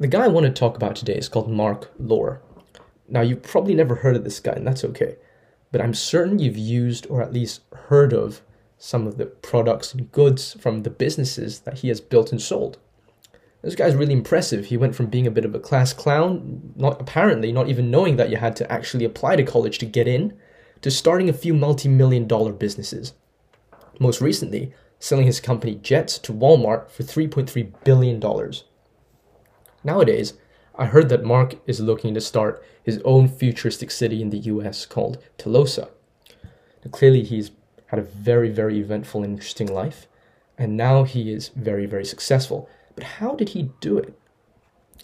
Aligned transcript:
The 0.00 0.06
guy 0.06 0.26
I 0.26 0.28
want 0.28 0.46
to 0.46 0.52
talk 0.52 0.76
about 0.76 0.94
today 0.94 1.16
is 1.16 1.28
called 1.28 1.50
Marc 1.50 1.90
Lore. 1.98 2.40
Now, 3.08 3.20
you've 3.20 3.42
probably 3.42 3.74
never 3.74 3.96
heard 3.96 4.14
of 4.14 4.22
this 4.22 4.38
guy, 4.38 4.52
and 4.52 4.64
that's 4.64 4.84
okay, 4.84 5.16
but 5.72 5.80
I'm 5.80 5.92
certain 5.92 6.38
you've 6.38 6.56
used 6.56 7.08
or 7.10 7.20
at 7.20 7.32
least 7.32 7.62
heard 7.74 8.12
of 8.12 8.40
some 8.76 9.08
of 9.08 9.18
the 9.18 9.26
products 9.26 9.92
and 9.92 10.12
goods 10.12 10.56
from 10.60 10.84
the 10.84 10.90
businesses 10.90 11.60
that 11.60 11.78
he 11.78 11.88
has 11.88 12.00
built 12.00 12.30
and 12.30 12.40
sold. 12.40 12.78
This 13.62 13.74
guy's 13.74 13.96
really 13.96 14.12
impressive. 14.12 14.66
He 14.66 14.76
went 14.76 14.94
from 14.94 15.06
being 15.06 15.26
a 15.26 15.32
bit 15.32 15.44
of 15.44 15.52
a 15.52 15.58
class 15.58 15.92
clown, 15.92 16.74
not 16.76 17.00
apparently 17.00 17.50
not 17.50 17.68
even 17.68 17.90
knowing 17.90 18.14
that 18.18 18.30
you 18.30 18.36
had 18.36 18.54
to 18.56 18.70
actually 18.70 19.04
apply 19.04 19.34
to 19.34 19.42
college 19.42 19.78
to 19.78 19.86
get 19.86 20.06
in, 20.06 20.32
to 20.80 20.92
starting 20.92 21.28
a 21.28 21.32
few 21.32 21.54
multi-million 21.54 22.28
dollar 22.28 22.52
businesses. 22.52 23.14
Most 23.98 24.20
recently, 24.20 24.72
selling 25.00 25.26
his 25.26 25.40
company 25.40 25.74
Jets 25.74 26.18
to 26.20 26.32
Walmart 26.32 26.88
for 26.88 27.02
3.3 27.02 27.72
billion 27.82 28.20
dollars. 28.20 28.62
Nowadays, 29.84 30.34
I 30.74 30.86
heard 30.86 31.08
that 31.08 31.24
Marc 31.24 31.54
is 31.66 31.80
looking 31.80 32.14
to 32.14 32.20
start 32.20 32.62
his 32.82 33.00
own 33.04 33.28
futuristic 33.28 33.90
city 33.90 34.22
in 34.22 34.30
the 34.30 34.38
US 34.38 34.86
called 34.86 35.18
Telosa. 35.38 35.88
Now, 36.84 36.90
clearly, 36.90 37.22
he's 37.24 37.50
had 37.86 37.98
a 37.98 38.02
very, 38.02 38.48
very 38.48 38.78
eventful 38.78 39.22
and 39.22 39.34
interesting 39.34 39.72
life, 39.72 40.06
and 40.56 40.76
now 40.76 41.04
he 41.04 41.32
is 41.32 41.48
very, 41.48 41.86
very 41.86 42.04
successful. 42.04 42.68
But 42.94 43.04
how 43.04 43.34
did 43.34 43.50
he 43.50 43.70
do 43.80 43.98
it? 43.98 44.18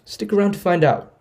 Stick 0.05 0.33
around 0.33 0.53
to 0.53 0.59
find 0.59 0.85
out. 0.85 1.14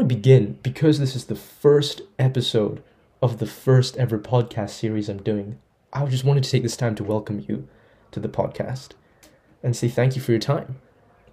We 0.00 0.06
begin, 0.06 0.58
because 0.62 0.98
this 0.98 1.14
is 1.14 1.26
the 1.26 1.36
first 1.36 2.00
episode 2.18 2.82
of 3.20 3.38
the 3.38 3.46
first 3.46 3.98
ever 3.98 4.18
podcast 4.18 4.70
series 4.70 5.10
I'm 5.10 5.22
doing, 5.22 5.58
I 5.92 6.06
just 6.06 6.24
wanted 6.24 6.42
to 6.44 6.50
take 6.50 6.62
this 6.62 6.76
time 6.76 6.94
to 6.94 7.04
welcome 7.04 7.44
you 7.46 7.68
to 8.12 8.18
the 8.18 8.28
podcast 8.28 8.92
and 9.62 9.76
say 9.76 9.88
thank 9.88 10.16
you 10.16 10.22
for 10.22 10.32
your 10.32 10.40
time. 10.40 10.80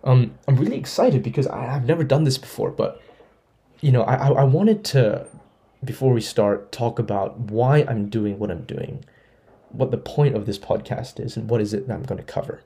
Um, 0.04 0.38
I'm 0.50 0.58
really 0.58 0.76
excited 0.76 1.24
because 1.24 1.48
I, 1.48 1.64
have 1.64 1.86
never 1.86 2.04
done 2.04 2.26
this 2.26 2.38
before, 2.38 2.70
but 2.70 3.02
you 3.80 3.94
know, 3.94 4.02
I, 4.02 4.28
I 4.28 4.44
wanted 4.44 4.84
to, 4.86 5.28
before 5.82 6.12
we 6.12 6.20
start, 6.20 6.74
talk 6.74 7.00
about 7.00 7.40
why 7.40 7.86
I'm 7.88 8.10
doing 8.10 8.38
what 8.38 8.52
I'm 8.52 8.66
doing, 8.66 9.06
what 9.70 9.92
the 9.92 9.98
point 9.98 10.36
of 10.36 10.46
this 10.46 10.60
podcast 10.60 11.24
is, 11.24 11.38
and 11.38 11.50
what 11.50 11.62
is 11.62 11.74
it 11.74 11.88
that 11.88 11.94
I'm 11.94 12.04
going 12.04 12.20
to 12.20 12.34
cover. 12.34 12.64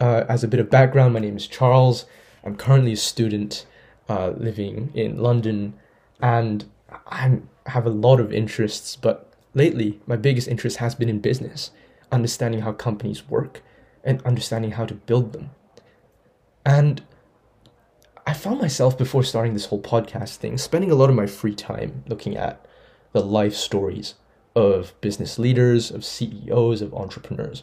Uh, 0.00 0.24
as 0.28 0.42
a 0.42 0.48
bit 0.48 0.58
of 0.58 0.68
background, 0.68 1.14
my 1.14 1.20
name 1.20 1.36
is 1.36 1.46
Charles. 1.46 2.06
I'm 2.42 2.56
currently 2.56 2.94
a 2.94 2.96
student 2.96 3.66
uh, 4.08 4.30
living 4.36 4.90
in 4.94 5.18
London, 5.18 5.74
and 6.20 6.64
I 7.06 7.38
have 7.66 7.86
a 7.86 7.90
lot 7.90 8.20
of 8.20 8.32
interests, 8.32 8.96
but 8.96 9.32
lately 9.54 10.00
my 10.06 10.16
biggest 10.16 10.48
interest 10.48 10.78
has 10.78 10.94
been 10.94 11.08
in 11.08 11.20
business, 11.20 11.70
understanding 12.12 12.60
how 12.60 12.72
companies 12.72 13.28
work 13.28 13.62
and 14.04 14.22
understanding 14.22 14.72
how 14.72 14.86
to 14.86 14.94
build 14.94 15.32
them. 15.32 15.50
And 16.64 17.02
I 18.26 18.32
found 18.32 18.60
myself 18.60 18.98
before 18.98 19.22
starting 19.22 19.54
this 19.54 19.66
whole 19.66 19.80
podcast 19.80 20.36
thing 20.36 20.58
spending 20.58 20.90
a 20.90 20.94
lot 20.94 21.10
of 21.10 21.16
my 21.16 21.26
free 21.26 21.54
time 21.54 22.04
looking 22.08 22.36
at 22.36 22.64
the 23.12 23.22
life 23.22 23.54
stories 23.54 24.14
of 24.54 24.98
business 25.00 25.38
leaders, 25.38 25.90
of 25.90 26.04
CEOs, 26.04 26.82
of 26.82 26.94
entrepreneurs. 26.94 27.62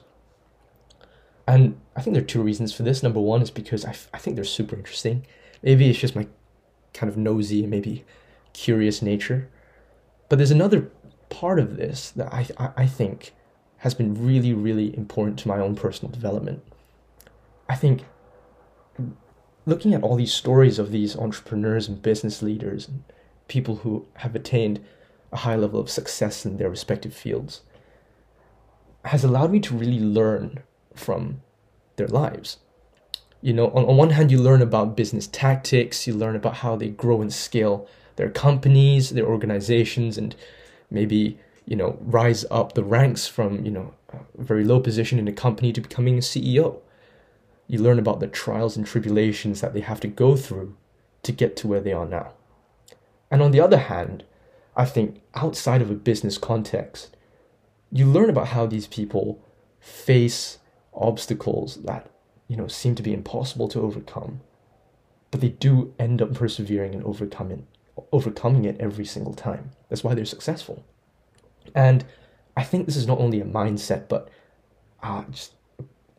And 1.48 1.80
I 1.96 2.02
think 2.02 2.14
there 2.14 2.24
are 2.24 2.26
two 2.26 2.42
reasons 2.42 2.74
for 2.74 2.84
this. 2.84 3.04
Number 3.04 3.20
one 3.20 3.42
is 3.42 3.52
because 3.52 3.84
I, 3.84 3.90
f- 3.90 4.10
I 4.14 4.18
think 4.18 4.36
they're 4.36 4.46
super 4.46 4.76
interesting. 4.76 5.26
Maybe 5.64 5.90
it's 5.90 6.00
just 6.00 6.16
my 6.16 6.28
kind 6.94 7.10
of 7.10 7.18
nosy 7.18 7.62
and 7.62 7.72
maybe 7.72 8.06
curious 8.54 9.02
nature. 9.02 9.50
But 10.30 10.38
there's 10.38 10.52
another 10.52 10.92
part 11.30 11.60
of 11.60 11.78
this 11.78 12.12
that 12.12 12.32
I, 12.32 12.48
I, 12.58 12.70
I 12.78 12.88
think 12.88 13.34
has 13.78 13.94
been 13.94 14.26
really, 14.26 14.54
really 14.54 14.96
important 14.96 15.40
to 15.40 15.48
my 15.48 15.60
own 15.60 15.76
personal 15.76 16.12
development. 16.12 16.64
I 17.68 17.76
think 17.76 18.04
looking 19.66 19.94
at 19.94 20.04
all 20.04 20.16
these 20.16 20.34
stories 20.34 20.80
of 20.80 20.92
these 20.92 21.16
entrepreneurs 21.18 21.88
and 21.88 22.02
business 22.02 22.42
leaders 22.42 22.88
and 22.88 23.04
people 23.48 23.78
who 23.78 24.06
have 24.16 24.36
attained 24.36 24.84
a 25.32 25.38
high 25.38 25.56
level 25.56 25.80
of 25.80 25.90
success 25.90 26.46
in 26.46 26.58
their 26.58 26.70
respective 26.70 27.14
fields 27.14 27.62
has 29.06 29.24
allowed 29.24 29.52
me 29.52 29.60
to 29.60 29.76
really 29.76 30.00
learn 30.00 30.60
from 30.96 31.42
their 31.96 32.08
lives. 32.08 32.58
You 33.44 33.54
know, 33.54 33.68
on, 33.68 33.86
on 33.86 33.98
one 33.98 34.10
hand, 34.10 34.32
you 34.32 34.40
learn 34.40 34.62
about 34.62 34.98
business 34.98 35.28
tactics, 35.28 36.08
you 36.08 36.14
learn 36.14 36.36
about 36.36 36.56
how 36.56 36.76
they 36.76 36.90
grow 36.90 37.22
and 37.22 37.32
scale 37.32 37.88
their 38.16 38.30
companies, 38.30 39.12
their 39.12 39.28
organizations, 39.28 40.18
and 40.18 40.36
maybe 40.90 41.38
you 41.66 41.76
know, 41.76 41.98
rise 42.02 42.46
up 42.52 42.74
the 42.74 42.84
ranks 42.84 43.28
from, 43.28 43.66
you 43.66 43.72
know, 43.72 43.94
a 44.12 44.44
very 44.44 44.64
low 44.64 44.80
position 44.80 45.20
in 45.20 45.28
a 45.28 45.34
company 45.34 45.72
to 45.74 45.82
becoming 45.82 46.18
a 46.18 46.22
CEO. 46.22 46.80
You 47.68 47.80
learn 47.80 48.00
about 48.00 48.20
the 48.20 48.28
trials 48.28 48.76
and 48.76 48.86
tribulations 48.86 49.62
that 49.62 49.74
they 49.74 49.80
have 49.80 50.00
to 50.02 50.08
go 50.08 50.36
through 50.36 50.76
to 51.24 51.32
get 51.32 51.56
to 51.58 51.68
where 51.68 51.80
they 51.80 51.94
are 51.94 52.06
now. 52.06 52.34
And 53.32 53.42
on 53.42 53.52
the 53.52 53.62
other 53.62 53.78
hand, 53.78 54.26
I 54.76 54.86
think 54.86 55.22
outside 55.36 55.82
of 55.82 55.90
a 55.90 55.96
business 55.96 56.38
context, 56.38 57.16
you 57.92 58.06
learn 58.06 58.30
about 58.30 58.50
how 58.50 58.66
these 58.66 58.88
people 58.88 59.42
face 59.80 60.58
obstacles 60.94 61.78
that, 61.84 62.10
you 62.54 62.58
know, 62.58 62.68
seem 62.68 62.94
to 62.94 63.02
be 63.02 63.16
impossible 63.16 63.68
to 63.68 63.82
overcome. 63.82 64.42
But 65.32 65.42
they 65.42 65.50
do 65.50 65.92
end 65.98 66.22
up 66.22 66.36
persevering 66.36 66.94
and 66.94 67.04
overcoming 67.04 67.66
overcoming 68.12 68.66
it 68.66 68.80
every 68.80 69.06
single 69.06 69.34
time. 69.34 69.72
That's 69.90 70.04
why 70.04 70.14
they're 70.14 70.26
successful. 70.26 70.84
And 71.74 72.06
I 72.56 72.64
think 72.64 72.86
this 72.86 72.96
is 72.96 73.08
not 73.08 73.20
only 73.20 73.42
a 73.42 73.46
mindset, 73.46 74.08
but 74.08 74.30
uh, 75.02 75.24
just 75.32 75.54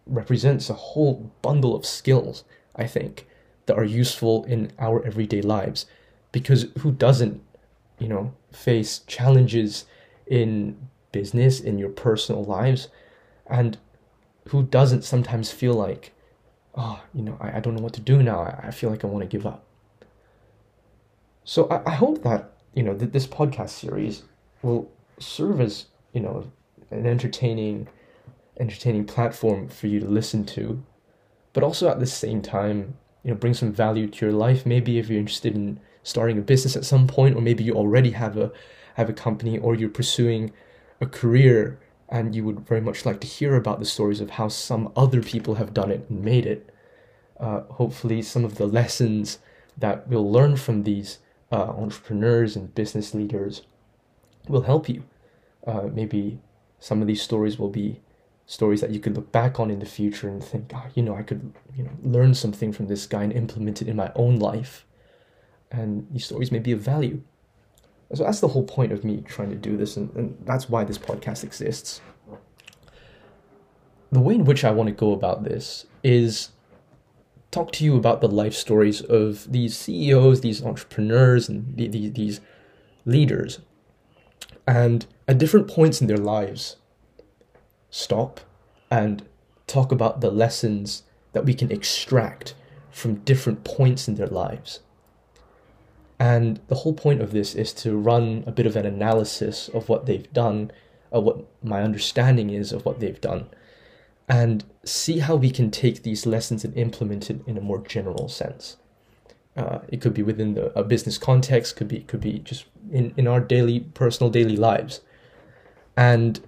represents 0.07 0.69
a 0.69 0.75
whole 0.75 1.31
bundle 1.41 1.77
of 1.77 1.87
skills, 1.87 2.43
I 2.75 2.89
think, 2.89 3.29
that 3.67 3.79
are 3.79 3.85
useful 3.85 4.45
in 4.45 4.73
our 4.79 5.05
everyday 5.07 5.41
lives. 5.41 5.87
Because 6.33 6.67
who 6.81 6.91
doesn't, 6.91 7.41
you 8.01 8.09
know, 8.09 8.35
face 8.53 9.01
challenges 9.07 9.85
in 10.27 10.77
business, 11.13 11.61
in 11.61 11.79
your 11.79 11.91
personal 11.91 12.43
lives? 12.43 12.89
And 13.47 13.79
who 14.49 14.65
doesn't 14.65 15.03
sometimes 15.03 15.53
feel 15.53 15.75
like, 15.75 16.14
oh, 16.77 17.01
you 17.15 17.23
know, 17.23 17.37
I, 17.41 17.59
I 17.59 17.61
don't 17.61 17.75
know 17.75 17.83
what 17.83 17.95
to 17.95 18.01
do 18.01 18.23
now. 18.23 18.41
I, 18.41 18.69
I 18.69 18.71
feel 18.71 18.91
like 18.91 19.05
I 19.05 19.07
want 19.07 19.23
to 19.23 19.29
give 19.29 19.47
up. 19.47 19.65
So 21.45 21.69
I, 21.69 21.91
I 21.91 21.95
hope 21.95 22.23
that, 22.23 22.53
you 22.75 22.83
know, 22.83 22.95
that 22.95 23.13
this 23.13 23.27
podcast 23.27 23.71
series 23.71 24.23
will 24.63 24.91
serve 25.19 25.61
as 25.61 25.87
you 26.13 26.21
know 26.21 26.51
an 26.91 27.07
entertaining 27.07 27.89
entertaining 28.59 29.05
platform 29.05 29.69
for 29.69 29.87
you 29.87 30.01
to 30.01 30.07
listen 30.07 30.45
to 30.45 30.83
but 31.53 31.63
also 31.63 31.89
at 31.89 32.01
the 32.01 32.07
same 32.07 32.41
time 32.41 32.97
you 33.23 33.31
know 33.31 33.37
bring 33.37 33.55
some 33.55 33.73
value 33.73 34.07
to 34.07 34.27
your 34.27 34.35
life 34.35 34.65
maybe 34.65 34.99
if 34.99 35.09
you're 35.09 35.19
interested 35.19 35.55
in 35.55 35.79
starting 36.03 36.39
a 36.39 36.43
business 36.43 36.77
at 36.77 36.85
some 36.85 37.07
point 37.07 37.37
or 37.37 37.41
maybe 37.41 37.65
you 37.65 37.75
already 37.75 38.11
have 38.11 38.37
a 38.37 38.53
have 38.95 39.09
a 39.09 39.13
company 39.13 39.59
or 39.59 39.75
you're 39.75 39.89
pursuing 39.89 40.53
a 41.01 41.07
career 41.07 41.79
and 42.09 42.35
you 42.35 42.45
would 42.45 42.61
very 42.61 42.81
much 42.81 43.07
like 43.07 43.21
to 43.21 43.27
hear 43.27 43.57
about 43.57 43.79
the 43.79 43.87
stories 43.87 44.21
of 44.21 44.31
how 44.31 44.49
some 44.49 44.93
other 44.97 45.23
people 45.23 45.57
have 45.57 45.75
done 45.75 45.91
it 45.91 46.07
and 46.09 46.23
made 46.23 46.47
it 46.47 46.71
uh, 47.41 47.61
hopefully 47.63 48.23
some 48.23 48.45
of 48.45 48.57
the 48.57 48.67
lessons 48.67 49.39
that 49.77 50.07
we'll 50.09 50.31
learn 50.31 50.57
from 50.57 50.85
these 50.85 51.19
uh, 51.51 51.71
entrepreneurs 51.71 52.57
and 52.57 52.75
business 52.75 53.15
leaders 53.15 53.63
will 54.49 54.63
help 54.63 54.89
you. 54.89 55.05
Uh, 55.67 55.89
maybe 55.93 56.41
some 56.79 57.01
of 57.01 57.07
these 57.07 57.23
stories 57.23 57.59
will 57.59 57.71
be 57.71 58.01
stories 58.47 58.81
that 58.81 58.91
you 58.91 59.01
could 59.01 59.17
look 59.17 59.33
back 59.33 59.59
on 59.59 59.71
in 59.71 59.79
the 59.79 59.87
future 59.87 60.29
and 60.29 60.45
think, 60.45 60.71
oh, 60.75 60.85
you 60.95 61.03
know, 61.03 61.17
I 61.17 61.23
could, 61.23 61.55
you 61.75 61.83
know, 61.83 61.91
learn 62.03 62.35
something 62.35 62.73
from 62.73 62.87
this 62.87 63.07
guy 63.07 63.23
and 63.23 63.33
implement 63.33 63.81
it 63.81 63.89
in 63.89 63.97
my 63.97 64.13
own 64.15 64.37
life. 64.37 64.85
And 65.71 66.07
these 66.11 66.27
stories 66.27 66.53
may 66.53 66.59
be 66.59 66.73
of 66.73 66.81
value. 66.81 67.23
So 68.15 68.25
that's 68.25 68.41
the 68.41 68.49
whole 68.49 68.65
point 68.65 68.93
of 68.93 69.05
me 69.05 69.23
trying 69.27 69.51
to 69.51 69.57
do 69.57 69.77
this, 69.77 69.97
and, 69.97 70.15
and 70.15 70.37
that's 70.45 70.69
why 70.69 70.85
this 70.85 70.99
podcast 70.99 71.45
exists. 71.45 72.01
The 74.13 74.21
way 74.21 74.35
in 74.35 74.45
which 74.45 74.65
I 74.65 74.71
want 74.71 74.89
to 74.89 74.95
go 74.95 75.13
about 75.13 75.45
this 75.45 75.87
is 76.03 76.51
talk 77.51 77.73
to 77.73 77.85
you 77.85 77.97
about 77.97 78.21
the 78.21 78.29
life 78.29 78.55
stories 78.55 79.01
of 79.01 79.51
these 79.51 79.77
CEOs, 79.77 80.41
these 80.41 80.63
entrepreneurs, 80.65 81.49
and 81.49 81.77
the, 81.77 81.89
the, 81.89 82.09
these 82.09 82.41
leaders 83.05 83.61
and 84.67 85.07
at 85.29 85.39
different 85.39 85.69
points 85.69 86.01
in 86.01 86.07
their 86.07 86.19
lives, 86.19 86.77
stop 87.91 88.41
and 88.91 89.23
talk 89.67 89.93
about 89.93 90.21
the 90.21 90.31
lessons 90.31 91.03
that 91.33 91.45
we 91.45 91.55
can 91.55 91.71
extract 91.71 92.55
from 92.91 93.17
different 93.17 93.65
points 93.65 94.09
in 94.09 94.15
their 94.15 94.27
lives. 94.27 94.81
And 96.19 96.61
the 96.69 96.77
whole 96.77 96.95
point 96.95 97.21
of 97.21 97.33
this 97.33 97.55
is 97.55 97.73
to 97.75 97.97
run 97.97 98.45
a 98.47 98.53
bit 98.53 98.67
of 98.67 98.77
an 98.77 98.87
analysis 98.87 99.69
of 99.69 99.89
what 99.89 100.07
they've 100.07 100.33
done, 100.33 100.71
of 101.11 101.25
what 101.25 101.45
my 101.63 101.83
understanding 101.83 102.51
is 102.51 102.73
of 102.73 102.85
what 102.85 103.01
they've 103.01 103.21
done, 103.21 103.49
and 104.29 104.65
see 104.85 105.19
how 105.19 105.37
we 105.37 105.51
can 105.51 105.71
take 105.71 106.03
these 106.03 106.25
lessons 106.25 106.65
and 106.65 106.77
implement 106.77 107.31
it 107.31 107.41
in 107.47 107.59
a 107.59 107.61
more 107.61 107.81
general 107.81 108.29
sense. 108.29 108.77
Uh, 109.57 109.81
it 109.89 110.01
could 110.01 110.15
be 110.15 110.23
within 110.23 110.55
the, 110.55 110.77
a 110.79 110.83
business 110.83 111.19
context, 111.19 111.77
could 111.77 111.89
be 111.89 112.01
could 112.01 112.21
be 112.21 112.39
just 112.41 112.65
in, 112.91 113.13
in 113.17 113.27
our 113.29 113.41
daily 113.41 113.81
personal 113.81 114.31
daily 114.31 114.57
lives. 114.57 115.01
And 115.97 116.41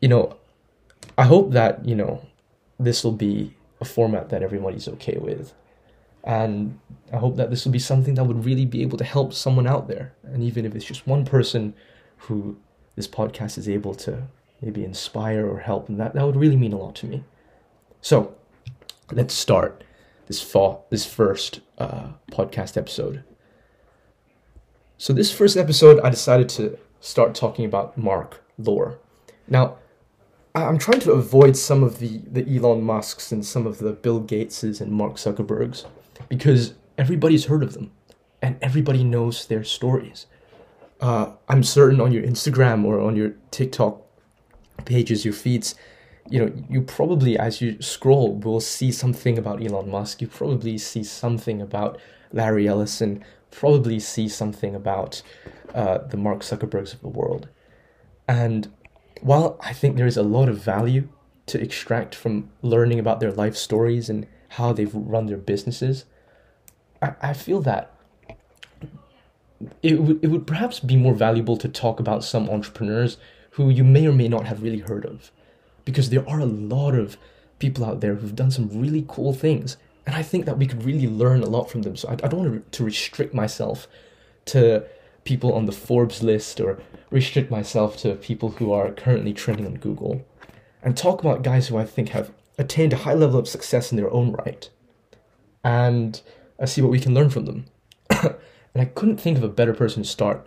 you 0.00 0.08
know, 0.08 0.36
I 1.16 1.24
hope 1.24 1.52
that, 1.52 1.84
you 1.84 1.94
know, 1.94 2.24
this 2.78 3.02
will 3.02 3.12
be 3.12 3.54
a 3.80 3.84
format 3.84 4.28
that 4.30 4.42
everybody's 4.42 4.88
okay 4.88 5.18
with. 5.18 5.52
And 6.24 6.78
I 7.12 7.16
hope 7.16 7.36
that 7.36 7.50
this 7.50 7.64
will 7.64 7.72
be 7.72 7.78
something 7.78 8.14
that 8.14 8.24
would 8.24 8.44
really 8.44 8.66
be 8.66 8.82
able 8.82 8.98
to 8.98 9.04
help 9.04 9.32
someone 9.32 9.66
out 9.66 9.88
there. 9.88 10.14
And 10.24 10.42
even 10.42 10.64
if 10.64 10.74
it's 10.74 10.84
just 10.84 11.06
one 11.06 11.24
person 11.24 11.74
who 12.18 12.58
this 12.96 13.08
podcast 13.08 13.56
is 13.56 13.68
able 13.68 13.94
to 13.94 14.24
maybe 14.60 14.84
inspire 14.84 15.48
or 15.48 15.60
help, 15.60 15.88
and 15.88 15.98
that, 16.00 16.14
that 16.14 16.26
would 16.26 16.36
really 16.36 16.56
mean 16.56 16.72
a 16.72 16.78
lot 16.78 16.94
to 16.96 17.06
me. 17.06 17.24
So 18.00 18.34
let's 19.12 19.32
start 19.34 19.84
this 20.26 20.42
fall, 20.42 20.86
this 20.90 21.06
first 21.06 21.60
uh, 21.78 22.08
podcast 22.30 22.76
episode. 22.76 23.24
So 24.98 25.12
this 25.12 25.32
first 25.32 25.56
episode, 25.56 26.00
I 26.00 26.10
decided 26.10 26.48
to 26.50 26.76
start 27.00 27.34
talking 27.34 27.64
about 27.64 27.96
Marc 27.96 28.42
Lore. 28.58 28.98
Now, 29.46 29.76
I'm 30.54 30.78
trying 30.78 31.00
to 31.00 31.12
avoid 31.12 31.56
some 31.56 31.84
of 31.84 32.00
the, 32.00 32.18
the 32.30 32.44
Elon 32.56 32.82
Musks 32.82 33.30
and 33.30 33.46
some 33.46 33.66
of 33.66 33.78
the 33.78 33.92
Bill 33.92 34.20
Gateses 34.20 34.80
and 34.80 34.90
Mark 34.90 35.14
Zuckerbergs 35.14 35.84
because 36.28 36.74
everybody's 36.96 37.46
heard 37.46 37.62
of 37.62 37.74
them 37.74 37.90
and 38.42 38.56
everybody 38.62 39.04
knows 39.04 39.46
their 39.46 39.64
stories. 39.64 40.26
Uh, 41.00 41.32
I'm 41.48 41.62
certain 41.62 42.00
on 42.00 42.12
your 42.12 42.22
Instagram 42.22 42.84
or 42.84 43.00
on 43.00 43.16
your 43.16 43.34
TikTok 43.50 44.00
pages, 44.84 45.24
your 45.24 45.34
feeds, 45.34 45.74
you 46.28 46.40
know, 46.40 46.52
you 46.68 46.82
probably, 46.82 47.38
as 47.38 47.60
you 47.60 47.80
scroll, 47.80 48.34
will 48.34 48.60
see 48.60 48.92
something 48.92 49.38
about 49.38 49.64
Elon 49.64 49.90
Musk. 49.90 50.20
You 50.20 50.28
probably 50.28 50.76
see 50.76 51.02
something 51.02 51.62
about 51.62 51.98
Larry 52.32 52.68
Ellison, 52.68 53.24
probably 53.50 53.98
see 53.98 54.28
something 54.28 54.74
about 54.74 55.22
uh, 55.74 55.98
the 55.98 56.16
Mark 56.16 56.40
Zuckerbergs 56.40 56.92
of 56.92 57.00
the 57.00 57.08
world. 57.08 57.48
And 58.26 58.70
while 59.22 59.58
I 59.60 59.72
think 59.72 59.96
there 59.96 60.06
is 60.06 60.16
a 60.16 60.22
lot 60.22 60.48
of 60.48 60.58
value 60.58 61.08
to 61.46 61.60
extract 61.60 62.14
from 62.14 62.50
learning 62.60 62.98
about 62.98 63.20
their 63.20 63.32
life 63.32 63.56
stories 63.56 64.10
and 64.10 64.26
how 64.48 64.72
they've 64.72 64.94
run 64.94 65.26
their 65.26 65.36
businesses, 65.36 66.04
I, 67.02 67.14
I 67.20 67.32
feel 67.32 67.60
that 67.62 67.92
it 69.82 70.00
would, 70.00 70.24
it 70.24 70.28
would 70.28 70.46
perhaps 70.46 70.80
be 70.80 70.96
more 70.96 71.14
valuable 71.14 71.56
to 71.56 71.68
talk 71.68 72.00
about 72.00 72.24
some 72.24 72.48
entrepreneurs 72.48 73.16
who 73.52 73.70
you 73.70 73.84
may 73.84 74.06
or 74.06 74.12
may 74.12 74.28
not 74.28 74.46
have 74.46 74.62
really 74.62 74.78
heard 74.78 75.04
of. 75.04 75.30
Because 75.84 76.10
there 76.10 76.28
are 76.28 76.40
a 76.40 76.46
lot 76.46 76.94
of 76.94 77.16
people 77.58 77.84
out 77.84 78.00
there 78.00 78.16
who've 78.16 78.36
done 78.36 78.50
some 78.50 78.80
really 78.80 79.04
cool 79.08 79.32
things. 79.32 79.76
And 80.06 80.14
I 80.14 80.22
think 80.22 80.46
that 80.46 80.58
we 80.58 80.66
could 80.66 80.84
really 80.84 81.08
learn 81.08 81.42
a 81.42 81.48
lot 81.48 81.70
from 81.70 81.82
them. 81.82 81.96
So 81.96 82.08
I, 82.08 82.12
I 82.12 82.28
don't 82.28 82.40
want 82.40 82.72
to 82.72 82.84
restrict 82.84 83.34
myself 83.34 83.88
to 84.46 84.84
people 85.24 85.52
on 85.52 85.66
the 85.66 85.72
Forbes 85.72 86.22
list 86.22 86.60
or 86.60 86.80
restrict 87.10 87.50
myself 87.50 87.96
to 87.98 88.14
people 88.14 88.50
who 88.50 88.72
are 88.72 88.92
currently 88.92 89.32
trending 89.32 89.66
on 89.66 89.74
Google 89.74 90.24
and 90.82 90.96
talk 90.96 91.20
about 91.20 91.42
guys 91.42 91.68
who 91.68 91.76
I 91.76 91.84
think 91.84 92.10
have 92.10 92.32
attained 92.58 92.92
a 92.92 92.96
high 92.96 93.14
level 93.14 93.38
of 93.38 93.48
success 93.48 93.90
in 93.90 93.96
their 93.96 94.12
own 94.12 94.32
right 94.32 94.68
and 95.64 96.20
I 96.60 96.64
see 96.64 96.82
what 96.82 96.90
we 96.90 97.00
can 97.00 97.14
learn 97.14 97.30
from 97.30 97.44
them. 97.44 97.66
and 98.10 98.36
I 98.76 98.86
couldn't 98.86 99.18
think 99.18 99.36
of 99.36 99.44
a 99.44 99.48
better 99.48 99.74
person 99.74 100.02
to 100.02 100.08
start 100.08 100.46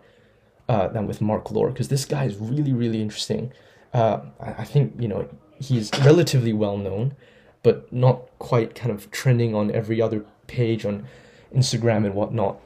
uh, 0.67 0.87
than 0.89 1.07
with 1.07 1.21
Marc 1.21 1.51
Lore 1.51 1.69
because 1.69 1.89
this 1.89 2.05
guy 2.05 2.25
is 2.25 2.37
really, 2.37 2.73
really 2.73 3.01
interesting. 3.01 3.51
Uh, 3.93 4.21
I, 4.39 4.63
think, 4.63 4.95
you 4.99 5.07
know, 5.07 5.27
he's 5.59 5.91
relatively 6.03 6.53
well 6.53 6.77
known, 6.77 7.15
but 7.63 7.91
not 7.91 8.27
quite 8.39 8.75
kind 8.75 8.91
of 8.91 9.11
trending 9.11 9.53
on 9.53 9.71
every 9.71 10.01
other 10.01 10.25
page 10.47 10.85
on 10.85 11.05
Instagram 11.53 12.05
and 12.05 12.15
whatnot. 12.15 12.59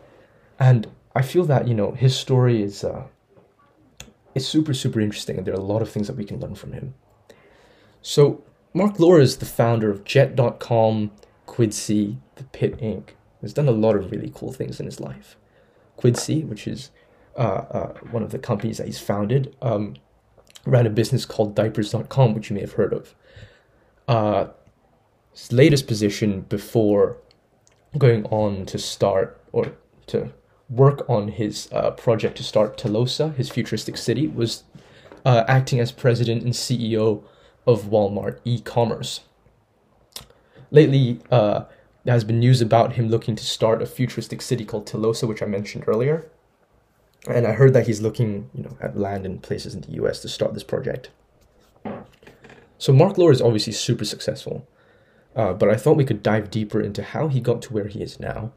And 0.59 0.87
I 1.15 1.21
feel 1.21 1.45
that, 1.45 1.67
you 1.67 1.73
know, 1.73 1.91
his 1.91 2.15
story 2.15 2.61
is 2.61 2.83
uh, 2.83 3.03
it's 4.33 4.45
super, 4.45 4.73
super 4.73 4.99
interesting, 4.99 5.37
and 5.37 5.45
there 5.45 5.53
are 5.53 5.57
a 5.57 5.63
lot 5.63 5.81
of 5.81 5.89
things 5.89 6.07
that 6.07 6.15
we 6.15 6.25
can 6.25 6.39
learn 6.39 6.55
from 6.55 6.73
him. 6.73 6.93
So, 8.01 8.43
Marc 8.75 8.99
Lore 8.99 9.21
is 9.21 9.37
the 9.37 9.45
founder 9.45 9.89
of 9.89 10.03
Jet.com, 10.03 11.11
Quidsi, 11.47 12.17
The 12.35 12.43
Pit 12.43 12.77
Inc. 12.79 13.11
He's 13.39 13.53
done 13.53 13.69
a 13.69 13.71
lot 13.71 13.95
of 13.95 14.11
really 14.11 14.29
cool 14.35 14.51
things 14.51 14.81
in 14.81 14.85
his 14.85 14.99
life. 14.99 15.37
Quidsi, 15.97 16.45
which 16.45 16.67
is 16.67 16.91
uh, 17.37 17.63
uh, 17.71 17.93
one 18.11 18.21
of 18.21 18.31
the 18.31 18.37
companies 18.37 18.79
that 18.79 18.87
he's 18.87 18.99
founded, 18.99 19.55
um, 19.61 19.93
ran 20.65 20.85
a 20.85 20.89
business 20.89 21.25
called 21.25 21.55
Diapers.com, 21.55 22.33
which 22.33 22.49
you 22.49 22.55
may 22.55 22.59
have 22.59 22.73
heard 22.73 22.91
of. 22.91 23.15
Uh, 24.09 24.47
his 25.31 25.53
latest 25.53 25.87
position 25.87 26.41
before 26.41 27.15
going 27.97 28.25
on 28.25 28.65
to 28.65 28.77
start 28.77 29.41
or 29.53 29.71
to 30.07 30.33
work 30.67 31.09
on 31.09 31.29
his 31.29 31.69
uh, 31.71 31.91
project 31.91 32.35
to 32.37 32.43
start 32.43 32.77
Telosa, 32.77 33.33
his 33.35 33.49
futuristic 33.49 33.95
city, 33.95 34.27
was 34.27 34.65
uh, 35.23 35.45
acting 35.47 35.79
as 35.79 35.93
president 35.93 36.43
and 36.43 36.51
CEO 36.51 37.23
of 37.65 37.85
Walmart 37.85 38.39
e-commerce. 38.45 39.21
Lately, 40.71 41.19
uh, 41.31 41.65
there 42.03 42.13
has 42.13 42.23
been 42.23 42.39
news 42.39 42.61
about 42.61 42.93
him 42.93 43.09
looking 43.09 43.35
to 43.35 43.43
start 43.43 43.81
a 43.81 43.85
futuristic 43.85 44.41
city 44.41 44.65
called 44.65 44.85
Telosa, 44.85 45.27
which 45.27 45.41
I 45.41 45.47
mentioned 45.47 45.85
earlier. 45.87 46.29
And 47.27 47.47
I 47.47 47.53
heard 47.53 47.73
that 47.73 47.87
he's 47.87 48.01
looking, 48.01 48.49
you 48.53 48.63
know, 48.63 48.77
at 48.79 48.97
land 48.97 49.25
and 49.25 49.41
places 49.41 49.73
in 49.73 49.81
the 49.81 49.93
U.S. 49.93 50.21
to 50.21 50.29
start 50.29 50.53
this 50.53 50.63
project. 50.63 51.09
So 52.77 52.93
Marc 52.93 53.17
Lore 53.17 53.31
is 53.31 53.41
obviously 53.41 53.73
super 53.73 54.05
successful, 54.05 54.67
uh, 55.35 55.53
but 55.53 55.69
I 55.69 55.75
thought 55.75 55.97
we 55.97 56.05
could 56.05 56.21
dive 56.21 56.51
deeper 56.51 56.79
into 56.79 57.01
how 57.01 57.27
he 57.27 57.39
got 57.39 57.61
to 57.63 57.73
where 57.73 57.87
he 57.87 58.01
is 58.01 58.19
now 58.19 58.51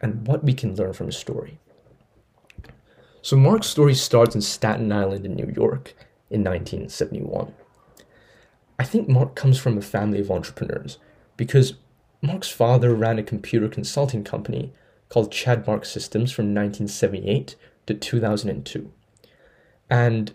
and 0.00 0.26
what 0.26 0.44
we 0.44 0.52
can 0.52 0.74
learn 0.74 0.92
from 0.92 1.06
his 1.06 1.16
story. 1.16 1.58
So, 3.22 3.36
Marc's 3.36 3.68
story 3.68 3.94
starts 3.94 4.34
in 4.34 4.42
Staten 4.42 4.92
Island 4.92 5.24
in 5.24 5.34
New 5.34 5.50
York 5.54 5.94
in 6.28 6.44
1971. 6.44 7.54
I 8.78 8.84
think 8.84 9.08
Marc 9.08 9.34
comes 9.34 9.58
from 9.58 9.78
a 9.78 9.82
family 9.82 10.20
of 10.20 10.30
entrepreneurs 10.30 10.98
because 11.36 11.74
Marc's 12.22 12.48
father 12.48 12.94
ran 12.94 13.18
a 13.18 13.22
computer 13.22 13.68
consulting 13.68 14.24
company 14.24 14.72
called 15.08 15.30
Chadmark 15.30 15.84
Systems 15.84 16.32
from 16.32 16.46
1978 16.46 17.56
to 17.86 17.94
2002. 17.94 18.90
And 19.90 20.32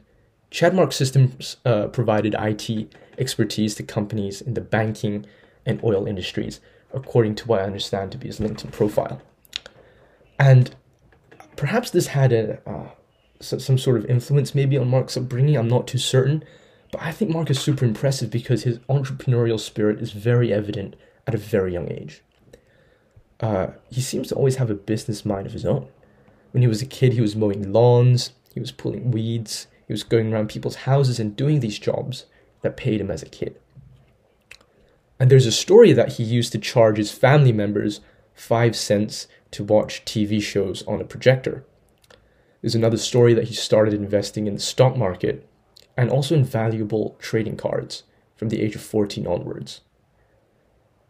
Chadmark 0.52 0.94
Systems 0.94 1.58
uh, 1.66 1.88
provided 1.88 2.36
IT 2.40 2.94
expertise 3.18 3.76
to 3.76 3.84
companies 3.84 4.42
in 4.42 4.54
the 4.54 4.62
banking 4.62 5.26
and 5.66 5.84
oil 5.84 6.08
industries, 6.08 6.62
according 6.94 7.36
to 7.36 7.48
what 7.48 7.62
I 7.62 7.66
understand 7.66 8.12
to 8.14 8.18
be 8.18 8.28
his 8.28 8.40
LinkedIn 8.40 8.72
profile. 8.72 9.22
And 10.40 10.74
perhaps 11.56 11.92
this 11.92 12.08
had 12.08 12.32
a 12.32 12.62
uh, 12.70 12.90
some 13.42 13.78
sort 13.78 13.98
of 13.98 14.06
influence 14.06 14.54
maybe 14.54 14.78
on 14.78 14.90
Marc's 14.90 15.16
upbringing. 15.16 15.56
I'm 15.56 15.68
not 15.68 15.88
too 15.88 15.98
certain, 15.98 16.44
but 16.92 17.02
I 17.02 17.12
think 17.12 17.32
Marc 17.32 17.50
is 17.50 17.60
super 17.60 17.86
impressive 17.86 18.32
because 18.32 18.64
his 18.64 18.80
entrepreneurial 18.80 19.60
spirit 19.60 20.02
is 20.02 20.12
very 20.12 20.52
evident 20.52 20.96
at 21.28 21.36
a 21.36 21.38
very 21.38 21.74
young 21.74 21.92
age. 21.92 22.22
Uh, 23.40 23.68
he 23.90 24.02
seems 24.02 24.28
to 24.30 24.36
always 24.36 24.58
have 24.58 24.70
a 24.70 24.76
business 24.76 25.24
mind 25.24 25.48
of 25.48 25.54
his 25.54 25.66
own. 25.66 25.88
When 26.52 26.62
he 26.62 26.68
was 26.68 26.82
a 26.82 26.88
kid, 26.88 27.14
he 27.14 27.22
was 27.22 27.36
mowing 27.36 27.72
lawns, 27.72 28.34
he 28.54 28.60
was 28.60 28.72
pulling 28.72 29.12
weeds, 29.12 29.68
he 29.88 29.94
was 29.94 30.04
going 30.04 30.34
around 30.34 30.50
people's 30.50 30.76
houses 30.78 31.20
and 31.20 31.36
doing 31.36 31.60
these 31.60 31.80
jobs 31.80 32.26
that 32.62 32.78
paid 32.78 33.00
him 33.00 33.12
as 33.12 33.24
a 33.24 33.28
kid. 33.28 33.60
And 35.20 35.30
there's 35.30 35.46
a 35.46 35.52
story 35.52 35.94
that 35.94 36.14
he 36.14 36.24
used 36.24 36.52
to 36.54 36.58
charge 36.58 36.98
his 36.98 37.12
family 37.12 37.52
members 37.52 38.02
five 38.34 38.76
cents 38.76 39.28
to 39.52 39.64
watch 39.64 40.06
TV 40.06 40.42
shows 40.42 40.84
on 40.88 41.02
a 41.02 41.06
projector. 41.06 41.66
There's 42.62 42.76
another 42.76 42.98
story 42.98 43.34
that 43.34 43.48
he 43.48 43.54
started 43.54 43.94
investing 43.94 44.48
in 44.48 44.54
the 44.54 44.60
stock 44.60 44.96
market 44.96 45.49
and 46.00 46.10
also 46.10 46.34
invaluable 46.34 47.18
trading 47.20 47.58
cards 47.58 48.04
from 48.38 48.48
the 48.48 48.62
age 48.62 48.74
of 48.74 48.82
14 48.82 49.28
onwards. 49.28 49.82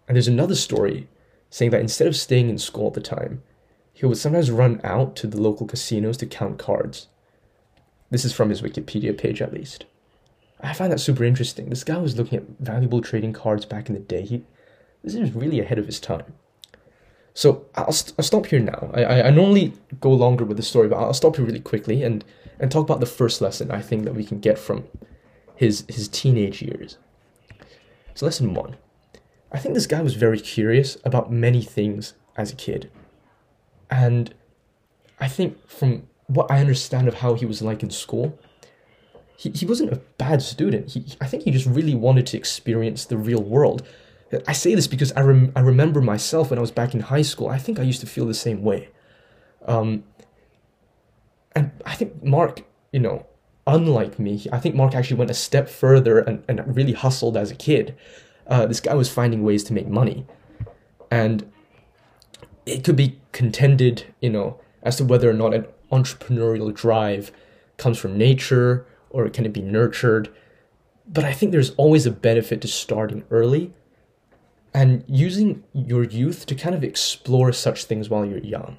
And 0.08 0.16
there's 0.16 0.28
another 0.28 0.56
story 0.56 1.08
saying 1.52 1.70
that 1.70 1.82
instead 1.82 2.08
of 2.08 2.16
staying 2.16 2.50
in 2.50 2.58
school 2.58 2.88
at 2.88 2.96
the 2.96 3.02
time, 3.02 3.44
he 3.94 4.08
would 4.08 4.18
sometimes 4.18 4.50
run 4.50 4.82
out 4.84 5.16
to 5.18 5.28
the 5.28 5.40
local 5.40 5.68
casinos 5.68 6.18
to 6.18 6.26
count 6.26 6.58
cards. 6.58 7.06
This 8.10 8.26
is 8.26 8.34
from 8.34 8.50
his 8.50 8.64
Wikipedia 8.64 9.16
page, 9.16 9.44
at 9.44 9.54
least. 9.54 9.86
I 10.60 10.74
find 10.74 10.92
that 10.92 11.00
super 11.00 11.24
interesting. 11.24 11.70
This 11.70 11.84
guy 11.84 11.98
was 11.98 12.18
looking 12.18 12.40
at 12.40 12.50
valuable 12.60 13.02
trading 13.02 13.32
cards 13.32 13.66
back 13.66 13.90
in 13.90 13.94
the 13.94 14.02
day. 14.02 14.24
He, 14.24 14.44
this 15.04 15.14
is 15.14 15.36
really 15.36 15.60
ahead 15.60 15.78
of 15.78 15.86
his 15.86 16.00
time. 16.00 16.34
So 17.34 17.66
I'll, 17.76 17.92
st- 17.92 18.16
I'll 18.18 18.26
stop 18.26 18.48
here 18.48 18.60
now. 18.60 18.92
I, 18.94 19.04
I, 19.04 19.28
I 19.28 19.30
normally 19.30 19.74
go 20.02 20.12
longer 20.12 20.44
with 20.46 20.58
the 20.58 20.64
story, 20.64 20.88
but 20.88 20.98
I'll 20.98 21.14
stop 21.14 21.36
here 21.36 21.46
really 21.46 21.60
quickly 21.60 22.04
and, 22.04 22.24
and 22.60 22.72
talk 22.72 22.84
about 22.84 23.00
the 23.00 23.06
first 23.06 23.42
lesson 23.42 23.72
I 23.72 23.82
think 23.82 24.04
that 24.06 24.16
we 24.16 24.26
can 24.26 24.40
get 24.40 24.58
from 24.58 24.86
his, 25.56 25.86
his 25.88 26.08
teenage 26.08 26.62
years. 26.62 26.98
So, 28.16 28.26
lesson 28.26 28.54
one 28.54 28.76
I 29.52 29.58
think 29.58 29.74
this 29.74 29.88
guy 29.88 30.02
was 30.02 30.16
very 30.16 30.40
curious 30.40 30.98
about 31.04 31.32
many 31.32 31.64
things 31.64 32.14
as 32.38 32.52
a 32.52 32.56
kid. 32.56 32.92
And 33.90 34.34
I 35.20 35.28
think 35.28 35.68
from 35.68 36.08
what 36.28 36.52
I 36.52 36.60
understand 36.60 37.08
of 37.08 37.16
how 37.16 37.34
he 37.34 37.46
was 37.46 37.62
like 37.62 37.82
in 37.82 37.90
school, 37.90 38.38
he, 39.36 39.50
he 39.52 39.66
wasn't 39.66 39.94
a 39.94 40.02
bad 40.18 40.42
student. 40.42 40.92
He, 40.92 41.06
I 41.20 41.26
think 41.26 41.44
he 41.44 41.52
just 41.52 41.66
really 41.66 41.96
wanted 41.96 42.28
to 42.28 42.38
experience 42.38 43.06
the 43.06 43.18
real 43.18 43.42
world 43.42 43.88
I 44.48 44.54
say 44.54 44.76
this 44.76 44.88
because 44.88 45.12
I, 45.14 45.22
rem- 45.22 45.52
I 45.56 45.62
remember 45.62 46.02
myself 46.02 46.50
when 46.50 46.60
I 46.60 46.62
was 46.62 46.72
back 46.72 46.94
in 46.94 47.00
high 47.00 47.24
school. 47.24 47.48
I 47.48 47.58
think 47.58 47.80
I 47.80 47.84
used 47.84 48.02
to 48.02 48.08
feel 48.08 48.26
the 48.26 48.34
same 48.34 48.62
way. 48.64 48.90
Um, 49.66 50.04
and 51.56 51.72
I 51.86 51.96
think 51.96 52.24
Marc, 52.24 52.64
you 52.92 53.00
know, 53.00 53.26
unlike 53.66 54.20
me, 54.20 54.46
I 54.52 54.60
think 54.60 54.76
Marc 54.76 54.94
actually 54.94 55.18
went 55.18 55.32
a 55.32 55.36
step 55.36 55.68
further 55.68 56.20
and, 56.20 56.44
and 56.48 56.76
really 56.76 56.94
hustled 56.94 57.38
as 57.38 57.50
a 57.50 57.56
kid. 57.56 57.96
Uh, 58.48 58.66
this 58.66 58.80
guy 58.80 58.94
was 58.94 59.12
finding 59.12 59.44
ways 59.44 59.64
to 59.66 59.74
make 59.74 59.88
money. 59.88 60.26
And 61.10 61.52
it 62.66 62.84
could 62.84 62.96
be 62.96 63.20
contended, 63.32 64.06
you 64.22 64.30
know, 64.30 64.60
as 64.84 64.98
to 64.98 65.06
whether 65.06 65.30
or 65.30 65.34
not 65.34 65.54
an 65.54 65.66
entrepreneurial 65.92 66.74
drive 66.74 67.32
comes 67.78 67.98
from 67.98 68.18
nature 68.18 68.86
or 69.10 69.28
can 69.30 69.46
it 69.46 69.54
be 69.54 69.62
nurtured. 69.62 70.30
But 71.08 71.24
I 71.24 71.34
think 71.34 71.52
there's 71.52 71.72
always 71.72 72.06
a 72.06 72.12
benefit 72.12 72.62
to 72.62 72.68
starting 72.68 73.24
early 73.32 73.74
and 74.74 75.04
using 75.08 75.64
your 75.74 76.04
youth 76.04 76.46
to 76.46 76.56
kind 76.56 76.76
of 76.76 76.84
explore 76.84 77.52
such 77.52 77.86
things 77.86 78.10
while 78.10 78.26
you're 78.26 78.40
young. 78.40 78.78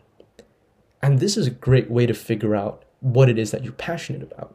And 1.02 1.18
this 1.18 1.36
is 1.36 1.46
a 1.46 1.50
great 1.50 1.90
way 1.90 2.06
to 2.06 2.14
figure 2.14 2.54
out 2.54 2.84
what 3.00 3.28
it 3.28 3.38
is 3.38 3.50
that 3.50 3.64
you're 3.64 3.72
passionate 3.72 4.22
about. 4.22 4.54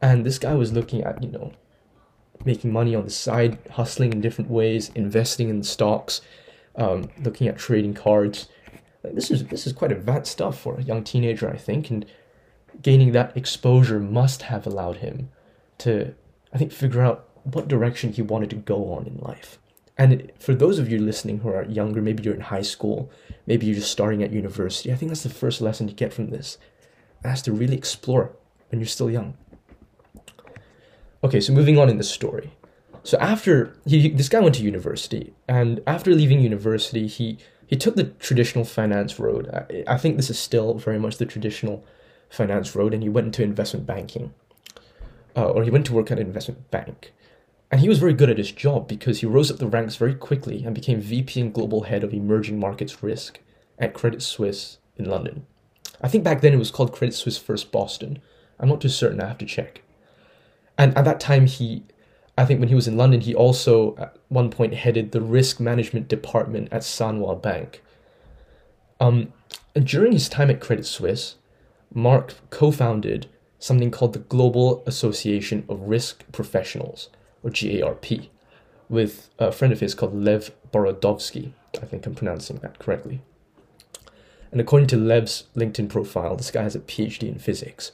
And 0.00 0.24
this 0.24 0.38
guy 0.38 0.54
was 0.54 0.72
looking 0.72 1.02
at, 1.02 1.22
you 1.22 1.30
know, 1.30 1.52
making 2.44 2.72
money 2.72 2.94
on 2.94 3.04
the 3.04 3.10
side, 3.10 3.58
hustling 3.72 4.12
in 4.12 4.20
different 4.20 4.50
ways, 4.50 4.90
investing 4.94 5.50
in 5.50 5.62
stocks, 5.62 6.22
um, 6.76 7.10
looking 7.22 7.46
at 7.48 7.58
trading 7.58 7.94
cards. 7.94 8.48
Like, 9.04 9.14
this 9.14 9.30
is 9.30 9.44
this 9.46 9.66
is 9.66 9.72
quite 9.72 9.92
advanced 9.92 10.32
stuff 10.32 10.58
for 10.58 10.78
a 10.78 10.82
young 10.82 11.04
teenager, 11.04 11.50
I 11.50 11.56
think, 11.56 11.90
and 11.90 12.06
gaining 12.82 13.12
that 13.12 13.36
exposure 13.36 14.00
must 14.00 14.42
have 14.42 14.66
allowed 14.66 14.96
him 14.96 15.30
to, 15.78 16.14
I 16.52 16.58
think, 16.58 16.72
figure 16.72 17.02
out 17.02 17.28
what 17.44 17.68
direction 17.68 18.12
he 18.12 18.22
wanted 18.22 18.50
to 18.50 18.56
go 18.56 18.92
on 18.92 19.06
in 19.06 19.18
life. 19.18 19.58
And 20.00 20.32
for 20.38 20.54
those 20.54 20.78
of 20.78 20.90
you 20.90 20.98
listening 20.98 21.40
who 21.40 21.50
are 21.50 21.64
younger, 21.64 22.00
maybe 22.00 22.22
you're 22.22 22.32
in 22.34 22.40
high 22.40 22.62
school, 22.62 23.10
maybe 23.46 23.66
you're 23.66 23.74
just 23.74 23.92
starting 23.92 24.22
at 24.22 24.32
university, 24.32 24.90
I 24.90 24.96
think 24.96 25.10
that's 25.10 25.24
the 25.24 25.28
first 25.28 25.60
lesson 25.60 25.86
to 25.88 25.92
get 25.92 26.14
from 26.14 26.30
this. 26.30 26.56
That's 27.22 27.42
to 27.42 27.52
really 27.52 27.76
explore 27.76 28.32
when 28.70 28.80
you're 28.80 28.86
still 28.86 29.10
young. 29.10 29.36
Okay, 31.22 31.38
so 31.38 31.52
moving 31.52 31.76
on 31.76 31.90
in 31.90 31.98
the 31.98 32.02
story. 32.02 32.50
So 33.02 33.18
after 33.18 33.76
he, 33.84 34.08
this 34.08 34.30
guy 34.30 34.40
went 34.40 34.54
to 34.54 34.62
university, 34.62 35.34
and 35.46 35.82
after 35.86 36.14
leaving 36.14 36.40
university, 36.40 37.06
he 37.06 37.36
he 37.66 37.76
took 37.76 37.94
the 37.94 38.04
traditional 38.04 38.64
finance 38.64 39.18
road. 39.18 39.50
I, 39.52 39.84
I 39.86 39.98
think 39.98 40.16
this 40.16 40.30
is 40.30 40.38
still 40.38 40.74
very 40.74 40.98
much 40.98 41.18
the 41.18 41.26
traditional 41.26 41.84
finance 42.30 42.74
road, 42.74 42.94
and 42.94 43.02
he 43.02 43.10
went 43.10 43.26
into 43.26 43.42
investment 43.42 43.84
banking, 43.86 44.32
uh, 45.36 45.50
or 45.50 45.62
he 45.62 45.70
went 45.70 45.84
to 45.86 45.92
work 45.92 46.10
at 46.10 46.18
an 46.18 46.26
investment 46.26 46.70
bank. 46.70 47.12
And 47.70 47.80
he 47.80 47.88
was 47.88 47.98
very 47.98 48.14
good 48.14 48.30
at 48.30 48.38
his 48.38 48.50
job 48.50 48.88
because 48.88 49.20
he 49.20 49.26
rose 49.26 49.50
up 49.50 49.58
the 49.58 49.66
ranks 49.66 49.96
very 49.96 50.14
quickly 50.14 50.64
and 50.64 50.74
became 50.74 51.00
VP 51.00 51.40
and 51.40 51.54
global 51.54 51.82
head 51.84 52.02
of 52.02 52.12
emerging 52.12 52.58
markets 52.58 53.02
risk 53.02 53.38
at 53.78 53.94
Credit 53.94 54.22
Suisse 54.22 54.78
in 54.96 55.04
London. 55.04 55.46
I 56.00 56.08
think 56.08 56.24
back 56.24 56.40
then 56.40 56.52
it 56.52 56.58
was 56.58 56.70
called 56.70 56.92
Credit 56.92 57.14
Suisse 57.14 57.38
First 57.38 57.70
Boston. 57.70 58.20
I'm 58.58 58.68
not 58.68 58.80
too 58.80 58.88
certain, 58.88 59.20
I 59.20 59.28
have 59.28 59.38
to 59.38 59.46
check. 59.46 59.82
And 60.76 60.96
at 60.96 61.04
that 61.04 61.20
time, 61.20 61.46
he, 61.46 61.84
I 62.36 62.44
think 62.44 62.58
when 62.58 62.70
he 62.70 62.74
was 62.74 62.88
in 62.88 62.96
London, 62.96 63.20
he 63.20 63.34
also 63.34 63.96
at 63.96 64.16
one 64.28 64.50
point 64.50 64.74
headed 64.74 65.12
the 65.12 65.20
risk 65.20 65.60
management 65.60 66.08
department 66.08 66.68
at 66.72 66.82
Sanwa 66.82 67.40
Bank. 67.40 67.82
Um, 68.98 69.32
and 69.74 69.86
during 69.86 70.12
his 70.12 70.28
time 70.28 70.50
at 70.50 70.60
Credit 70.60 70.86
Suisse, 70.86 71.36
Marc 71.94 72.34
co 72.50 72.70
founded 72.70 73.28
something 73.58 73.90
called 73.90 74.14
the 74.14 74.20
Global 74.20 74.82
Association 74.86 75.64
of 75.68 75.82
Risk 75.82 76.24
Professionals 76.32 77.10
or 77.42 77.50
GARP, 77.50 78.28
with 78.88 79.30
a 79.38 79.52
friend 79.52 79.72
of 79.72 79.80
his 79.80 79.94
called 79.94 80.14
Lev 80.14 80.50
Borodovsky. 80.72 81.52
I 81.80 81.86
think 81.86 82.06
I'm 82.06 82.14
pronouncing 82.14 82.58
that 82.58 82.78
correctly. 82.78 83.22
And 84.52 84.60
according 84.60 84.88
to 84.88 84.96
Lev's 84.96 85.44
LinkedIn 85.56 85.88
profile, 85.88 86.36
this 86.36 86.50
guy 86.50 86.62
has 86.62 86.74
a 86.74 86.80
PhD 86.80 87.28
in 87.28 87.38
physics. 87.38 87.92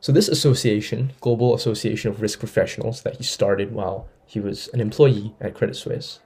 So, 0.00 0.12
this 0.12 0.28
association, 0.28 1.12
Global 1.20 1.54
Association 1.54 2.10
of 2.10 2.22
Risk 2.22 2.38
Professionals, 2.38 3.02
that 3.02 3.16
he 3.16 3.24
started 3.24 3.72
while 3.72 4.08
he 4.26 4.40
was 4.40 4.68
an 4.68 4.80
employee 4.80 5.34
at 5.40 5.54
Credit 5.54 5.74
Suisse, 5.74 6.20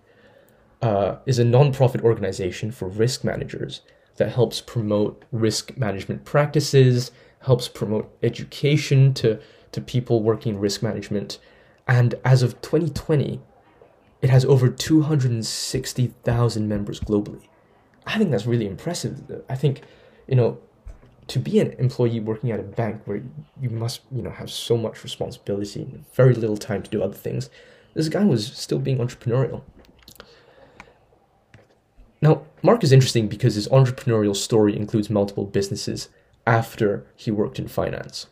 uh, 0.82 1.16
is 1.26 1.38
a 1.38 1.44
non-profit 1.44 2.02
organization 2.02 2.70
for 2.70 2.88
risk 2.88 3.24
managers 3.24 3.80
that 4.16 4.32
helps 4.32 4.60
promote 4.60 5.24
risk 5.32 5.76
management 5.76 6.24
practices, 6.24 7.12
helps 7.40 7.66
promote 7.66 8.14
education 8.22 9.14
to, 9.14 9.40
to 9.72 9.80
people 9.80 10.22
working 10.22 10.54
in 10.54 10.60
risk 10.60 10.82
management, 10.82 11.38
and 11.86 12.14
as 12.24 12.42
of 12.42 12.60
2020, 12.62 13.40
it 14.20 14.30
has 14.30 14.44
over 14.44 14.68
260,000 14.68 16.68
members 16.68 17.00
globally. 17.00 17.48
I 18.06 18.18
think 18.18 18.30
that's 18.30 18.46
really 18.46 18.66
impressive. 18.66 19.44
I 19.48 19.56
think, 19.56 19.82
you 20.26 20.36
know, 20.36 20.58
to 21.28 21.38
be 21.38 21.60
an 21.60 21.72
employee 21.72 22.20
working 22.20 22.50
at 22.50 22.60
a 22.60 22.64
bank 22.64 23.02
where 23.04 23.22
you 23.60 23.70
must, 23.70 24.02
you 24.10 24.22
know, 24.22 24.30
have 24.30 24.50
so 24.50 24.76
much 24.76 25.02
responsibility 25.02 25.82
and 25.82 26.04
very 26.14 26.34
little 26.34 26.56
time 26.56 26.82
to 26.82 26.90
do 26.90 27.02
other 27.02 27.14
things, 27.14 27.50
this 27.94 28.08
guy 28.08 28.24
was 28.24 28.46
still 28.46 28.78
being 28.78 28.98
entrepreneurial. 28.98 29.62
Now, 32.20 32.42
Marc 32.62 32.84
is 32.84 32.92
interesting 32.92 33.28
because 33.28 33.56
his 33.56 33.68
entrepreneurial 33.68 34.36
story 34.36 34.76
includes 34.76 35.10
multiple 35.10 35.44
businesses 35.44 36.08
after 36.46 37.04
he 37.16 37.30
worked 37.30 37.58
in 37.58 37.66
finance. 37.66 38.26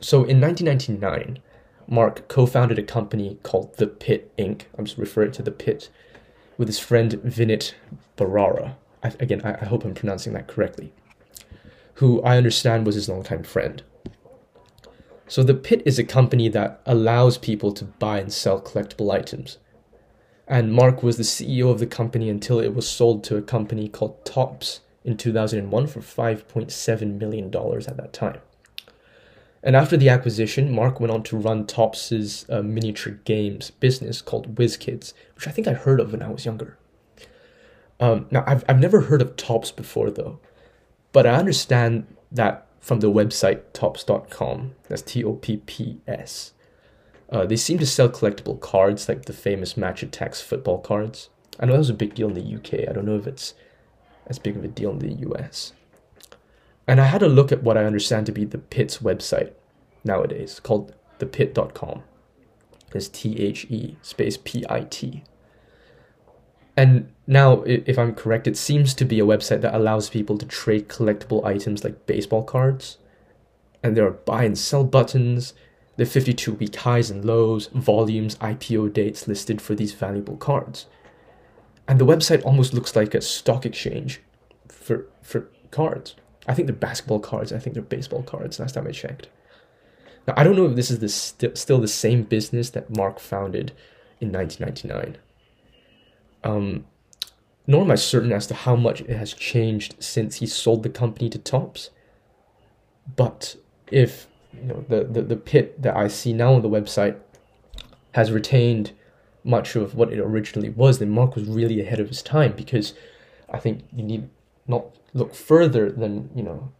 So 0.00 0.24
in 0.24 0.40
1999, 0.40 1.40
Marc 1.86 2.28
co 2.28 2.46
founded 2.46 2.78
a 2.78 2.82
company 2.82 3.38
called 3.42 3.76
The 3.76 3.86
Pit 3.86 4.32
Inc. 4.38 4.62
I'm 4.76 4.84
just 4.84 4.98
referring 4.98 5.32
to 5.32 5.42
The 5.42 5.50
Pit 5.50 5.90
with 6.56 6.68
his 6.68 6.78
friend 6.78 7.12
Vinit 7.12 7.74
Bharara. 8.16 8.76
I, 9.02 9.08
again, 9.20 9.42
I, 9.44 9.54
I 9.60 9.64
hope 9.66 9.84
I'm 9.84 9.94
pronouncing 9.94 10.32
that 10.34 10.46
correctly. 10.46 10.92
Who 11.94 12.22
I 12.22 12.36
understand 12.36 12.86
was 12.86 12.94
his 12.94 13.08
longtime 13.08 13.44
friend. 13.44 13.82
So, 15.26 15.42
The 15.42 15.54
Pit 15.54 15.82
is 15.84 15.98
a 15.98 16.04
company 16.04 16.48
that 16.48 16.80
allows 16.86 17.38
people 17.38 17.72
to 17.72 17.84
buy 17.84 18.18
and 18.18 18.32
sell 18.32 18.60
collectible 18.60 19.12
items. 19.12 19.58
And 20.46 20.72
Marc 20.72 21.02
was 21.02 21.16
the 21.16 21.22
CEO 21.22 21.70
of 21.70 21.78
the 21.78 21.86
company 21.86 22.28
until 22.28 22.60
it 22.60 22.74
was 22.74 22.88
sold 22.88 23.24
to 23.24 23.36
a 23.36 23.42
company 23.42 23.88
called 23.88 24.24
Topps 24.24 24.80
in 25.04 25.16
2001 25.16 25.86
for 25.86 26.00
$5.7 26.00 27.18
million 27.18 27.46
at 27.46 27.96
that 27.96 28.12
time. 28.12 28.40
And 29.64 29.74
after 29.74 29.96
the 29.96 30.10
acquisition, 30.10 30.70
Marc 30.70 31.00
went 31.00 31.10
on 31.10 31.22
to 31.24 31.38
run 31.38 31.66
Topps's 31.66 32.44
uh, 32.50 32.60
miniature 32.60 33.14
games 33.24 33.70
business 33.70 34.20
called 34.20 34.56
WizKids, 34.56 35.14
which 35.34 35.48
I 35.48 35.50
think 35.50 35.66
I 35.66 35.72
heard 35.72 36.00
of 36.00 36.12
when 36.12 36.22
I 36.22 36.28
was 36.28 36.44
younger. 36.44 36.76
Um, 37.98 38.26
now, 38.30 38.44
I've, 38.46 38.62
I've 38.68 38.78
never 38.78 39.02
heard 39.02 39.22
of 39.22 39.36
Topps 39.36 39.70
before, 39.70 40.10
though, 40.10 40.38
but 41.12 41.26
I 41.26 41.36
understand 41.36 42.06
that 42.30 42.66
from 42.78 43.00
the 43.00 43.10
website 43.10 43.62
topps.com. 43.72 44.74
That's 44.88 45.00
T 45.00 45.24
O 45.24 45.32
P 45.32 45.56
P 45.56 46.00
S. 46.06 46.52
Uh, 47.30 47.46
they 47.46 47.56
seem 47.56 47.78
to 47.78 47.86
sell 47.86 48.10
collectible 48.10 48.60
cards 48.60 49.08
like 49.08 49.24
the 49.24 49.32
famous 49.32 49.78
Match 49.78 50.02
Attax 50.02 50.42
football 50.42 50.78
cards. 50.78 51.30
I 51.58 51.64
know 51.64 51.72
that 51.72 51.78
was 51.78 51.88
a 51.88 51.94
big 51.94 52.14
deal 52.14 52.28
in 52.28 52.34
the 52.34 52.54
UK. 52.56 52.86
I 52.86 52.92
don't 52.92 53.06
know 53.06 53.16
if 53.16 53.26
it's 53.26 53.54
as 54.26 54.38
big 54.38 54.56
of 54.56 54.64
a 54.64 54.68
deal 54.68 54.90
in 54.90 54.98
the 54.98 55.30
US. 55.30 55.72
And 56.86 57.00
I 57.00 57.06
had 57.06 57.22
a 57.22 57.28
look 57.28 57.50
at 57.50 57.62
what 57.62 57.76
I 57.76 57.84
understand 57.84 58.26
to 58.26 58.32
be 58.32 58.44
the 58.44 58.58
Pit's 58.58 58.98
website 58.98 59.52
nowadays, 60.04 60.60
called 60.60 60.94
thepit.com. 61.18 62.02
It's 62.94 63.08
T 63.08 63.38
H 63.40 63.66
E 63.70 63.96
space 64.02 64.36
P 64.36 64.64
I 64.68 64.82
T. 64.82 65.24
And 66.76 67.12
now, 67.26 67.62
if 67.62 67.98
I'm 67.98 68.14
correct, 68.14 68.46
it 68.46 68.56
seems 68.56 68.94
to 68.94 69.04
be 69.04 69.20
a 69.20 69.24
website 69.24 69.60
that 69.62 69.74
allows 69.74 70.10
people 70.10 70.36
to 70.38 70.46
trade 70.46 70.88
collectible 70.88 71.44
items 71.44 71.84
like 71.84 72.06
baseball 72.06 72.42
cards. 72.42 72.98
And 73.82 73.96
there 73.96 74.06
are 74.06 74.12
buy 74.12 74.44
and 74.44 74.58
sell 74.58 74.84
buttons, 74.84 75.54
the 75.96 76.06
52 76.06 76.54
week 76.54 76.76
highs 76.76 77.10
and 77.10 77.24
lows, 77.24 77.68
volumes, 77.68 78.36
IPO 78.36 78.92
dates 78.92 79.28
listed 79.28 79.60
for 79.62 79.74
these 79.74 79.92
valuable 79.92 80.36
cards. 80.36 80.86
And 81.86 82.00
the 82.00 82.06
website 82.06 82.44
almost 82.44 82.74
looks 82.74 82.96
like 82.96 83.14
a 83.14 83.20
stock 83.20 83.64
exchange 83.64 84.20
for, 84.68 85.06
for 85.22 85.48
cards. 85.70 86.16
I 86.46 86.54
think 86.54 86.66
they're 86.66 86.76
basketball 86.76 87.20
cards. 87.20 87.52
I 87.52 87.58
think 87.58 87.74
they're 87.74 87.82
baseball 87.82 88.22
cards. 88.22 88.58
Last 88.58 88.74
time 88.74 88.86
I 88.86 88.90
checked. 88.90 89.28
Now 90.26 90.34
I 90.36 90.44
don't 90.44 90.56
know 90.56 90.66
if 90.66 90.76
this 90.76 90.90
is 90.90 90.98
the 90.98 91.08
st- 91.08 91.56
still 91.58 91.80
the 91.80 91.88
same 91.88 92.22
business 92.22 92.70
that 92.70 92.94
Marc 92.94 93.18
founded 93.18 93.72
in 94.20 94.32
1999. 94.32 95.18
Um, 96.44 96.84
nor 97.66 97.82
am 97.82 97.90
I 97.90 97.94
certain 97.94 98.32
as 98.32 98.46
to 98.48 98.54
how 98.54 98.76
much 98.76 99.00
it 99.02 99.16
has 99.16 99.32
changed 99.32 99.96
since 99.98 100.36
he 100.36 100.46
sold 100.46 100.82
the 100.82 100.90
company 100.90 101.30
to 101.30 101.38
Topps. 101.38 101.90
But 103.16 103.56
if 103.90 104.26
you 104.52 104.64
know 104.64 104.84
the, 104.88 105.04
the, 105.04 105.22
the 105.22 105.36
pit 105.36 105.80
that 105.82 105.96
I 105.96 106.08
see 106.08 106.32
now 106.32 106.54
on 106.54 106.62
the 106.62 106.68
website 106.68 107.18
has 108.12 108.30
retained 108.30 108.92
much 109.42 109.76
of 109.76 109.94
what 109.94 110.12
it 110.12 110.18
originally 110.18 110.70
was, 110.70 110.98
then 110.98 111.10
Marc 111.10 111.34
was 111.34 111.44
really 111.44 111.80
ahead 111.80 112.00
of 112.00 112.08
his 112.08 112.22
time 112.22 112.52
because 112.56 112.94
I 113.50 113.58
think 113.58 113.84
you 113.92 114.02
need 114.02 114.28
not 114.66 114.96
look 115.12 115.34
further 115.34 115.90
than 115.90 116.30
you 116.34 116.42
know 116.42 116.72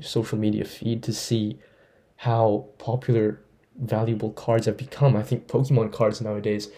social 0.00 0.38
media 0.38 0.64
feed 0.64 1.02
to 1.02 1.12
see 1.12 1.58
how 2.16 2.66
popular 2.78 3.40
valuable 3.76 4.30
cards 4.30 4.66
have 4.66 4.76
become. 4.76 5.16
I 5.16 5.22
think 5.22 5.46
Pokemon 5.46 5.92
cards 5.92 6.20
nowadays 6.20 6.68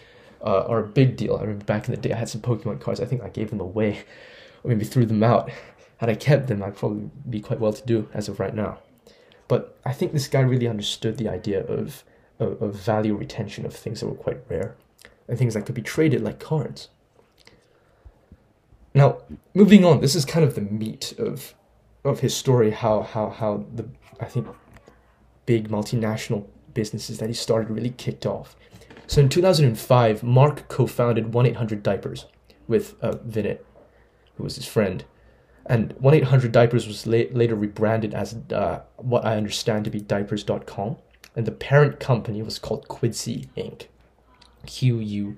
uh, 0.43 0.65
are 0.65 0.79
a 0.79 0.87
big 0.87 1.17
deal. 1.17 1.35
I 1.37 1.41
remember 1.41 1.65
back 1.65 1.87
in 1.87 1.95
the 1.95 2.01
day, 2.01 2.13
I 2.13 2.17
had 2.17 2.29
some 2.29 2.41
Pokemon 2.41 2.79
cards. 2.79 2.99
I 2.99 3.05
think 3.05 3.23
I 3.23 3.29
gave 3.29 3.49
them 3.49 3.59
away, 3.59 4.03
or 4.63 4.69
maybe 4.69 4.85
threw 4.85 5.05
them 5.05 5.23
out. 5.23 5.51
Had 5.97 6.09
I 6.09 6.15
kept 6.15 6.47
them, 6.47 6.63
I'd 6.63 6.75
probably 6.75 7.09
be 7.29 7.39
quite 7.39 7.59
well 7.59 7.73
to 7.73 7.85
do 7.85 8.09
as 8.13 8.27
of 8.27 8.39
right 8.39 8.55
now. 8.55 8.79
But 9.47 9.77
I 9.85 9.93
think 9.93 10.13
this 10.13 10.27
guy 10.27 10.41
really 10.41 10.67
understood 10.67 11.17
the 11.17 11.29
idea 11.29 11.65
of, 11.65 12.03
of, 12.39 12.61
of 12.61 12.75
value 12.75 13.15
retention 13.15 13.65
of 13.65 13.75
things 13.75 13.99
that 13.99 14.07
were 14.07 14.15
quite 14.15 14.39
rare 14.49 14.75
and 15.27 15.37
things 15.37 15.53
that 15.53 15.65
could 15.65 15.75
be 15.75 15.81
traded 15.81 16.21
like 16.21 16.39
cards. 16.39 16.89
Now, 18.93 19.19
moving 19.53 19.85
on, 19.85 20.01
this 20.01 20.15
is 20.15 20.25
kind 20.25 20.45
of 20.45 20.55
the 20.55 20.61
meat 20.61 21.13
of 21.17 21.53
of 22.03 22.19
his 22.21 22.35
story, 22.35 22.71
how 22.71 23.01
how 23.01 23.29
how 23.29 23.65
the 23.73 23.87
I 24.19 24.25
think 24.25 24.47
big 25.45 25.69
multinational 25.69 26.45
businesses 26.73 27.17
that 27.19 27.27
he 27.27 27.33
started 27.33 27.69
really 27.69 27.91
kicked 27.91 28.25
off. 28.25 28.55
So 29.07 29.21
in 29.21 29.29
2005, 29.29 30.23
Marc 30.23 30.67
co-founded 30.69 31.31
1-800-Diapers 31.33 32.27
with 32.67 32.95
uh, 33.01 33.15
Vinit, 33.27 33.59
who 34.35 34.43
was 34.43 34.55
his 34.55 34.65
friend. 34.65 35.03
And 35.65 35.93
1-800-Diapers 35.97 36.87
was 36.87 37.05
la- 37.05 37.25
later 37.31 37.55
rebranded 37.55 38.13
as 38.13 38.37
uh, 38.53 38.83
what 38.95 39.25
I 39.25 39.35
understand 39.35 39.83
to 39.85 39.91
be 39.91 39.99
Diapers.com. 39.99 40.95
And 41.35 41.45
the 41.45 41.51
parent 41.51 41.99
company 41.99 42.41
was 42.41 42.57
called 42.57 42.87
Quidsi 42.87 43.49
Inc. 43.57 43.87
Q-U-I-D-S-I. 44.65 45.37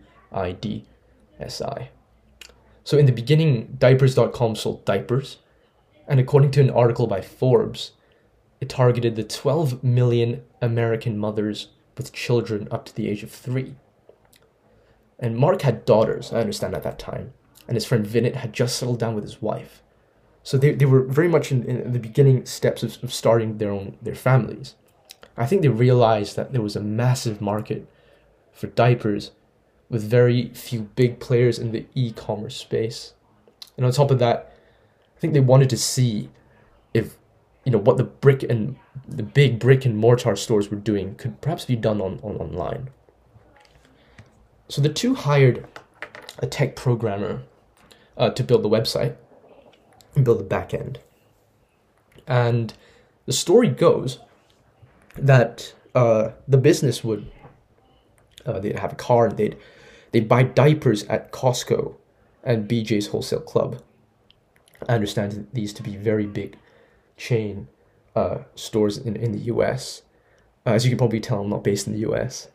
So 2.84 2.98
in 2.98 3.06
the 3.06 3.12
beginning, 3.12 3.78
Diapers.com 3.80 4.56
sold 4.56 4.86
diapers. 4.86 5.38
And 6.08 6.20
according 6.20 6.52
to 6.52 6.62
an 6.62 6.70
article 6.70 7.08
by 7.08 7.22
Forbes, 7.22 7.92
it 8.60 8.70
targeted 8.70 9.16
the 9.16 9.24
12 9.24 9.84
million 9.84 10.44
American 10.62 11.18
mothers 11.18 11.70
with 11.98 12.13
children 12.13 12.68
up 12.72 12.86
to 12.86 12.96
the 12.96 13.10
age 13.10 13.24
of 13.24 13.32
three. 13.32 13.75
And 15.20 15.38
Marc 15.38 15.62
had 15.62 15.86
daughters, 15.86 16.34
I 16.34 16.42
understand, 16.42 16.75
at 16.75 16.84
that 16.84 17.00
time, 17.00 17.34
and 17.68 17.75
his 17.75 17.86
friend 17.86 18.06
Vinit 18.06 18.36
had 18.36 18.52
just 18.52 18.78
settled 18.78 19.00
down 19.00 19.16
with 19.16 19.24
his 19.24 19.42
wife. 19.42 19.82
So 20.44 20.58
they, 20.58 20.74
they 20.74 20.86
were 20.86 21.04
very 21.04 21.30
much 21.30 21.52
in, 21.52 21.63
in 21.63 21.94
the 21.94 22.00
beginning 22.00 22.46
steps 22.46 22.84
of, 22.84 23.02
of 23.02 23.13
starting 23.13 23.58
their 23.58 23.72
own 23.72 23.98
their 24.02 24.16
families. 24.16 24.75
I 25.38 25.46
think 25.46 25.62
they 25.62 25.70
realized 25.70 26.36
that 26.36 26.52
there 26.52 26.62
was 26.62 26.75
a 26.75 26.82
massive 26.82 27.40
market 27.42 27.88
for 28.52 28.68
diapers 28.68 29.32
with 29.90 30.04
very 30.04 30.50
few 30.50 30.82
big 30.96 31.20
players 31.20 31.60
in 31.60 31.72
the 31.72 31.86
e-commerce 31.94 32.56
space. 32.56 33.13
And 33.78 33.86
on 33.86 33.92
top 33.92 34.12
of 34.12 34.20
that, 34.20 34.54
I 35.16 35.20
think 35.20 35.34
they 35.34 35.40
wanted 35.40 35.70
to 35.70 35.78
see 35.78 36.30
if 36.94 37.18
you 37.63 37.72
know 37.72 37.78
what 37.78 37.98
the 37.98 38.04
brick 38.04 38.44
and 38.44 38.75
the 39.08 39.24
big 39.24 39.60
brick 39.60 39.86
and 39.86 39.98
mortar 39.98 40.36
stores 40.36 40.70
were 40.70 40.78
doing 40.78 41.16
could 41.16 41.40
perhaps 41.42 41.66
be 41.66 41.75
done 41.75 42.02
on, 42.02 42.20
on 42.22 42.36
online. 42.38 42.90
So 44.68 44.82
the 44.82 44.90
two 44.90 45.16
hired 45.16 45.66
a 46.40 46.48
tech 46.48 46.75
programmer 46.75 47.44
uh, 48.18 48.32
to 48.32 48.44
build 48.44 48.63
the 48.63 48.70
website 48.70 49.16
and 50.16 50.25
build 50.25 50.40
the 50.40 50.44
back 50.44 50.74
end. 50.74 51.00
And 52.28 52.74
the 53.25 53.34
story 53.34 53.70
goes 53.70 54.20
that 55.16 55.74
uh, 55.96 56.30
the 56.48 56.58
business 56.58 57.04
would 57.04 57.32
uh, 58.46 58.60
they'd 58.60 58.80
have 58.80 58.94
a 58.94 58.96
car 58.96 59.28
and 59.28 59.38
they'd 59.38 59.58
they'd 60.13 60.29
buy 60.29 60.43
diapers 60.43 61.03
at 61.05 61.34
Costco 61.34 61.96
and 62.43 62.70
BJ's 62.70 63.08
Wholesale 63.08 63.41
Club. 63.41 63.82
I 64.88 64.93
understand 64.93 65.48
these 65.51 65.74
to 65.74 65.84
be 65.84 65.98
very 65.98 66.25
big 66.25 66.58
chain 67.17 67.67
uh, 68.15 68.39
stores 68.55 68.98
in, 68.98 69.15
in 69.15 69.34
the 69.34 69.39
US. 69.53 70.03
Uh, 70.65 70.72
as 70.72 70.86
you 70.86 70.91
can 70.91 70.98
probably 70.98 71.20
tell, 71.20 71.41
I'm 71.41 71.50
not 71.50 71.63
based 71.63 71.88
in 71.88 71.93
the 71.93 72.00
US. 72.12 72.48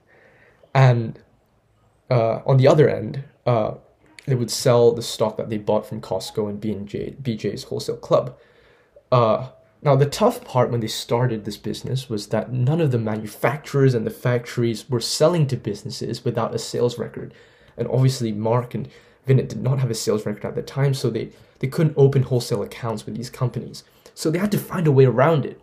And 0.74 1.18
uh, 2.10 2.40
on 2.46 2.56
the 2.56 2.68
other 2.68 2.88
end, 2.88 3.24
uh, 3.44 3.74
they 4.26 4.34
would 4.34 4.50
sell 4.50 4.92
the 4.92 5.02
stock 5.02 5.36
that 5.36 5.50
they 5.50 5.58
bought 5.58 5.86
from 5.86 6.00
Costco 6.00 6.48
and 6.48 6.60
B&J, 6.60 7.16
BJ's 7.22 7.64
Wholesale 7.64 7.96
Club. 7.96 8.36
Now, 9.80 9.94
the 9.94 10.06
tough 10.06 10.44
part 10.44 10.70
when 10.70 10.80
they 10.80 10.88
started 10.88 11.44
this 11.44 11.56
business 11.56 12.08
was 12.08 12.28
that 12.28 12.52
none 12.52 12.80
of 12.80 12.90
the 12.90 12.98
manufacturers 12.98 13.94
and 13.94 14.04
the 14.04 14.10
factories 14.10 14.88
were 14.90 15.00
selling 15.00 15.46
to 15.48 15.56
businesses 15.56 16.24
without 16.24 16.54
a 16.54 16.58
sales 16.58 16.98
record. 16.98 17.32
And 17.76 17.86
obviously, 17.88 18.32
Marc 18.32 18.74
and 18.74 18.88
Vinit 19.26 19.48
did 19.48 19.62
not 19.62 19.78
have 19.78 19.90
a 19.90 19.94
sales 19.94 20.26
record 20.26 20.44
at 20.44 20.56
the 20.56 20.62
time, 20.62 20.94
so 20.94 21.10
they, 21.10 21.30
they 21.60 21.68
couldn't 21.68 21.94
open 21.96 22.24
wholesale 22.24 22.62
accounts 22.62 23.06
with 23.06 23.16
these 23.16 23.30
companies. 23.30 23.84
So 24.14 24.30
they 24.30 24.38
had 24.38 24.50
to 24.52 24.58
find 24.58 24.88
a 24.88 24.92
way 24.92 25.04
around 25.04 25.46
it. 25.46 25.60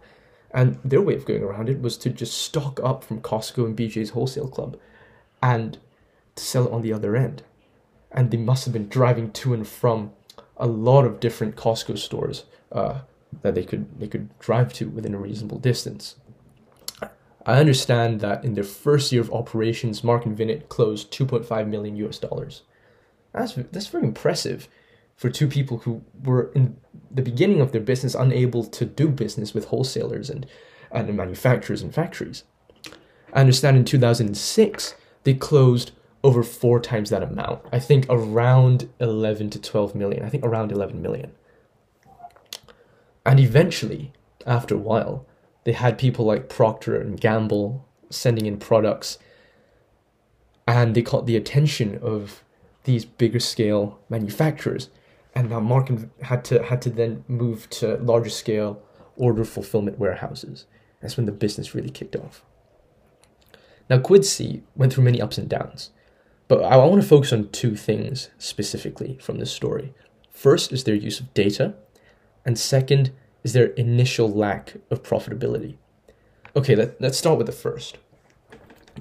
And 0.52 0.80
their 0.86 1.02
way 1.02 1.16
of 1.16 1.26
going 1.26 1.44
around 1.44 1.68
it 1.68 1.82
was 1.82 1.98
to 1.98 2.10
just 2.10 2.38
stock 2.38 2.80
up 2.82 3.04
from 3.04 3.20
Costco 3.20 3.66
and 3.66 3.78
BJ's 3.78 4.12
Wholesale 4.12 4.48
Club 4.48 4.80
and 5.44 5.78
to 6.36 6.44
sell 6.44 6.66
it 6.68 6.72
on 6.72 6.82
the 6.82 6.94
other 6.94 7.18
end. 7.18 7.44
And 8.14 8.32
they 8.32 8.38
must 8.38 8.64
have 8.64 8.72
been 8.72 8.88
driving 8.88 9.32
to 9.32 9.54
and 9.54 9.68
from 9.68 10.14
a 10.56 10.68
lot 10.68 11.04
of 11.04 11.20
different 11.20 11.58
Costco 11.58 11.98
stores 11.98 12.46
uh, 12.72 13.02
that 13.42 13.56
they 13.56 13.64
could 13.64 14.00
they 14.00 14.08
could 14.08 14.38
drive 14.40 14.74
to 14.74 14.90
within 14.90 15.14
a 15.14 15.20
reasonable 15.20 15.60
distance. 15.60 16.16
I 17.46 17.60
understand 17.60 18.22
that 18.22 18.44
in 18.44 18.56
their 18.56 18.64
first 18.64 19.12
year 19.12 19.22
of 19.22 19.32
operations, 19.32 20.04
Marc 20.04 20.26
and 20.26 20.36
Vinit 20.36 20.68
closed 20.68 21.12
2.5 21.12 21.68
million 21.68 21.96
US 21.98 22.18
dollars. 22.18 22.64
That's 23.34 23.54
that's 23.54 23.88
very 23.88 24.04
impressive 24.04 24.68
for 25.16 25.30
two 25.30 25.48
people 25.48 25.80
who 25.80 26.04
were 26.24 26.52
in 26.56 26.78
the 27.12 27.22
beginning 27.22 27.62
of 27.62 27.72
their 27.72 27.82
business 27.82 28.16
unable 28.16 28.64
to 28.66 28.86
do 28.86 29.08
business 29.08 29.54
with 29.54 29.66
wholesalers 29.66 30.30
and, 30.30 30.46
and 30.92 31.16
manufacturers 31.16 31.82
and 31.82 31.94
factories. 31.94 32.44
I 33.34 33.42
understand 33.42 33.78
in 33.78 33.86
2006 33.86 34.96
they 35.24 35.34
closed 35.34 35.92
over 36.24 36.44
four 36.44 36.80
times 36.80 37.12
that 37.12 37.24
amount. 37.24 37.62
I 37.72 37.80
think 37.80 38.06
around 38.10 38.90
11 39.00 39.52
to 39.52 39.62
12 39.62 39.96
million. 39.96 40.26
I 40.26 40.30
think 40.30 40.44
around 40.44 40.72
11 40.72 41.02
million. 41.02 41.32
And 43.26 43.40
eventually, 43.40 44.14
after 44.46 44.76
a 44.76 44.80
while, 44.80 45.26
they 45.64 45.72
had 45.72 45.98
people 45.98 46.26
like 46.26 46.50
Procter 46.50 47.00
and 47.00 47.20
Gamble 47.20 47.86
sending 48.10 48.46
in 48.46 48.58
products 48.58 49.18
and 50.68 50.96
they 50.96 51.02
caught 51.02 51.26
the 51.26 51.36
attention 51.36 51.98
of 52.02 52.44
these 52.84 53.06
bigger 53.06 53.40
scale 53.40 54.00
manufacturers 54.10 54.90
and 55.36 55.50
now 55.50 55.60
Marc 55.60 55.90
had 56.22 56.46
to 56.46 56.64
had 56.64 56.82
to 56.84 56.90
then 56.90 57.24
move 57.28 57.70
to 57.70 57.98
larger 57.98 58.30
scale 58.30 58.82
order 59.18 59.44
fulfillment 59.44 60.00
warehouses. 60.00 60.66
That's 61.02 61.18
when 61.18 61.26
the 61.26 61.32
business 61.32 61.76
really 61.76 61.90
kicked 61.90 62.16
off. 62.16 62.44
Now 63.90 63.98
Quidsi 63.98 64.62
went 64.76 64.94
through 64.94 65.04
many 65.04 65.22
ups 65.22 65.38
and 65.38 65.50
downs, 65.50 65.92
but 66.48 66.64
I 66.64 66.78
want 66.78 67.02
to 67.02 67.08
focus 67.08 67.34
on 67.34 67.50
two 67.50 67.76
things 67.76 68.30
specifically 68.38 69.18
from 69.22 69.38
this 69.38 69.52
story. 69.52 69.94
First 70.32 70.72
is 70.72 70.84
their 70.84 70.96
use 70.96 71.20
of 71.20 71.34
data, 71.34 71.76
and 72.46 72.58
second 72.58 73.12
is 73.44 73.54
their 73.54 73.68
initial 73.68 74.32
lack 74.32 74.76
of 74.90 75.04
profitability. 75.04 75.76
Okay, 76.56 76.76
let, 76.76 77.00
let's 77.02 77.18
start 77.18 77.38
with 77.38 77.48
the 77.48 77.54
first. 77.54 77.98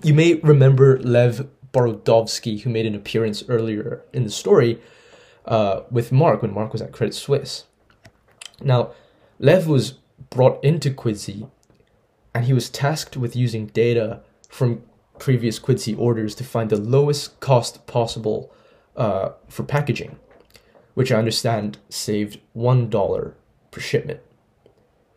You 0.02 0.14
may 0.14 0.34
remember 0.34 0.98
Lev 1.00 1.48
Borodovsky, 1.72 2.62
who 2.62 2.70
made 2.70 2.86
an 2.86 2.94
appearance 2.94 3.44
earlier 3.48 4.02
in 4.12 4.24
the 4.24 4.30
story, 4.30 4.80
uh, 5.44 5.82
with 5.90 6.10
Marc 6.10 6.42
when 6.42 6.52
Marc 6.52 6.72
was 6.72 6.82
at 6.82 6.92
Credit 6.92 7.14
Suisse. 7.14 7.64
Now, 8.60 8.92
Lev 9.38 9.66
was 9.66 9.94
brought 10.30 10.62
into 10.64 10.90
Quidsi 10.90 11.48
and 12.34 12.44
he 12.46 12.52
was 12.52 12.68
tasked 12.68 13.16
with 13.16 13.36
using 13.36 13.66
data 13.66 14.20
from 14.48 14.82
previous 15.18 15.58
Quidsi 15.58 15.96
orders 15.98 16.34
to 16.36 16.44
find 16.44 16.70
the 16.70 16.76
lowest 16.76 17.38
cost 17.40 17.86
possible 17.86 18.52
uh, 18.96 19.30
for 19.48 19.62
packaging, 19.62 20.18
which 20.94 21.12
I 21.12 21.18
understand 21.18 21.78
saved 21.88 22.40
$1 22.56 23.34
per 23.70 23.80
shipment. 23.80 24.20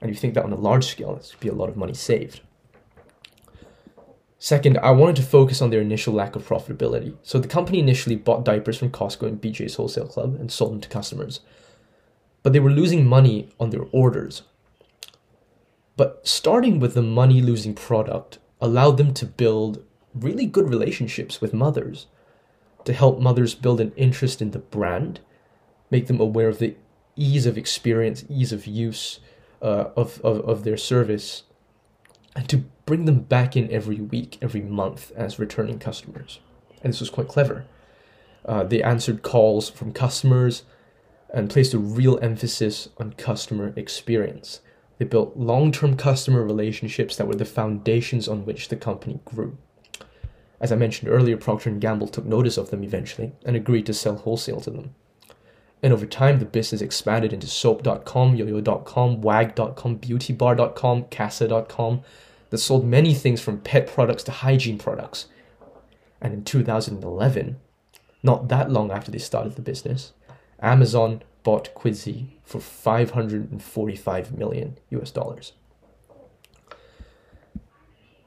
And 0.01 0.11
you 0.11 0.15
think 0.15 0.33
that 0.33 0.43
on 0.43 0.53
a 0.53 0.57
large 0.57 0.85
scale, 0.85 1.15
that 1.15 1.27
would 1.31 1.39
be 1.39 1.47
a 1.47 1.53
lot 1.53 1.69
of 1.69 1.77
money 1.77 1.93
saved. 1.93 2.41
Second, 4.39 4.77
I 4.79 4.91
wanted 4.91 5.15
to 5.15 5.23
focus 5.23 5.61
on 5.61 5.71
their 5.71 5.81
initial 5.81 6.13
lack 6.13 6.35
of 6.35 6.47
profitability. 6.47 7.15
So 7.23 7.39
the 7.39 7.47
company 7.47 7.79
initially 7.79 8.15
bought 8.15 8.45
diapers 8.45 8.77
from 8.77 8.91
Costco 8.91 9.27
and 9.27 9.41
BJ's 9.41 9.75
Wholesale 9.75 10.07
Club 10.07 10.35
and 10.39 10.51
sold 10.51 10.73
them 10.73 10.81
to 10.81 10.89
customers. 10.89 11.39
But 12.43 12.53
they 12.53 12.59
were 12.59 12.69
losing 12.69 13.05
money 13.05 13.49
on 13.59 13.71
their 13.71 13.85
orders. 13.91 14.43
But 15.95 16.27
starting 16.27 16.79
with 16.79 16.93
the 16.93 17.01
money 17.01 17.41
losing 17.41 17.73
product 17.73 18.37
allowed 18.61 18.97
them 18.97 19.13
to 19.15 19.25
build 19.25 19.83
really 20.13 20.45
good 20.45 20.69
relationships 20.69 21.41
with 21.41 21.53
mothers, 21.53 22.05
to 22.85 22.93
help 22.93 23.19
mothers 23.19 23.55
build 23.55 23.81
an 23.81 23.91
interest 23.95 24.39
in 24.41 24.51
the 24.51 24.59
brand, 24.59 25.19
make 25.89 26.07
them 26.07 26.19
aware 26.19 26.47
of 26.47 26.59
the 26.59 26.75
ease 27.15 27.45
of 27.45 27.57
experience, 27.57 28.23
ease 28.29 28.51
of 28.51 28.65
use 28.65 29.19
uh, 29.61 29.85
of, 29.95 30.21
of, 30.21 30.39
of 30.47 30.63
their 30.63 30.77
service, 30.77 31.43
and 32.35 32.47
to 32.49 32.57
bring 32.85 33.05
them 33.05 33.21
back 33.21 33.55
in 33.55 33.71
every 33.71 33.99
week, 33.99 34.37
every 34.41 34.61
month 34.61 35.11
as 35.15 35.39
returning 35.39 35.79
customers. 35.79 36.39
And 36.83 36.93
this 36.93 36.99
was 36.99 37.09
quite 37.09 37.27
clever. 37.27 37.65
Uh, 38.45 38.63
they 38.63 38.81
answered 38.81 39.23
calls 39.23 39.69
from 39.69 39.91
customers 39.91 40.63
and 41.33 41.49
placed 41.49 41.73
a 41.73 41.79
real 41.79 42.19
emphasis 42.21 42.89
on 42.97 43.13
customer 43.13 43.73
experience. 43.75 44.61
They 44.97 45.05
built 45.05 45.37
long 45.37 45.71
term 45.71 45.97
customer 45.97 46.43
relationships 46.43 47.15
that 47.17 47.27
were 47.27 47.35
the 47.35 47.45
foundations 47.45 48.27
on 48.27 48.45
which 48.45 48.69
the 48.69 48.75
company 48.75 49.19
grew. 49.25 49.57
As 50.59 50.71
I 50.71 50.75
mentioned 50.75 51.11
earlier, 51.11 51.37
Procter 51.37 51.69
& 51.69 51.79
Gamble 51.79 52.07
took 52.07 52.25
notice 52.25 52.57
of 52.57 52.71
them 52.71 52.83
eventually 52.83 53.33
and 53.45 53.55
agreed 53.55 53.85
to 53.87 53.93
sell 53.93 54.15
wholesale 54.15 54.61
to 54.61 54.71
them. 54.71 54.95
And 55.83 55.93
over 55.93 56.05
time, 56.05 56.39
the 56.39 56.45
business 56.45 56.81
expanded 56.81 57.33
into 57.33 57.47
soap.com, 57.47 58.37
yoyo.com, 58.37 59.21
wag.com, 59.21 59.99
beautybar.com, 59.99 61.05
casa.com, 61.11 62.01
that 62.49 62.57
sold 62.57 62.85
many 62.85 63.13
things 63.13 63.41
from 63.41 63.59
pet 63.59 63.87
products 63.87 64.23
to 64.23 64.31
hygiene 64.31 64.77
products. 64.77 65.27
And 66.19 66.33
in 66.33 66.43
2011, 66.43 67.57
not 68.23 68.47
that 68.47 68.71
long 68.71 68.91
after 68.91 69.11
they 69.11 69.19
started 69.19 69.55
the 69.55 69.61
business, 69.61 70.13
Amazon 70.59 71.21
bought 71.43 71.73
Quidsi 71.75 72.29
for 72.43 72.59
545 72.59 74.37
million 74.37 74.77
US 74.89 75.11
dollars. 75.11 75.53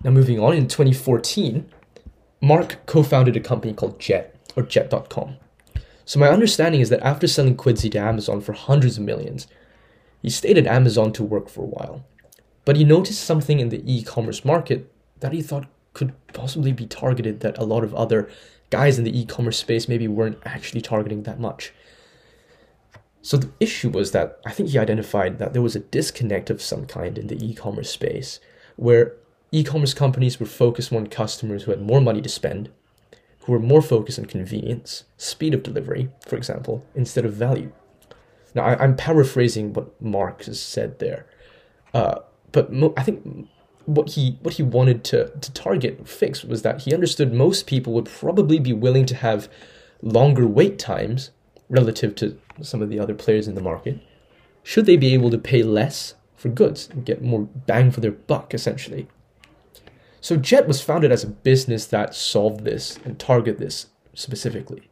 Now, 0.02 0.10
moving 0.10 0.40
on, 0.40 0.54
in 0.54 0.68
2014, 0.68 1.68
Marc 2.40 2.86
co 2.86 3.02
founded 3.02 3.36
a 3.36 3.40
company 3.40 3.74
called 3.74 3.98
Jet, 4.00 4.34
or 4.56 4.62
Jet.com. 4.62 5.36
So, 6.10 6.18
my 6.18 6.26
understanding 6.26 6.80
is 6.80 6.88
that 6.88 7.04
after 7.04 7.28
selling 7.28 7.56
Quidsi 7.56 7.88
to 7.92 7.98
Amazon 7.98 8.40
for 8.40 8.52
hundreds 8.52 8.98
of 8.98 9.04
millions, 9.04 9.46
he 10.20 10.28
stayed 10.28 10.58
at 10.58 10.66
Amazon 10.66 11.12
to 11.12 11.22
work 11.22 11.48
for 11.48 11.62
a 11.62 11.68
while. 11.68 12.04
But 12.64 12.74
he 12.74 12.82
noticed 12.82 13.22
something 13.22 13.60
in 13.60 13.68
the 13.68 13.80
e 13.86 14.02
commerce 14.02 14.44
market 14.44 14.92
that 15.20 15.32
he 15.32 15.40
thought 15.40 15.68
could 15.94 16.12
possibly 16.32 16.72
be 16.72 16.84
targeted 16.84 17.38
that 17.42 17.56
a 17.58 17.64
lot 17.64 17.84
of 17.84 17.94
other 17.94 18.28
guys 18.70 18.98
in 18.98 19.04
the 19.04 19.16
e 19.16 19.24
commerce 19.24 19.58
space 19.58 19.86
maybe 19.86 20.08
weren't 20.08 20.40
actually 20.44 20.80
targeting 20.80 21.22
that 21.22 21.38
much. 21.38 21.72
So 23.22 23.36
the 23.36 23.52
issue 23.60 23.90
was 23.90 24.10
that 24.10 24.40
I 24.44 24.50
think 24.50 24.70
he 24.70 24.80
identified 24.80 25.38
that 25.38 25.52
there 25.52 25.62
was 25.62 25.76
a 25.76 25.86
disconnect 25.94 26.50
of 26.50 26.60
some 26.60 26.86
kind 26.86 27.18
in 27.18 27.28
the 27.28 27.38
e 27.40 27.54
commerce 27.54 27.90
space 27.90 28.40
where 28.74 29.14
e 29.52 29.62
commerce 29.62 29.94
companies 29.94 30.40
were 30.40 30.46
focused 30.46 30.92
on 30.92 31.06
customers 31.06 31.62
who 31.62 31.70
had 31.70 31.80
more 31.80 32.00
money 32.00 32.20
to 32.20 32.28
spend, 32.28 32.68
who 33.44 33.52
were 33.52 33.58
more 33.58 33.82
focused 33.82 34.18
on 34.18 34.26
convenience, 34.26 35.04
speed 35.16 35.54
of 35.54 35.62
delivery, 35.62 36.10
for 36.26 36.36
example, 36.36 36.84
instead 36.94 37.24
of 37.24 37.32
value. 37.32 37.72
Now, 38.54 38.62
I, 38.62 38.84
am 38.84 38.96
paraphrasing 38.96 39.72
what 39.72 40.00
Marc's 40.02 40.46
has 40.46 40.60
said 40.60 40.98
there, 40.98 41.26
uh, 41.94 42.20
but 42.52 42.72
mo- 42.72 42.94
I 42.96 43.02
think 43.02 43.48
what 43.86 44.10
he 44.10 44.38
what 44.42 44.54
he 44.54 44.62
wanted 44.62 45.04
to 45.04 45.28
to 45.40 45.52
target 45.52 46.06
fix 46.06 46.44
was 46.44 46.62
that 46.62 46.82
he 46.82 46.94
understood 46.94 47.32
most 47.32 47.66
people 47.66 47.92
would 47.92 48.04
probably 48.04 48.58
be 48.58 48.72
willing 48.72 49.06
to 49.06 49.14
have 49.14 49.48
longer 50.02 50.46
wait 50.46 50.78
times 50.78 51.30
relative 51.68 52.14
to 52.16 52.38
some 52.60 52.82
of 52.82 52.90
the 52.90 52.98
other 52.98 53.14
players 53.14 53.48
in 53.48 53.54
the 53.54 53.60
market 53.60 53.98
should 54.62 54.86
they 54.86 54.96
be 54.96 55.14
able 55.14 55.30
to 55.30 55.38
pay 55.38 55.62
less 55.62 56.14
for 56.36 56.48
goods 56.48 56.88
and 56.90 57.04
get 57.04 57.22
more 57.22 57.48
bang 57.66 57.90
for 57.90 58.00
their 58.00 58.10
buck 58.10 58.52
essentially 58.52 59.08
so 60.20 60.36
jet 60.36 60.66
was 60.66 60.82
founded 60.82 61.10
as 61.10 61.24
a 61.24 61.28
business 61.28 61.86
that 61.86 62.14
solved 62.14 62.64
this 62.64 62.98
and 63.04 63.18
target 63.18 63.58
this 63.58 63.86
specifically 64.14 64.88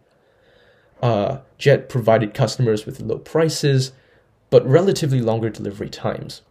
uh, 1.03 1.39
jet 1.59 1.89
provided 1.89 2.35
customers 2.35 2.87
with 2.87 3.01
low 3.01 3.19
prices 3.19 3.93
but 4.51 4.67
relatively 4.67 5.21
longer 5.21 5.51
delivery 5.51 5.91
times 5.91 6.43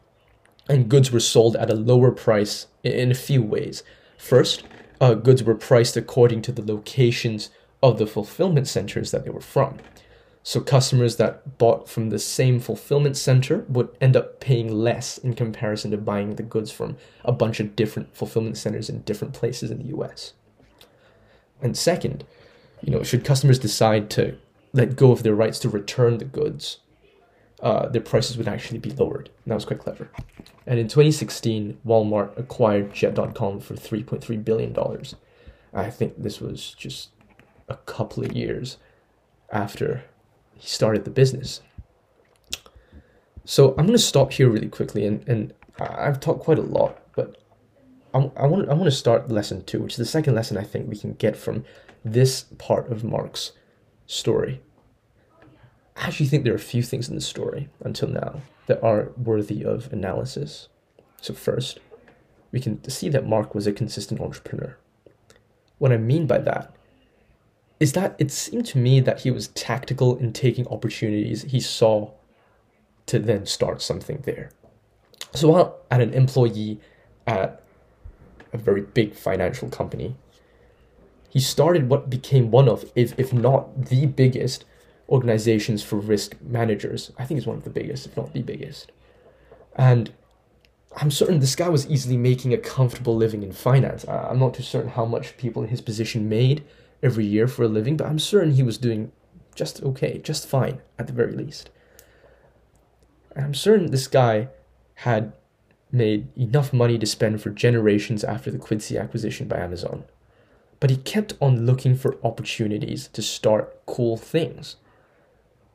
and 0.70 0.90
goods 0.90 1.12
were 1.12 1.20
sold 1.20 1.56
at 1.56 1.70
a 1.70 1.76
lower 1.76 2.12
price 2.12 2.68
in 2.84 3.12
a 3.12 3.16
few 3.16 3.42
ways. 3.42 3.84
First, 4.18 4.64
uh, 5.00 5.14
goods 5.14 5.44
were 5.44 5.56
priced 5.56 5.96
according 5.96 6.42
to 6.44 6.52
the 6.52 6.66
locations 6.66 7.50
of 7.82 7.98
the 7.98 8.08
fulfillment 8.08 8.68
centers 8.68 9.12
that 9.12 9.24
they 9.24 9.30
were 9.30 9.42
from. 9.42 9.78
So 10.48 10.62
customers 10.62 11.18
that 11.18 11.58
bought 11.58 11.90
from 11.90 12.10
the 12.10 12.18
same 12.18 12.62
fulfillment 12.62 13.18
center 13.18 13.66
would 13.68 13.90
end 14.00 14.16
up 14.16 14.40
paying 14.40 14.74
less 14.74 15.18
in 15.18 15.34
comparison 15.34 15.92
to 15.92 15.98
buying 15.98 16.36
the 16.36 16.42
goods 16.42 16.72
from 16.72 16.96
a 17.26 17.34
bunch 17.34 17.60
of 17.60 17.76
different 17.76 18.16
fulfillment 18.16 18.56
centers 18.58 18.90
in 18.90 19.02
different 19.02 19.34
places 19.34 19.72
in 19.72 19.80
the 19.80 19.98
US. 19.98 20.32
And 21.62 21.76
second, 21.76 22.24
you 22.82 22.92
know, 22.94 23.04
should 23.04 23.26
customers 23.26 23.60
decide 23.60 24.10
to 24.12 24.38
let 24.72 24.96
go 24.96 25.12
of 25.12 25.24
their 25.24 25.36
rights 25.36 25.60
to 25.60 25.70
return 25.70 26.18
the 26.18 26.24
goods, 26.24 26.80
uh, 27.62 27.90
their 27.90 28.02
prices 28.02 28.38
would 28.38 28.48
actually 28.48 28.80
be 28.80 28.92
lowered. 28.92 29.30
And 29.44 29.52
that 29.52 29.56
was 29.56 29.66
quite 29.66 29.82
clever. 29.82 30.10
And 30.66 30.80
in 30.80 30.88
2016, 30.88 31.78
Walmart 31.86 32.40
acquired 32.40 32.94
Jet.com 32.94 33.60
for 33.60 33.74
$3.3 33.74 34.46
billion. 34.46 34.74
I 35.74 35.90
think 35.90 36.14
this 36.18 36.40
was 36.40 36.74
just 36.74 37.10
a 37.68 37.76
couple 37.76 38.24
of 38.24 38.32
years 38.32 38.78
after 39.52 40.06
he 40.58 40.68
started 40.68 41.06
the 41.06 41.12
business. 41.12 41.62
So 43.46 43.70
I'm 43.72 43.86
going 43.86 43.92
to 43.94 44.00
stop 44.00 44.34
here 44.34 44.50
really 44.50 44.68
quickly, 44.68 45.06
and, 45.06 45.28
and 45.28 45.54
I've 45.80 46.20
talked 46.20 46.42
quite 46.42 46.60
a 46.60 46.64
lot, 46.64 47.00
but 47.16 47.38
I, 48.14 48.20
I, 48.36 48.46
want, 48.46 48.70
I 48.70 48.74
want 48.74 48.86
to 48.86 48.92
start 48.92 49.30
lesson 49.30 49.64
two, 49.64 49.82
which 49.82 49.94
is 49.94 49.98
the 49.98 50.06
second 50.06 50.36
lesson 50.36 50.58
I 50.58 50.64
think 50.64 50.90
we 50.90 50.98
can 50.98 51.14
get 51.14 51.38
from 51.38 51.64
this 52.04 52.46
part 52.58 52.92
of 52.92 53.04
Marc's 53.04 53.54
story. 54.06 54.62
I 55.96 56.08
actually 56.08 56.28
think 56.28 56.44
there 56.44 56.54
are 56.54 56.58
a 56.58 56.60
few 56.60 56.84
things 56.84 57.10
in 57.10 57.16
the 57.16 57.22
story 57.22 57.70
until 57.82 58.10
now 58.10 58.42
that 58.68 58.84
are 58.84 59.12
worthy 59.18 59.64
of 59.64 59.92
analysis. 59.92 60.68
So, 61.22 61.34
first, 61.34 61.80
we 62.52 62.60
can 62.60 62.88
see 62.90 63.10
that 63.10 63.26
Marc 63.26 63.56
was 63.56 63.66
a 63.66 63.72
consistent 63.72 64.22
entrepreneur. 64.22 64.78
What 65.80 65.92
I 65.92 65.98
mean 65.98 66.28
by 66.28 66.40
that 66.40 66.77
is 67.80 67.94
that 67.94 68.16
it 68.18 68.32
seemed 68.32 68.66
to 68.68 68.78
me 68.78 69.00
that 69.00 69.22
he 69.22 69.32
was 69.32 69.50
tactical 69.50 70.18
in 70.18 70.34
taking 70.34 70.68
opportunities 70.68 71.44
he 71.44 71.60
saw 71.60 72.12
to 73.06 73.20
then 73.20 73.46
start 73.46 73.82
something 73.82 74.22
there. 74.26 74.52
So, 75.34 75.50
while 75.50 75.80
at 75.92 76.02
an 76.02 76.14
employee 76.14 76.80
at 77.26 77.62
a 78.54 78.58
very 78.58 78.82
big 78.82 79.14
financial 79.14 79.70
company, 79.70 80.16
he 81.30 81.40
started 81.40 81.90
what 81.90 82.10
became 82.10 82.52
one 82.52 82.68
of, 82.68 82.92
if, 82.96 83.18
if 83.20 83.34
not 83.34 83.86
the 83.86 84.06
biggest, 84.06 84.66
organizations 85.10 85.84
for 85.84 85.98
risk 85.98 86.36
managers. 86.42 87.12
I 87.18 87.26
think 87.26 87.38
it's 87.38 87.48
one 87.48 87.58
of 87.58 87.64
the 87.64 87.70
biggest, 87.70 88.06
if 88.06 88.18
not 88.18 88.34
the 88.34 88.42
biggest. 88.42 88.92
And 89.76 90.12
I'm 90.96 91.12
certain 91.12 91.40
this 91.40 91.56
guy 91.56 91.70
was 91.70 91.88
easily 91.88 92.18
making 92.18 92.54
a 92.54 92.58
comfortable 92.58 93.16
living 93.16 93.44
in 93.44 93.52
finance. 93.52 94.06
I'm 94.08 94.40
not 94.40 94.56
too 94.56 94.64
certain 94.64 94.92
how 94.92 95.06
much 95.06 95.38
people 95.38 95.62
in 95.64 95.70
his 95.70 95.82
position 95.82 96.28
made 96.28 96.64
every 97.04 97.26
year 97.26 97.48
for 97.48 97.64
a 97.64 97.68
living, 97.68 97.98
but 97.98 98.08
I'm 98.08 98.20
certain 98.20 98.54
he 98.54 98.64
was 98.64 98.78
doing 98.78 99.12
just 99.56 99.82
okay, 99.84 100.20
just 100.20 100.48
fine 100.48 100.82
at 101.00 101.08
the 101.08 101.14
very 101.14 101.34
least. 101.34 101.70
And 103.36 103.46
I'm 103.46 103.54
certain 103.54 103.92
this 103.92 104.08
guy 104.08 104.50
had 104.96 105.34
made 105.92 106.28
enough 106.38 106.74
money 106.74 106.98
to 106.98 107.06
spend 107.06 107.42
for 107.42 107.50
generations 107.50 108.24
after 108.24 108.52
the 108.52 108.58
Quidsi 108.58 109.00
acquisition 109.00 109.48
by 109.48 109.58
Amazon. 109.58 110.04
But 110.80 110.90
he 110.90 110.98
kept 110.98 111.34
on 111.42 111.66
looking 111.66 111.96
for 111.96 112.18
opportunities 112.24 113.08
to 113.10 113.22
start 113.22 113.86
cool 113.86 114.18
things 114.18 114.76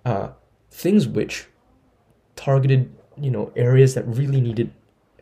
uh, 0.05 0.31
things 0.71 1.07
which 1.07 1.47
targeted 2.37 2.93
you 3.21 3.31
know 3.31 3.53
areas 3.57 3.95
that 3.95 4.07
really 4.07 4.41
needed 4.41 4.73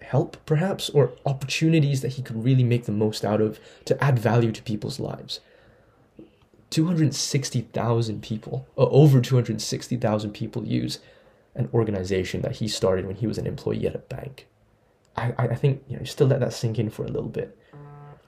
help 0.01 0.37
perhaps 0.47 0.89
or 0.91 1.13
opportunities 1.27 2.01
that 2.01 2.13
he 2.13 2.23
could 2.23 2.43
really 2.43 2.65
make 2.65 2.85
the 2.85 2.93
most 2.93 3.25
out 3.25 3.41
of 3.41 3.61
to 3.85 4.03
add 4.03 4.19
value 4.19 4.51
to 4.51 4.63
people's 4.63 4.99
lives 4.99 5.41
260,000 6.71 8.23
people 8.23 8.67
uh, 8.79 8.87
over 8.87 9.21
260,000 9.21 10.31
people 10.33 10.65
use 10.65 11.01
an 11.55 11.69
organization 11.75 12.43
that 12.43 12.57
he 12.57 12.69
started 12.69 13.07
when 13.07 13.17
he 13.17 13.27
was 13.27 13.39
an 13.39 13.47
employee 13.47 13.87
at 13.87 13.95
a 13.95 13.99
bank. 13.99 14.47
I, 15.17 15.35
I 15.37 15.55
think 15.57 15.83
you 15.89 15.97
know 15.97 16.05
still 16.05 16.29
let 16.29 16.41
that 16.41 16.53
sink 16.53 16.79
in 16.79 16.91
for 16.91 17.05
a 17.05 17.09
little 17.09 17.29
bit. 17.29 17.57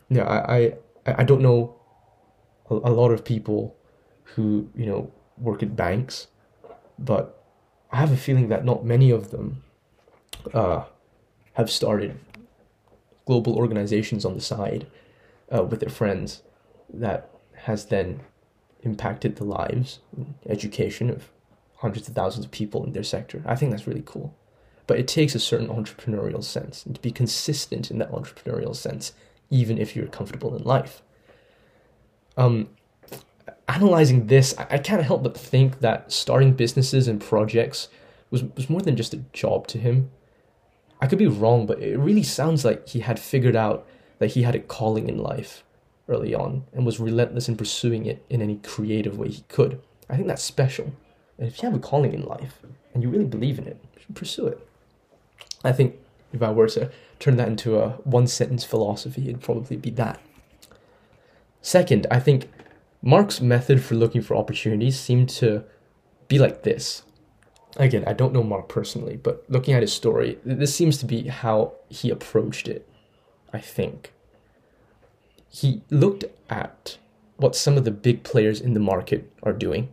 Yeah 0.08 0.24
I, 0.24 0.76
I 1.06 1.14
I 1.20 1.24
don't 1.24 1.40
know 1.40 1.76
a, 2.68 2.74
a 2.74 2.92
lot 2.92 3.10
of 3.12 3.24
people 3.24 3.76
who 4.24 4.68
you 4.74 4.86
know 4.86 5.12
work 5.38 5.62
at 5.62 5.76
banks 5.76 6.26
but 6.98 7.42
I 7.90 7.96
have 7.96 8.12
a 8.12 8.16
feeling 8.16 8.48
that 8.48 8.64
not 8.64 8.84
many 8.84 9.10
of 9.10 9.30
them 9.30 9.62
uh, 10.54 10.84
have 11.54 11.70
started 11.70 12.18
global 13.26 13.56
organizations 13.56 14.24
on 14.24 14.34
the 14.34 14.40
side 14.40 14.86
uh, 15.54 15.62
with 15.62 15.80
their 15.80 15.90
friends 15.90 16.42
that 16.92 17.30
has 17.54 17.86
then 17.86 18.20
impacted 18.82 19.36
the 19.36 19.44
lives 19.44 20.00
and 20.16 20.34
education 20.48 21.10
of 21.10 21.30
hundreds 21.76 22.08
of 22.08 22.14
thousands 22.14 22.44
of 22.44 22.50
people 22.50 22.84
in 22.84 22.92
their 22.92 23.02
sector. 23.02 23.42
I 23.44 23.56
think 23.56 23.70
that's 23.70 23.86
really 23.86 24.02
cool. 24.04 24.34
But 24.86 24.98
it 24.98 25.08
takes 25.08 25.34
a 25.34 25.40
certain 25.40 25.68
entrepreneurial 25.68 26.42
sense 26.42 26.84
and 26.84 26.94
to 26.94 27.00
be 27.00 27.10
consistent 27.10 27.90
in 27.90 27.98
that 27.98 28.12
entrepreneurial 28.12 28.74
sense, 28.74 29.12
even 29.50 29.78
if 29.78 29.94
you're 29.94 30.06
comfortable 30.06 30.54
in 30.56 30.64
life. 30.64 31.02
Um, 32.36 32.68
analyzing 33.68 34.26
this, 34.26 34.54
I, 34.58 34.66
I 34.70 34.78
can't 34.78 35.02
help 35.02 35.22
but 35.22 35.36
think 35.36 35.80
that 35.80 36.10
starting 36.12 36.54
businesses 36.54 37.08
and 37.08 37.20
projects 37.20 37.88
was, 38.30 38.42
was 38.56 38.70
more 38.70 38.80
than 38.80 38.96
just 38.96 39.14
a 39.14 39.24
job 39.32 39.66
to 39.68 39.78
him. 39.78 40.10
I 41.00 41.06
could 41.06 41.18
be 41.18 41.26
wrong, 41.26 41.66
but 41.66 41.80
it 41.80 41.98
really 41.98 42.22
sounds 42.22 42.64
like 42.64 42.88
he 42.88 43.00
had 43.00 43.18
figured 43.18 43.56
out 43.56 43.86
that 44.18 44.32
he 44.32 44.42
had 44.42 44.54
a 44.54 44.60
calling 44.60 45.08
in 45.08 45.18
life 45.18 45.64
early 46.08 46.34
on 46.34 46.64
and 46.72 46.84
was 46.84 47.00
relentless 47.00 47.48
in 47.48 47.56
pursuing 47.56 48.06
it 48.06 48.24
in 48.28 48.42
any 48.42 48.56
creative 48.56 49.18
way 49.18 49.28
he 49.28 49.42
could. 49.48 49.80
I 50.08 50.16
think 50.16 50.28
that's 50.28 50.42
special. 50.42 50.92
And 51.38 51.48
if 51.48 51.62
you 51.62 51.68
have 51.68 51.78
a 51.78 51.82
calling 51.82 52.12
in 52.12 52.24
life 52.24 52.58
and 52.92 53.02
you 53.02 53.08
really 53.08 53.24
believe 53.24 53.58
in 53.58 53.66
it, 53.66 53.82
pursue 54.14 54.46
it. 54.46 54.66
I 55.64 55.72
think 55.72 55.96
if 56.32 56.42
I 56.42 56.50
were 56.50 56.68
to 56.68 56.90
turn 57.18 57.36
that 57.36 57.48
into 57.48 57.78
a 57.78 57.90
one 58.04 58.26
sentence 58.26 58.64
philosophy, 58.64 59.28
it'd 59.28 59.40
probably 59.40 59.76
be 59.76 59.90
that. 59.90 60.20
Second, 61.60 62.06
I 62.10 62.18
think 62.18 62.50
Marc's 63.02 63.40
method 63.40 63.82
for 63.82 63.94
looking 63.94 64.22
for 64.22 64.36
opportunities 64.36 64.98
seemed 64.98 65.28
to 65.30 65.64
be 66.28 66.38
like 66.38 66.62
this. 66.62 67.04
Again, 67.76 68.04
I 68.06 68.12
don't 68.12 68.32
know 68.32 68.42
Marc 68.42 68.68
personally, 68.68 69.16
but 69.16 69.44
looking 69.48 69.74
at 69.74 69.82
his 69.82 69.92
story, 69.92 70.38
this 70.44 70.74
seems 70.74 70.98
to 70.98 71.06
be 71.06 71.28
how 71.28 71.74
he 71.88 72.10
approached 72.10 72.68
it, 72.68 72.88
I 73.52 73.60
think. 73.60 74.12
He 75.52 75.82
looked 75.90 76.24
at 76.48 76.96
what 77.36 77.54
some 77.54 77.76
of 77.76 77.84
the 77.84 77.90
big 77.90 78.22
players 78.22 78.58
in 78.60 78.72
the 78.72 78.80
market 78.80 79.30
are 79.42 79.52
doing. 79.52 79.92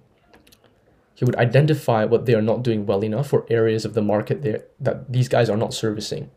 He 1.15 1.25
would 1.25 1.35
identify 1.35 2.05
what 2.05 2.25
they 2.25 2.33
are 2.33 2.41
not 2.41 2.63
doing 2.63 2.85
well 2.85 3.03
enough 3.03 3.33
or 3.33 3.45
areas 3.49 3.83
of 3.83 3.93
the 3.93 4.01
market 4.01 4.41
that 4.79 5.11
these 5.11 5.27
guys 5.27 5.49
are 5.49 5.57
not 5.57 5.73
servicing. 5.73 6.31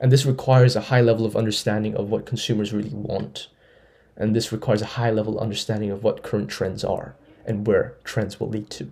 And 0.00 0.10
this 0.10 0.26
requires 0.26 0.74
a 0.74 0.80
high 0.80 1.00
level 1.00 1.24
of 1.24 1.36
understanding 1.36 1.94
of 1.94 2.10
what 2.10 2.26
consumers 2.26 2.72
really 2.72 2.90
want. 2.90 3.46
And 4.16 4.34
this 4.34 4.50
requires 4.50 4.82
a 4.82 4.86
high 4.98 5.10
level 5.10 5.38
understanding 5.38 5.92
of 5.92 6.02
what 6.02 6.24
current 6.24 6.48
trends 6.48 6.82
are 6.82 7.14
and 7.46 7.68
where 7.68 7.94
trends 8.02 8.40
will 8.40 8.48
lead 8.48 8.68
to. 8.70 8.90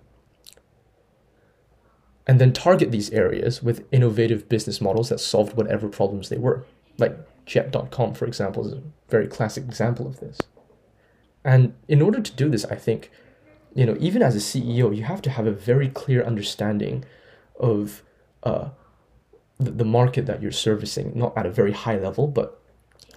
And 2.25 2.39
then 2.39 2.53
target 2.53 2.91
these 2.91 3.09
areas 3.09 3.61
with 3.61 3.85
innovative 3.91 4.47
business 4.47 4.79
models 4.79 5.09
that 5.09 5.19
solved 5.19 5.57
whatever 5.57 5.89
problems 5.89 6.29
they 6.29 6.37
were. 6.37 6.63
Like 6.97 7.17
Jet.com, 7.45 8.13
for 8.13 8.25
example, 8.25 8.65
is 8.65 8.73
a 8.73 8.81
very 9.09 9.27
classic 9.27 9.63
example 9.65 10.07
of 10.07 10.19
this. 10.19 10.39
And 11.43 11.75
in 11.87 12.01
order 12.01 12.21
to 12.21 12.31
do 12.31 12.49
this, 12.49 12.65
I 12.65 12.75
think, 12.75 13.11
you 13.75 13.85
know, 13.85 13.95
even 13.99 14.23
as 14.23 14.35
a 14.35 14.39
CEO, 14.39 14.95
you 14.95 15.03
have 15.03 15.21
to 15.23 15.29
have 15.29 15.45
a 15.45 15.51
very 15.51 15.89
clear 15.89 16.23
understanding 16.23 17.05
of 17.59 18.01
uh, 18.43 18.69
the, 19.59 19.71
the 19.71 19.85
market 19.85 20.25
that 20.25 20.41
you're 20.41 20.51
servicing, 20.51 21.11
not 21.15 21.37
at 21.37 21.45
a 21.45 21.51
very 21.51 21.71
high 21.71 21.97
level, 21.97 22.27
but 22.27 22.59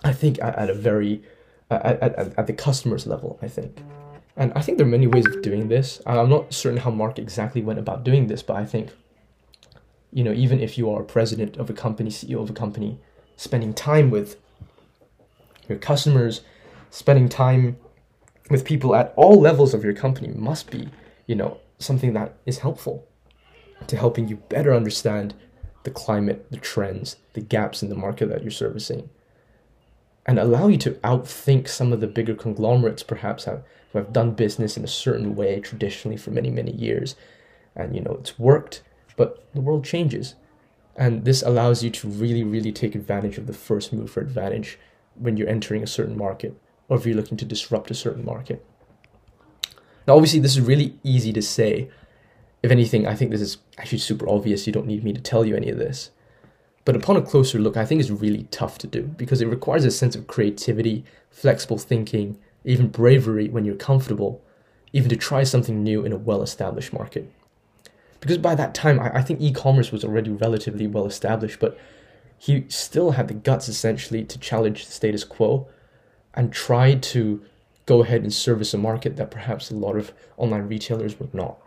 I 0.05 0.13
think 0.13 0.39
at, 0.43 0.57
at 0.57 0.71
a 0.71 0.75
very 0.75 1.23
at, 1.71 2.01
at, 2.03 2.39
at 2.39 2.47
the 2.47 2.53
customer's 2.53 3.07
level, 3.07 3.39
I 3.43 3.49
think. 3.49 3.79
And 4.37 4.53
I 4.55 4.63
think 4.63 4.79
there 4.79 4.87
are 4.87 4.91
many 4.91 5.07
ways 5.07 5.27
of 5.27 5.43
doing 5.43 5.69
this. 5.69 6.01
I'm 6.07 6.31
not 6.31 6.55
certain 6.55 6.79
how 6.79 6.91
Marc 6.91 7.19
exactly 7.19 7.61
went 7.61 7.79
about 7.79 8.05
doing 8.05 8.29
this, 8.29 8.43
but 8.43 8.57
I 8.57 8.65
think, 8.65 8.91
you 10.13 10.23
know, 10.23 10.33
even 10.33 10.61
if 10.61 10.79
you 10.79 10.91
are 10.91 11.03
president 11.03 11.57
of 11.57 11.69
a 11.69 11.73
company, 11.73 12.11
CEO 12.11 12.41
of 12.41 12.49
a 12.49 12.53
company, 12.53 13.01
spending 13.39 13.73
time 13.73 14.11
with 14.11 14.37
your 15.69 15.79
customers, 15.79 16.43
spending 16.91 17.29
time 17.29 17.79
with 18.51 18.65
people 18.65 18.95
at 18.95 19.15
all 19.17 19.41
levels 19.41 19.73
of 19.73 19.85
your 19.85 19.95
company 19.95 20.29
must 20.35 20.71
be, 20.71 20.89
you 21.27 21.37
know, 21.37 21.59
something 21.79 22.13
that 22.15 22.35
is 22.45 22.59
helpful 22.59 23.07
to 23.87 23.97
helping 23.97 24.27
you 24.27 24.37
better 24.49 24.75
understand 24.75 25.35
the 25.85 25.91
climate, 25.91 26.51
the 26.51 26.57
trends, 26.57 27.17
the 27.35 27.41
gaps 27.41 27.81
in 27.81 27.89
the 27.89 27.95
market 27.95 28.29
that 28.29 28.43
you're 28.43 28.51
servicing, 28.51 29.09
and 30.27 30.39
allow 30.39 30.67
you 30.67 30.77
to 30.77 30.91
outthink 31.05 31.69
some 31.69 31.93
of 31.93 32.01
the 32.01 32.09
bigger 32.09 32.35
conglomerates, 32.35 33.05
perhaps 33.05 33.45
have, 33.45 33.63
who 33.93 33.99
have 33.99 34.13
done 34.13 34.33
business 34.33 34.77
in 34.77 34.83
a 34.83 34.89
certain 34.89 35.37
way 35.37 35.61
traditionally 35.61 36.17
for 36.17 36.33
many, 36.33 36.51
many 36.51 36.73
years. 36.73 37.15
And 37.77 37.95
you 37.95 38.01
know, 38.01 38.17
it's 38.19 38.37
worked, 38.37 38.83
but 39.17 39.47
the 39.55 39.61
world 39.61 39.85
changes. 39.85 40.35
And 40.99 41.25
this 41.25 41.43
allows 41.43 41.85
you 41.85 41.91
to 41.91 42.09
really, 42.09 42.43
really 42.43 42.73
take 42.73 42.97
advantage 42.97 43.39
of 43.39 43.47
the 43.47 43.53
first 43.53 43.93
mover 43.93 44.21
advantage 44.21 44.79
when 45.15 45.37
you're 45.37 45.49
entering 45.49 45.83
a 45.83 45.87
certain 45.87 46.19
market 46.19 46.61
or 46.89 46.97
if 46.99 47.07
you're 47.07 47.15
looking 47.15 47.39
to 47.39 47.45
disrupt 47.45 47.91
a 47.93 47.95
certain 47.95 48.25
market. 48.25 48.67
Now, 50.07 50.17
obviously, 50.17 50.41
this 50.41 50.57
is 50.57 50.61
really 50.61 50.99
easy 51.05 51.33
to 51.33 51.41
say 51.41 51.89
if 52.63 52.73
anything, 52.73 53.07
I 53.07 53.15
think 53.15 53.31
this 53.31 53.41
is 53.41 53.59
actually 53.79 53.99
super 53.99 54.29
obvious. 54.29 54.67
You 54.67 54.73
don't 54.73 54.87
need 54.87 55.05
me 55.05 55.13
to 55.13 55.21
tell 55.21 55.45
you 55.45 55.55
any 55.55 55.71
of 55.71 55.79
this. 55.79 56.11
But 56.85 56.97
upon 56.97 57.17
a 57.17 57.23
closer 57.23 57.59
look, 57.61 57.77
I 57.77 57.85
think 57.85 58.01
it's 58.01 58.11
really 58.11 58.45
tough 58.51 58.79
to 58.79 58.89
do 58.89 59.03
because 59.03 59.41
it 59.41 59.47
requires 59.47 59.85
a 59.85 59.93
sense 59.93 60.17
of 60.17 60.27
creativity, 60.27 61.05
flexible 61.31 61.79
thinking, 61.79 62.39
even 62.65 62.89
bravery 62.89 63.49
when 63.49 63.65
you're 63.65 63.77
comfortable, 63.77 64.43
even 64.93 65.09
to 65.11 65.17
try 65.17 65.45
something 65.45 65.85
new 65.85 66.05
in 66.05 66.13
a 66.13 66.19
well 66.19 66.43
established 66.43 66.93
market. 66.93 67.31
Because 68.21 68.39
by 68.39 68.55
that 68.55 68.75
time, 68.75 68.99
I, 68.99 69.19
I 69.19 69.23
think 69.23 69.41
e 69.41 69.53
commerce 69.53 69.93
was 69.93 70.05
already 70.05 70.31
relatively 70.31 70.87
well 70.87 71.07
established, 71.07 71.61
but 71.61 71.79
he 72.37 72.65
still 72.69 73.13
had 73.13 73.29
the 73.29 73.35
guts 73.35 73.69
essentially 73.69 74.25
to 74.25 74.39
challenge 74.39 74.87
the 74.87 74.93
status 74.93 75.25
quo 75.25 75.69
and 76.35 76.53
try 76.53 76.95
to 76.95 77.43
go 77.87 78.03
ahead 78.03 78.23
and 78.23 78.33
service 78.33 78.75
a 78.75 78.79
market 78.79 79.17
that 79.17 79.31
perhaps 79.31 79.71
a 79.71 79.75
lot 79.75 79.97
of 79.97 80.13
online 80.37 80.69
retailers 80.69 81.19
would 81.19 81.35
not. 81.35 81.59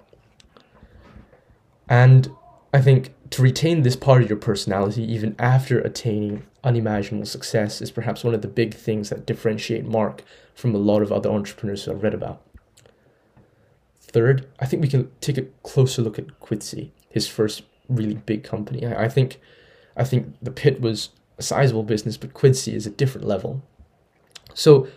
And 1.89 2.31
I 2.73 2.81
think 2.81 3.13
to 3.31 3.41
retain 3.41 3.81
this 3.81 3.95
part 3.95 4.21
of 4.21 4.29
your 4.29 4.37
personality 4.37 5.03
even 5.03 5.35
after 5.39 5.79
attaining 5.79 6.43
unimaginable 6.63 7.25
success 7.25 7.81
is 7.81 7.91
perhaps 7.91 8.23
one 8.23 8.33
of 8.33 8.41
the 8.41 8.47
big 8.47 8.73
things 8.73 9.09
that 9.09 9.25
differentiate 9.25 9.85
Marc 9.85 10.23
from 10.53 10.73
a 10.75 10.77
lot 10.77 11.01
of 11.01 11.11
other 11.11 11.29
entrepreneurs 11.29 11.87
I've 11.87 12.03
read 12.03 12.13
about. 12.13 12.41
Third, 14.11 14.47
I 14.59 14.65
think 14.65 14.81
we 14.81 14.89
can 14.89 15.09
take 15.21 15.37
a 15.37 15.45
closer 15.63 16.01
look 16.01 16.19
at 16.19 16.39
Quidsi, 16.39 16.91
his 17.09 17.27
first 17.27 17.63
really 17.87 18.15
big 18.15 18.43
company. 18.43 18.85
I, 18.85 19.05
I 19.05 19.09
think 19.09 19.39
I 19.95 20.03
think 20.03 20.35
the 20.41 20.51
pit 20.51 20.81
was 20.81 21.09
a 21.37 21.43
sizable 21.43 21.83
business, 21.83 22.17
but 22.17 22.33
Quidsi 22.33 22.73
is 22.73 22.85
a 22.85 22.91
different 22.91 23.27
level. 23.27 23.63
So 24.53 24.87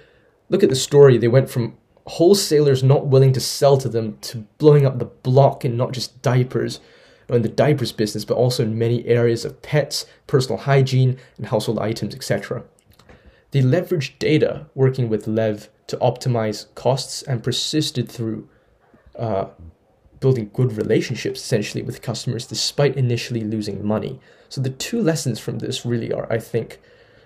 look 0.49 0.63
at 0.63 0.69
the 0.69 0.77
story. 0.77 1.19
They 1.19 1.29
went 1.29 1.51
from 1.51 1.77
wholesalers 2.07 2.83
not 2.83 3.07
willing 3.07 3.33
to 3.33 3.41
sell 3.41 3.77
to 3.79 3.89
them 3.89 4.19
to 4.21 4.39
blowing 4.59 4.85
up 4.85 4.99
the 4.99 5.07
block 5.07 5.65
in 5.65 5.77
not 5.77 5.93
just 5.93 6.21
diapers 6.23 6.81
in 7.29 7.43
the 7.43 7.49
diapers 7.49 7.93
business, 7.93 8.25
but 8.25 8.37
also 8.37 8.63
in 8.63 8.79
many 8.79 9.07
areas 9.07 9.45
of 9.45 9.63
pets, 9.63 10.05
personal 10.27 10.59
hygiene, 10.59 11.17
and 11.39 11.47
household 11.47 11.79
items, 11.79 12.15
etc. 12.15 12.63
They 13.53 13.63
leveraged 13.63 14.19
data 14.19 14.67
working 14.75 15.09
with 15.09 15.27
Lev 15.27 15.71
to 15.87 15.97
optimize 15.99 16.67
costs 16.75 17.23
and 17.23 17.43
persisted 17.43 18.11
through 18.11 18.49
uh, 19.19 19.47
building 20.21 20.51
good 20.53 20.77
relationships 20.77 21.41
essentially 21.41 21.83
with 21.83 22.03
customers 22.03 22.47
despite 22.47 22.97
initially 22.97 23.43
losing 23.43 23.85
money. 23.85 24.19
So 24.49 24.61
the 24.61 24.71
two 24.71 25.01
lessons 25.01 25.39
from 25.41 25.59
this 25.59 25.85
really 25.85 26.13
are, 26.13 26.31
I 26.33 26.39
think, 26.39 26.81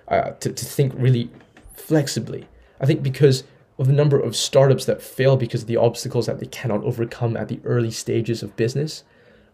uh, 0.09 0.31
to, 0.41 0.53
to 0.53 0.65
think 0.65 0.93
really 0.97 1.31
flexibly. 1.75 2.49
I 2.81 2.87
think 2.87 3.03
because 3.03 3.45
of 3.79 3.87
the 3.87 3.93
number 3.93 4.19
of 4.19 4.35
startups 4.35 4.85
that 4.87 5.03
fail 5.03 5.37
because 5.37 5.63
of 5.63 5.69
the 5.69 5.77
obstacles 5.77 6.27
that 6.27 6.41
they 6.41 6.47
cannot 6.47 6.83
overcome 6.83 7.37
at 7.37 7.49
the 7.49 7.61
early 7.65 7.91
stages 7.91 8.43
of 8.43 8.57
business, 8.57 9.05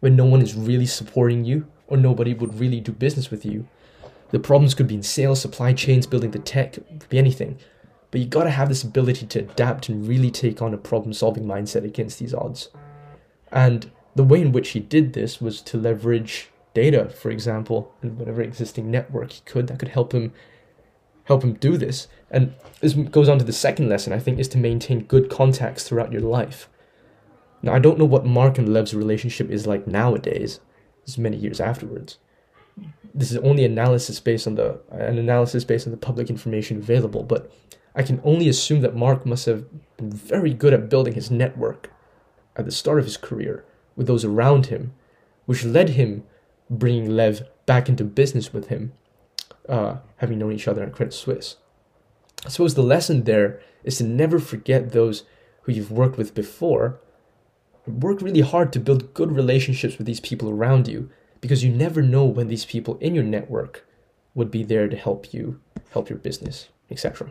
when 0.00 0.16
no 0.16 0.24
one 0.24 0.42
is 0.42 0.54
really 0.54 0.86
supporting 0.86 1.44
you 1.44 1.66
or 1.86 1.96
nobody 1.96 2.34
would 2.34 2.58
really 2.58 2.80
do 2.80 2.92
business 2.92 3.30
with 3.30 3.44
you. 3.44 3.66
The 4.30 4.38
problems 4.38 4.74
could 4.74 4.88
be 4.88 4.94
in 4.94 5.02
sales, 5.02 5.40
supply 5.40 5.72
chains, 5.72 6.06
building 6.06 6.30
the 6.30 6.38
tech, 6.38 6.72
could 6.72 7.08
be 7.08 7.18
anything. 7.18 7.58
But 8.14 8.20
you 8.20 8.28
gotta 8.28 8.50
have 8.50 8.68
this 8.68 8.84
ability 8.84 9.26
to 9.26 9.40
adapt 9.40 9.88
and 9.88 10.06
really 10.06 10.30
take 10.30 10.62
on 10.62 10.72
a 10.72 10.78
problem 10.78 11.12
solving 11.12 11.46
mindset 11.46 11.84
against 11.84 12.20
these 12.20 12.32
odds. 12.32 12.68
And 13.50 13.90
the 14.14 14.22
way 14.22 14.40
in 14.40 14.52
which 14.52 14.68
he 14.68 14.78
did 14.78 15.14
this 15.14 15.40
was 15.40 15.60
to 15.62 15.76
leverage 15.76 16.50
data, 16.74 17.08
for 17.08 17.32
example, 17.32 17.92
and 18.02 18.16
whatever 18.16 18.40
existing 18.40 18.88
network 18.88 19.32
he 19.32 19.40
could 19.46 19.66
that 19.66 19.80
could 19.80 19.88
help 19.88 20.12
him 20.12 20.32
help 21.24 21.42
him 21.42 21.54
do 21.54 21.76
this. 21.76 22.06
And 22.30 22.54
this 22.80 22.94
goes 22.94 23.28
on 23.28 23.40
to 23.40 23.44
the 23.44 23.52
second 23.52 23.88
lesson, 23.88 24.12
I 24.12 24.20
think, 24.20 24.38
is 24.38 24.46
to 24.50 24.58
maintain 24.58 25.06
good 25.06 25.28
contacts 25.28 25.82
throughout 25.82 26.12
your 26.12 26.22
life. 26.22 26.68
Now, 27.62 27.74
I 27.74 27.80
don't 27.80 27.98
know 27.98 28.04
what 28.04 28.24
Marc 28.24 28.58
and 28.58 28.72
Lev's 28.72 28.94
relationship 28.94 29.50
is 29.50 29.66
like 29.66 29.88
nowadays, 29.88 30.60
this 31.04 31.18
many 31.18 31.36
years 31.36 31.60
afterwards. 31.60 32.18
This 33.12 33.32
is 33.32 33.38
only 33.38 33.64
analysis 33.64 34.20
based 34.20 34.46
on 34.46 34.54
the 34.54 34.78
an 34.92 35.18
analysis 35.18 35.64
based 35.64 35.88
on 35.88 35.90
the 35.90 35.96
public 35.96 36.30
information 36.30 36.76
available, 36.76 37.24
but 37.24 37.50
I 37.94 38.02
can 38.02 38.20
only 38.24 38.48
assume 38.48 38.80
that 38.80 38.96
Marc 38.96 39.24
must 39.24 39.46
have 39.46 39.64
been 39.96 40.10
very 40.10 40.52
good 40.52 40.74
at 40.74 40.88
building 40.88 41.14
his 41.14 41.30
network 41.30 41.90
at 42.56 42.64
the 42.64 42.72
start 42.72 42.98
of 42.98 43.04
his 43.04 43.16
career 43.16 43.64
with 43.96 44.06
those 44.06 44.24
around 44.24 44.66
him, 44.66 44.92
which 45.46 45.64
led 45.64 45.90
him 45.90 46.24
bringing 46.68 47.10
Lev 47.10 47.42
back 47.66 47.88
into 47.88 48.04
business 48.04 48.52
with 48.52 48.68
him 48.68 48.92
uh, 49.68 49.96
having 50.16 50.38
known 50.38 50.52
each 50.52 50.68
other 50.68 50.82
at 50.82 50.92
Credit 50.92 51.12
Suisse. 51.12 51.56
I 52.44 52.48
suppose 52.48 52.74
the 52.74 52.82
lesson 52.82 53.24
there 53.24 53.60
is 53.84 53.98
to 53.98 54.04
never 54.04 54.38
forget 54.38 54.92
those 54.92 55.24
who 55.62 55.72
you've 55.72 55.90
worked 55.90 56.18
with 56.18 56.34
before. 56.34 57.00
Work 57.86 58.20
really 58.20 58.40
hard 58.40 58.72
to 58.72 58.80
build 58.80 59.14
good 59.14 59.32
relationships 59.32 59.98
with 59.98 60.06
these 60.06 60.20
people 60.20 60.50
around 60.50 60.88
you 60.88 61.10
because 61.40 61.62
you 61.62 61.70
never 61.70 62.02
know 62.02 62.24
when 62.24 62.48
these 62.48 62.64
people 62.64 62.98
in 62.98 63.14
your 63.14 63.24
network 63.24 63.86
would 64.34 64.50
be 64.50 64.62
there 64.62 64.88
to 64.88 64.96
help 64.96 65.32
you, 65.32 65.60
help 65.90 66.08
your 66.08 66.18
business, 66.18 66.68
etc. 66.90 67.30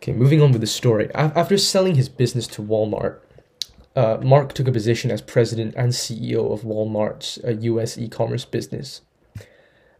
Okay, 0.00 0.12
moving 0.12 0.40
on 0.40 0.52
with 0.52 0.60
the 0.60 0.66
story. 0.66 1.10
After 1.14 1.58
selling 1.58 1.96
his 1.96 2.08
business 2.08 2.46
to 2.48 2.62
Walmart, 2.62 3.18
uh, 3.96 4.18
Marc 4.22 4.52
took 4.52 4.68
a 4.68 4.72
position 4.72 5.10
as 5.10 5.20
president 5.20 5.74
and 5.76 5.92
CEO 5.92 6.52
of 6.52 6.62
Walmart's 6.62 7.38
uh, 7.44 7.50
US 7.50 7.98
e 7.98 8.08
commerce 8.08 8.44
business. 8.44 9.00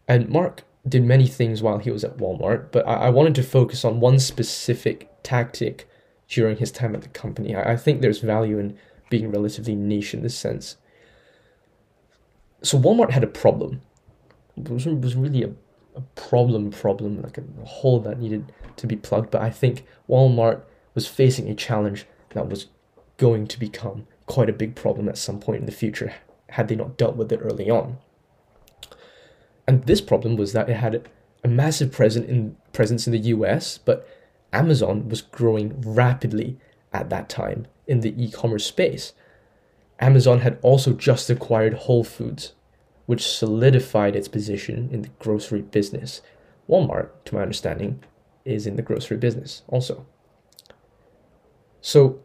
And 0.06 0.28
Marc 0.28 0.62
did 0.88 1.04
many 1.04 1.26
things 1.26 1.62
while 1.62 1.78
he 1.78 1.90
was 1.90 2.04
at 2.04 2.18
Walmart, 2.18 2.70
but 2.70 2.86
I, 2.86 2.94
I 2.94 3.08
wanted 3.10 3.34
to 3.36 3.42
focus 3.42 3.84
on 3.84 3.98
one 3.98 4.20
specific 4.20 5.10
tactic 5.24 5.88
during 6.28 6.58
his 6.58 6.70
time 6.70 6.94
at 6.94 7.02
the 7.02 7.08
company. 7.08 7.56
I, 7.56 7.72
I 7.72 7.76
think 7.76 8.00
there's 8.00 8.20
value 8.20 8.58
in 8.58 8.78
being 9.10 9.32
relatively 9.32 9.74
niche 9.74 10.14
in 10.14 10.22
this 10.22 10.36
sense. 10.36 10.76
So 12.62 12.78
Walmart 12.78 13.10
had 13.10 13.24
a 13.24 13.28
problem. 13.28 13.80
It 14.56 14.68
was, 14.68 14.86
it 14.86 15.00
was 15.00 15.16
really 15.16 15.42
a, 15.42 15.50
a 15.98 16.20
problem 16.20 16.70
problem, 16.70 17.22
like 17.22 17.38
a, 17.38 17.44
hole 17.64 18.00
that 18.00 18.20
needed 18.20 18.52
to 18.76 18.86
be 18.86 18.96
plugged. 18.96 19.30
But 19.30 19.42
I 19.42 19.50
think 19.50 19.84
Walmart 20.08 20.62
was 20.94 21.06
facing 21.06 21.48
a 21.48 21.54
challenge 21.54 22.06
that 22.30 22.48
was 22.48 22.66
going 23.16 23.46
to 23.48 23.58
become 23.58 24.06
quite 24.26 24.48
a 24.48 24.52
big 24.52 24.74
problem 24.74 25.08
at 25.08 25.18
some 25.18 25.40
point 25.40 25.60
in 25.60 25.66
the 25.66 25.72
future 25.72 26.14
had 26.50 26.68
they 26.68 26.76
not 26.76 26.96
dealt 26.96 27.16
with 27.16 27.32
it 27.32 27.40
early 27.42 27.70
on. 27.70 27.98
And 29.66 29.84
this 29.84 30.00
problem 30.00 30.36
was 30.36 30.52
that 30.52 30.68
it 30.70 30.76
had 30.76 31.08
a 31.44 31.48
massive 31.48 31.92
present 31.92 32.28
in, 32.28 32.56
presence 32.72 33.06
in 33.06 33.12
the 33.12 33.18
US, 33.18 33.78
but 33.78 34.08
Amazon 34.52 35.08
was 35.08 35.20
growing 35.20 35.80
rapidly 35.84 36.58
at 36.92 37.10
that 37.10 37.28
time 37.28 37.66
in 37.86 38.00
the 38.00 38.14
e 38.22 38.30
commerce 38.30 38.64
space. 38.64 39.12
Amazon 40.00 40.40
had 40.40 40.58
also 40.62 40.92
just 40.92 41.28
acquired 41.28 41.74
Whole 41.74 42.04
Foods, 42.04 42.52
which 43.08 43.26
solidified 43.26 44.14
its 44.14 44.28
position 44.28 44.90
in 44.92 45.00
the 45.00 45.08
grocery 45.18 45.62
business. 45.62 46.20
Walmart, 46.68 47.08
to 47.24 47.34
my 47.34 47.40
understanding, 47.40 48.04
is 48.44 48.66
in 48.66 48.76
the 48.76 48.82
grocery 48.82 49.16
business 49.16 49.62
also. 49.66 50.04
So 51.80 52.20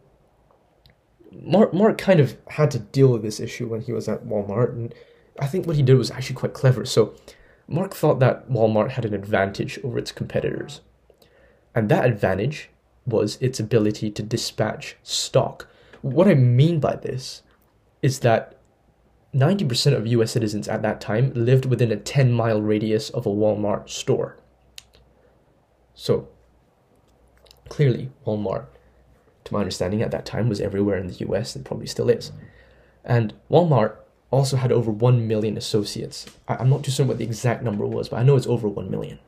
Marc 1.31 1.73
Marc 1.73 1.97
kind 1.97 2.19
of 2.19 2.35
had 2.49 2.69
to 2.71 2.79
deal 2.79 3.07
with 3.07 3.21
this 3.21 3.39
issue 3.39 3.65
when 3.65 3.79
he 3.79 3.93
was 3.93 4.09
at 4.09 4.25
Walmart, 4.25 4.73
and 4.73 4.93
I 5.39 5.47
think 5.47 5.65
what 5.65 5.77
he 5.77 5.83
did 5.83 5.97
was 5.97 6.11
actually 6.11 6.35
quite 6.35 6.53
clever. 6.53 6.83
So 6.83 7.15
Marc 7.65 7.93
thought 7.93 8.19
that 8.19 8.49
Walmart 8.49 8.89
had 8.89 9.05
an 9.05 9.13
advantage 9.13 9.79
over 9.85 9.97
its 9.97 10.11
competitors, 10.11 10.81
and 11.73 11.87
that 11.87 12.03
advantage 12.03 12.69
was 13.05 13.37
its 13.39 13.57
ability 13.57 14.11
to 14.11 14.21
dispatch 14.21 14.97
stock. 15.01 15.69
What 16.01 16.27
I 16.27 16.33
mean 16.33 16.81
by 16.81 16.97
this 16.97 17.41
is 18.01 18.19
that 18.19 18.59
90% 19.33 19.95
of 19.95 20.07
US 20.07 20.31
citizens 20.31 20.67
at 20.67 20.81
that 20.83 21.01
time 21.01 21.31
lived 21.33 21.65
within 21.65 21.91
a 21.91 21.95
10 21.95 22.31
mile 22.31 22.61
radius 22.61 23.09
of 23.09 23.25
a 23.25 23.29
Walmart 23.29 23.89
store. 23.89 24.37
So, 25.95 26.27
clearly, 27.69 28.11
Walmart 28.25 28.65
to 29.45 29.53
my 29.53 29.59
understanding 29.59 30.01
at 30.01 30.11
that 30.11 30.25
time, 30.25 30.49
was 30.49 30.61
everywhere 30.61 30.97
in 30.97 31.07
the 31.07 31.25
US 31.27 31.55
and 31.55 31.65
probably 31.65 31.87
still 31.87 32.09
is. 32.09 32.31
And 33.03 33.33
Walmart 33.49 33.95
also 34.31 34.57
had 34.57 34.71
over 34.71 34.91
1 34.91 35.27
million 35.27 35.57
associates. 35.57 36.25
I- 36.47 36.55
I'm 36.55 36.69
not 36.69 36.83
too 36.83 36.91
certain 36.91 37.09
what 37.09 37.17
the 37.17 37.25
exact 37.25 37.63
number 37.63 37.85
was, 37.85 38.09
but 38.09 38.17
I 38.17 38.23
know 38.23 38.35
it's 38.35 38.47
over 38.47 38.67
1 38.67 38.89
million. 38.89 39.19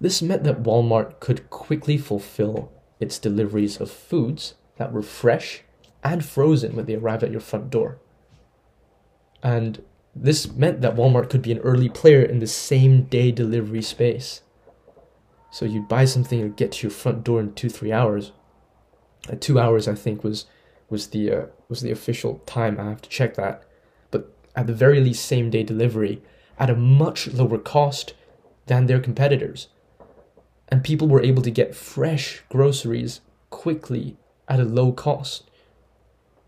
This 0.00 0.22
meant 0.22 0.44
that 0.44 0.62
Walmart 0.62 1.20
could 1.20 1.50
quickly 1.50 1.98
fulfill 1.98 2.72
its 2.98 3.18
deliveries 3.18 3.80
of 3.80 3.90
foods 3.90 4.54
that 4.76 4.92
were 4.92 5.02
fresh 5.02 5.62
and 6.02 6.24
frozen 6.24 6.74
when 6.74 6.86
they 6.86 6.94
arrived 6.94 7.22
at 7.22 7.30
your 7.30 7.40
front 7.40 7.70
door. 7.70 7.98
And 9.42 9.82
this 10.14 10.52
meant 10.52 10.80
that 10.80 10.96
Walmart 10.96 11.30
could 11.30 11.42
be 11.42 11.52
an 11.52 11.58
early 11.58 11.88
player 11.88 12.22
in 12.22 12.40
the 12.40 12.46
same 12.46 13.04
day 13.04 13.30
delivery 13.30 13.82
space. 13.82 14.42
So 15.50 15.64
you'd 15.64 15.88
buy 15.88 16.04
something 16.04 16.40
and 16.40 16.56
get 16.56 16.72
to 16.72 16.86
your 16.86 16.92
front 16.92 17.24
door 17.24 17.40
in 17.40 17.54
two, 17.54 17.68
three 17.68 17.92
hours, 17.92 18.32
uh, 19.28 19.36
two 19.38 19.58
hours 19.58 19.88
I 19.88 19.94
think 19.94 20.22
was 20.24 20.46
was 20.88 21.08
the 21.08 21.32
uh, 21.32 21.46
was 21.68 21.80
the 21.80 21.90
official 21.90 22.38
time. 22.46 22.78
I 22.78 22.84
have 22.84 23.02
to 23.02 23.08
check 23.08 23.34
that, 23.34 23.64
but 24.10 24.32
at 24.56 24.66
the 24.66 24.72
very 24.74 25.00
least, 25.00 25.24
same 25.24 25.50
day 25.50 25.62
delivery 25.62 26.22
at 26.58 26.70
a 26.70 26.76
much 26.76 27.28
lower 27.28 27.58
cost 27.58 28.14
than 28.66 28.86
their 28.86 29.00
competitors, 29.00 29.68
and 30.68 30.84
people 30.84 31.08
were 31.08 31.22
able 31.22 31.42
to 31.42 31.50
get 31.50 31.74
fresh 31.74 32.42
groceries 32.48 33.20
quickly 33.50 34.16
at 34.48 34.60
a 34.60 34.64
low 34.64 34.92
cost. 34.92 35.50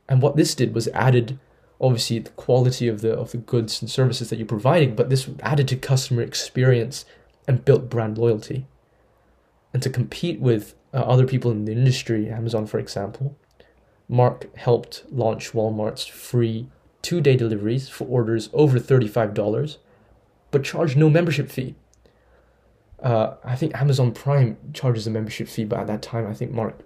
And 0.09 0.21
what 0.21 0.37
this 0.37 0.55
did 0.55 0.75
was 0.75 0.89
added 0.89 1.39
obviously 1.83 2.21
the 2.21 2.31
quality 2.31 2.89
of 2.89 3.01
the 3.01 3.13
of 3.13 3.33
the 3.33 3.39
goods 3.39 3.83
and 3.83 3.91
services 3.91 4.31
that 4.31 4.37
you're 4.37 4.47
providing, 4.47 4.95
but 4.95 5.11
this 5.11 5.29
added 5.41 5.69
to 5.69 5.77
customer 5.77 6.23
experience 6.23 7.05
and 7.47 7.65
built 7.65 7.91
brand 7.91 8.17
loyalty. 8.17 8.67
And 9.75 9.83
to 9.83 9.91
compete 9.91 10.41
with 10.41 10.75
uh, 10.95 10.99
other 10.99 11.27
people 11.27 11.51
in 11.51 11.65
the 11.65 11.73
industry, 11.73 12.31
Amazon, 12.31 12.67
for 12.67 12.79
example, 12.79 13.37
Marc 14.09 14.55
helped 14.57 15.05
launch 15.11 15.53
Walmart's 15.53 16.07
free 16.07 16.69
two 17.01 17.21
day 17.21 17.37
deliveries 17.37 17.89
for 17.89 18.07
orders 18.07 18.49
over 18.53 18.79
$35, 18.79 19.79
but 20.51 20.63
charged 20.63 20.97
no 20.97 21.11
membership 21.11 21.51
fee. 21.51 21.75
Uh, 23.03 23.35
I 23.43 23.57
think 23.57 23.75
Amazon 23.75 24.13
Prime 24.13 24.57
charges 24.73 25.07
a 25.07 25.11
membership 25.11 25.49
fee, 25.49 25.65
but 25.65 25.81
at 25.81 25.87
that 25.89 26.03
time, 26.03 26.27
I 26.29 26.35
think 26.35 26.53
Marc 26.53 26.79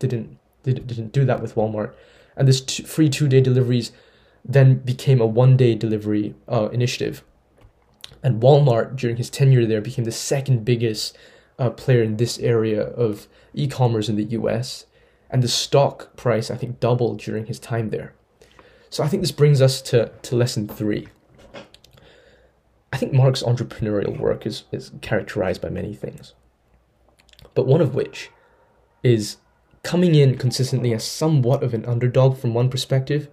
didn't 0.00 0.38
did, 0.62 0.86
didn't 0.86 1.12
do 1.12 1.24
that 1.24 1.40
with 1.40 1.54
Walmart. 1.54 1.92
And 2.36 2.48
this 2.48 2.80
free 2.80 3.08
two 3.08 3.28
day 3.28 3.40
deliveries 3.40 3.92
then 4.44 4.76
became 4.76 5.20
a 5.20 5.26
one 5.26 5.56
day 5.56 5.74
delivery 5.74 6.34
uh, 6.48 6.68
initiative. 6.72 7.22
And 8.22 8.42
Walmart, 8.42 8.96
during 8.96 9.16
his 9.16 9.30
tenure 9.30 9.66
there, 9.66 9.80
became 9.80 10.04
the 10.04 10.12
second 10.12 10.64
biggest 10.64 11.16
uh, 11.58 11.70
player 11.70 12.02
in 12.02 12.16
this 12.16 12.38
area 12.38 12.82
of 12.82 13.28
e-commerce 13.54 14.08
in 14.08 14.16
the 14.16 14.24
US, 14.24 14.86
and 15.30 15.42
the 15.42 15.48
stock 15.48 16.16
price 16.16 16.50
I 16.50 16.56
think 16.56 16.80
doubled 16.80 17.20
during 17.20 17.46
his 17.46 17.58
time 17.58 17.90
there. 17.90 18.14
So 18.88 19.04
I 19.04 19.08
think 19.08 19.22
this 19.22 19.32
brings 19.32 19.62
us 19.62 19.80
to, 19.82 20.10
to 20.22 20.36
lesson 20.36 20.66
three. 20.66 21.08
I 22.92 22.96
think 22.96 23.12
Marc's 23.12 23.42
entrepreneurial 23.42 24.18
work 24.18 24.46
is, 24.46 24.64
is 24.72 24.90
characterized 25.00 25.60
by 25.60 25.68
many 25.68 25.94
things, 25.94 26.34
but 27.54 27.66
one 27.66 27.80
of 27.80 27.94
which 27.94 28.30
is 29.02 29.36
coming 29.82 30.14
in 30.14 30.36
consistently 30.36 30.92
as 30.92 31.04
somewhat 31.04 31.62
of 31.62 31.72
an 31.72 31.84
underdog 31.86 32.36
from 32.36 32.52
one 32.52 32.68
perspective, 32.68 33.28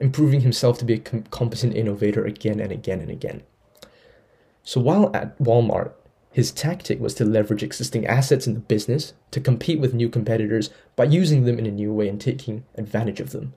and 0.00 0.12
proving 0.12 0.40
himself 0.40 0.78
to 0.78 0.84
be 0.84 0.94
a 0.94 0.98
com- 0.98 1.24
competent 1.24 1.74
innovator 1.74 2.24
again 2.24 2.60
and 2.60 2.72
again 2.72 3.00
and 3.00 3.10
again. 3.10 3.42
So 4.62 4.80
while 4.80 5.14
at 5.14 5.38
Walmart, 5.38 5.92
his 6.30 6.52
tactic 6.52 7.00
was 7.00 7.14
to 7.14 7.24
leverage 7.24 7.62
existing 7.62 8.06
assets 8.06 8.46
in 8.46 8.54
the 8.54 8.60
business 8.60 9.14
to 9.30 9.40
compete 9.40 9.80
with 9.80 9.94
new 9.94 10.08
competitors 10.08 10.70
by 10.94 11.04
using 11.04 11.44
them 11.44 11.58
in 11.58 11.66
a 11.66 11.70
new 11.70 11.92
way 11.92 12.08
and 12.08 12.20
taking 12.20 12.64
advantage 12.76 13.18
of 13.18 13.30
them. 13.30 13.54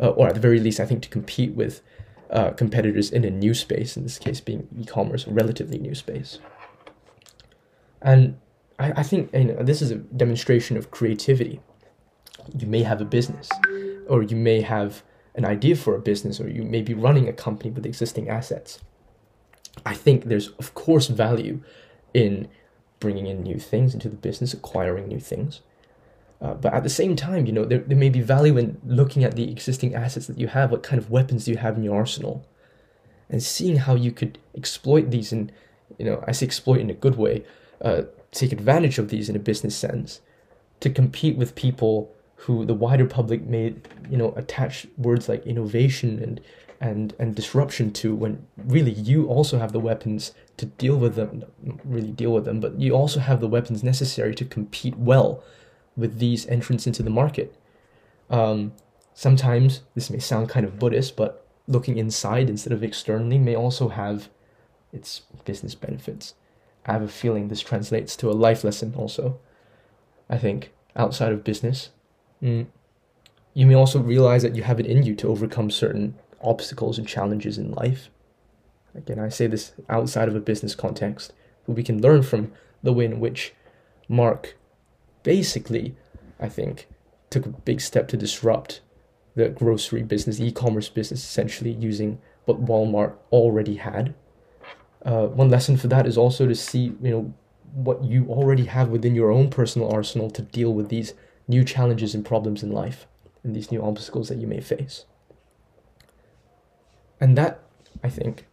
Uh, 0.00 0.08
or 0.08 0.28
at 0.28 0.34
the 0.34 0.40
very 0.40 0.58
least, 0.58 0.80
I 0.80 0.86
think 0.86 1.02
to 1.02 1.08
compete 1.08 1.52
with 1.54 1.82
uh, 2.30 2.50
competitors 2.50 3.10
in 3.10 3.24
a 3.24 3.30
new 3.30 3.54
space, 3.54 3.96
in 3.96 4.02
this 4.02 4.18
case 4.18 4.40
being 4.40 4.66
e 4.76 4.84
commerce, 4.84 5.26
a 5.26 5.30
relatively 5.30 5.78
new 5.78 5.94
space. 5.94 6.38
And 8.02 8.38
I, 8.78 8.92
I 8.96 9.02
think 9.02 9.32
you 9.32 9.44
know, 9.44 9.62
this 9.62 9.80
is 9.80 9.90
a 9.90 9.96
demonstration 9.96 10.76
of 10.76 10.90
creativity. 10.90 11.60
You 12.58 12.66
may 12.66 12.82
have 12.82 13.00
a 13.00 13.04
business, 13.04 13.48
or 14.08 14.22
you 14.22 14.36
may 14.36 14.62
have 14.62 15.02
an 15.34 15.44
idea 15.44 15.76
for 15.76 15.94
a 15.94 16.00
business, 16.00 16.40
or 16.40 16.48
you 16.48 16.62
may 16.62 16.82
be 16.82 16.94
running 16.94 17.28
a 17.28 17.32
company 17.32 17.70
with 17.70 17.86
existing 17.86 18.28
assets. 18.28 18.80
I 19.84 19.94
think 19.94 20.24
there's, 20.24 20.48
of 20.50 20.74
course, 20.74 21.08
value 21.08 21.60
in 22.12 22.48
bringing 23.00 23.26
in 23.26 23.42
new 23.42 23.58
things 23.58 23.92
into 23.92 24.08
the 24.08 24.16
business, 24.16 24.54
acquiring 24.54 25.08
new 25.08 25.20
things. 25.20 25.60
Uh, 26.40 26.54
but 26.54 26.72
at 26.72 26.82
the 26.82 26.90
same 26.90 27.16
time, 27.16 27.46
you 27.46 27.52
know, 27.52 27.64
there, 27.64 27.78
there 27.78 27.96
may 27.96 28.08
be 28.08 28.20
value 28.20 28.56
in 28.56 28.80
looking 28.84 29.24
at 29.24 29.34
the 29.34 29.50
existing 29.50 29.94
assets 29.94 30.26
that 30.26 30.38
you 30.38 30.48
have. 30.48 30.70
What 30.70 30.82
kind 30.82 31.00
of 31.00 31.10
weapons 31.10 31.44
do 31.44 31.50
you 31.50 31.56
have 31.56 31.76
in 31.76 31.82
your 31.82 31.96
arsenal? 31.96 32.46
And 33.28 33.42
seeing 33.42 33.76
how 33.76 33.94
you 33.94 34.12
could 34.12 34.38
exploit 34.54 35.10
these 35.10 35.32
and, 35.32 35.50
you 35.98 36.04
know, 36.04 36.22
I 36.26 36.32
say 36.32 36.46
exploit 36.46 36.80
in 36.80 36.90
a 36.90 36.94
good 36.94 37.16
way, 37.16 37.44
uh, 37.80 38.02
take 38.30 38.52
advantage 38.52 38.98
of 38.98 39.08
these 39.08 39.28
in 39.28 39.36
a 39.36 39.40
business 39.40 39.74
sense 39.74 40.20
to 40.80 40.90
compete 40.90 41.36
with 41.36 41.54
people 41.54 42.13
who 42.44 42.64
the 42.66 42.74
wider 42.74 43.06
public 43.06 43.46
may, 43.46 43.74
you 44.10 44.16
know, 44.18 44.32
attach 44.36 44.86
words 44.98 45.28
like 45.28 45.46
innovation 45.46 46.22
and 46.22 46.40
and 46.80 47.14
and 47.18 47.34
disruption 47.34 47.90
to 47.92 48.14
when 48.14 48.46
really 48.56 48.92
you 48.92 49.26
also 49.26 49.58
have 49.58 49.72
the 49.72 49.80
weapons 49.80 50.32
to 50.56 50.66
deal 50.66 50.96
with 50.96 51.14
them 51.14 51.44
not 51.62 51.78
really 51.84 52.10
deal 52.10 52.32
with 52.32 52.44
them 52.44 52.60
but 52.60 52.78
you 52.78 52.92
also 52.92 53.20
have 53.20 53.40
the 53.40 53.48
weapons 53.48 53.82
necessary 53.82 54.34
to 54.34 54.44
compete 54.44 54.96
well 54.98 55.42
with 55.96 56.18
these 56.18 56.46
entrants 56.46 56.86
into 56.86 57.02
the 57.02 57.10
market. 57.10 57.56
Um, 58.28 58.72
sometimes 59.14 59.82
this 59.94 60.10
may 60.10 60.18
sound 60.18 60.48
kind 60.48 60.66
of 60.66 60.78
buddhist 60.78 61.16
but 61.16 61.46
looking 61.66 61.96
inside 61.96 62.50
instead 62.50 62.72
of 62.72 62.82
externally 62.82 63.38
may 63.38 63.54
also 63.54 63.88
have 63.88 64.28
its 64.92 65.22
business 65.44 65.74
benefits. 65.74 66.34
I 66.84 66.92
have 66.92 67.02
a 67.02 67.08
feeling 67.08 67.48
this 67.48 67.60
translates 67.60 68.16
to 68.16 68.30
a 68.30 68.32
life 68.32 68.64
lesson 68.64 68.94
also 68.96 69.38
i 70.28 70.38
think 70.38 70.72
outside 70.96 71.32
of 71.32 71.44
business 71.44 71.90
mm. 72.42 72.66
you 73.54 73.66
may 73.66 73.74
also 73.74 74.00
realize 74.00 74.42
that 74.42 74.56
you 74.56 74.62
have 74.62 74.80
it 74.80 74.86
in 74.86 75.02
you 75.02 75.14
to 75.16 75.28
overcome 75.28 75.70
certain 75.70 76.14
obstacles 76.42 76.98
and 76.98 77.08
challenges 77.08 77.58
in 77.58 77.72
life. 77.72 78.10
Again, 78.94 79.18
I 79.18 79.28
say 79.28 79.46
this 79.46 79.72
outside 79.88 80.28
of 80.28 80.36
a 80.36 80.40
business 80.40 80.74
context, 80.74 81.32
but 81.66 81.74
we 81.74 81.82
can 81.82 82.00
learn 82.00 82.22
from 82.22 82.52
the 82.82 82.92
way 82.92 83.06
in 83.06 83.18
which 83.18 83.54
Marc 84.08 84.56
basically, 85.22 85.96
I 86.38 86.48
think, 86.48 86.86
took 87.30 87.46
a 87.46 87.48
big 87.48 87.80
step 87.80 88.06
to 88.08 88.16
disrupt 88.16 88.80
the 89.34 89.48
grocery 89.48 90.02
business, 90.02 90.38
e 90.38 90.52
commerce 90.52 90.88
business, 90.88 91.24
essentially 91.24 91.72
using 91.72 92.20
what 92.44 92.64
Walmart 92.64 93.14
already 93.32 93.76
had. 93.76 94.14
Uh, 95.04 95.26
one 95.26 95.50
lesson 95.50 95.76
for 95.76 95.88
that 95.88 96.06
is 96.06 96.16
also 96.16 96.46
to 96.46 96.54
see, 96.54 96.94
you 97.02 97.10
know, 97.10 97.34
what 97.74 98.04
you 98.04 98.26
already 98.28 98.66
have 98.66 98.88
within 98.88 99.14
your 99.14 99.32
own 99.32 99.50
personal 99.50 99.92
arsenal 99.92 100.30
to 100.30 100.42
deal 100.42 100.72
with 100.72 100.88
these 100.88 101.14
new 101.46 101.64
challenges 101.64 102.14
and 102.14 102.24
problems 102.24 102.62
in 102.62 102.72
life 102.72 103.06
and 103.42 103.54
these 103.54 103.70
new 103.70 103.82
obstacles 103.82 104.28
that 104.28 104.38
you 104.38 104.46
may 104.46 104.60
face. 104.60 105.04
And 107.20 107.36
that, 107.38 107.60
I 108.02 108.08
think, 108.08 108.46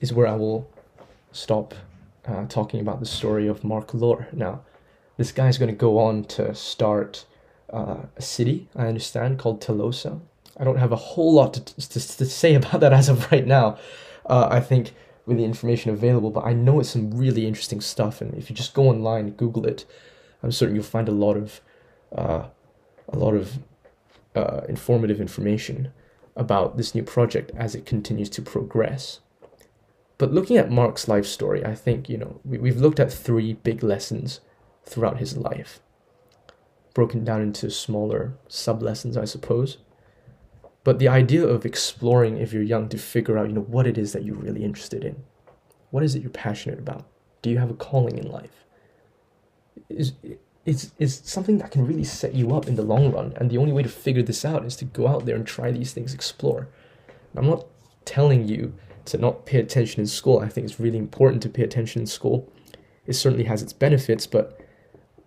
is 0.00 0.12
where 0.12 0.26
I 0.26 0.34
will 0.36 0.68
stop 1.32 1.74
uh, 2.26 2.46
talking 2.46 2.80
about 2.80 3.00
the 3.00 3.06
story 3.06 3.46
of 3.46 3.62
Marc 3.62 3.94
Lore. 3.94 4.28
Now, 4.32 4.62
this 5.16 5.32
guy's 5.32 5.58
going 5.58 5.70
to 5.70 5.76
go 5.76 5.98
on 5.98 6.24
to 6.24 6.54
start 6.54 7.24
uh, 7.72 7.98
a 8.16 8.22
city, 8.22 8.68
I 8.74 8.86
understand, 8.86 9.38
called 9.38 9.60
Telosa. 9.60 10.20
I 10.56 10.64
don't 10.64 10.78
have 10.78 10.92
a 10.92 10.96
whole 10.96 11.34
lot 11.34 11.54
to, 11.54 11.64
to, 11.64 12.16
to 12.16 12.26
say 12.26 12.54
about 12.60 12.80
that 12.80 12.92
as 12.92 13.08
of 13.08 13.30
right 13.30 13.46
now. 13.46 13.78
Uh, 14.24 14.48
I 14.50 14.60
think 14.60 14.92
with 15.26 15.38
the 15.38 15.44
information 15.44 15.90
available, 15.90 16.30
but 16.30 16.44
I 16.44 16.52
know 16.52 16.80
it's 16.80 16.90
some 16.90 17.10
really 17.10 17.46
interesting 17.46 17.80
stuff. 17.80 18.20
And 18.20 18.34
if 18.34 18.48
you 18.48 18.56
just 18.56 18.74
go 18.74 18.88
online, 18.88 19.30
Google 19.30 19.66
it, 19.66 19.84
I'm 20.42 20.52
certain 20.52 20.74
you'll 20.74 20.84
find 20.84 21.08
a 21.08 21.12
lot 21.12 21.36
of 21.36 21.60
uh, 22.14 22.46
a 23.08 23.16
lot 23.16 23.34
of 23.34 23.58
uh, 24.34 24.62
informative 24.68 25.20
information 25.20 25.92
about 26.36 26.76
this 26.76 26.94
new 26.94 27.02
project 27.02 27.50
as 27.56 27.74
it 27.74 27.86
continues 27.86 28.28
to 28.30 28.42
progress. 28.42 29.20
But 30.18 30.32
looking 30.32 30.56
at 30.56 30.70
Marc's 30.70 31.08
life 31.08 31.26
story, 31.26 31.64
I 31.64 31.74
think 31.74 32.08
you 32.08 32.18
know 32.18 32.40
we, 32.44 32.58
we've 32.58 32.80
looked 32.80 33.00
at 33.00 33.12
three 33.12 33.54
big 33.54 33.82
lessons 33.82 34.40
throughout 34.84 35.18
his 35.18 35.36
life, 35.36 35.80
broken 36.94 37.24
down 37.24 37.42
into 37.42 37.70
smaller 37.70 38.34
sub 38.48 38.82
lessons, 38.82 39.16
I 39.16 39.24
suppose. 39.24 39.78
But 40.84 41.00
the 41.00 41.08
idea 41.08 41.44
of 41.44 41.66
exploring 41.66 42.38
if 42.38 42.52
you're 42.52 42.62
young 42.62 42.88
to 42.90 42.98
figure 42.98 43.36
out, 43.36 43.48
you 43.48 43.54
know, 43.54 43.62
what 43.62 43.88
it 43.88 43.98
is 43.98 44.12
that 44.12 44.24
you're 44.24 44.36
really 44.36 44.62
interested 44.62 45.04
in. 45.04 45.24
What 45.90 46.04
is 46.04 46.14
it 46.14 46.22
you're 46.22 46.30
passionate 46.30 46.78
about? 46.78 47.06
Do 47.42 47.50
you 47.50 47.58
have 47.58 47.70
a 47.70 47.74
calling 47.74 48.18
in 48.18 48.30
life? 48.30 48.64
Is 49.88 50.12
it's, 50.66 50.90
is 50.98 51.22
something 51.24 51.58
that 51.58 51.70
can 51.70 51.86
really 51.86 52.04
set 52.04 52.34
you 52.34 52.54
up 52.54 52.66
in 52.66 52.74
the 52.74 52.82
long 52.82 53.12
run. 53.12 53.32
And 53.36 53.48
the 53.48 53.56
only 53.56 53.72
way 53.72 53.84
to 53.84 53.88
figure 53.88 54.22
this 54.22 54.44
out 54.44 54.64
is 54.64 54.76
to 54.76 54.84
go 54.84 55.06
out 55.06 55.24
there 55.24 55.36
and 55.36 55.46
try 55.46 55.70
these 55.70 55.92
things, 55.92 56.12
explore. 56.12 56.68
I'm 57.36 57.46
not 57.46 57.66
telling 58.04 58.48
you 58.48 58.74
to 59.06 59.18
not 59.18 59.46
pay 59.46 59.60
attention 59.60 60.00
in 60.00 60.06
school. 60.06 60.40
I 60.40 60.48
think 60.48 60.64
it's 60.64 60.80
really 60.80 60.98
important 60.98 61.42
to 61.44 61.48
pay 61.48 61.62
attention 61.62 62.00
in 62.00 62.06
school. 62.06 62.52
It 63.06 63.12
certainly 63.12 63.44
has 63.44 63.62
its 63.62 63.72
benefits, 63.72 64.26
but 64.26 64.60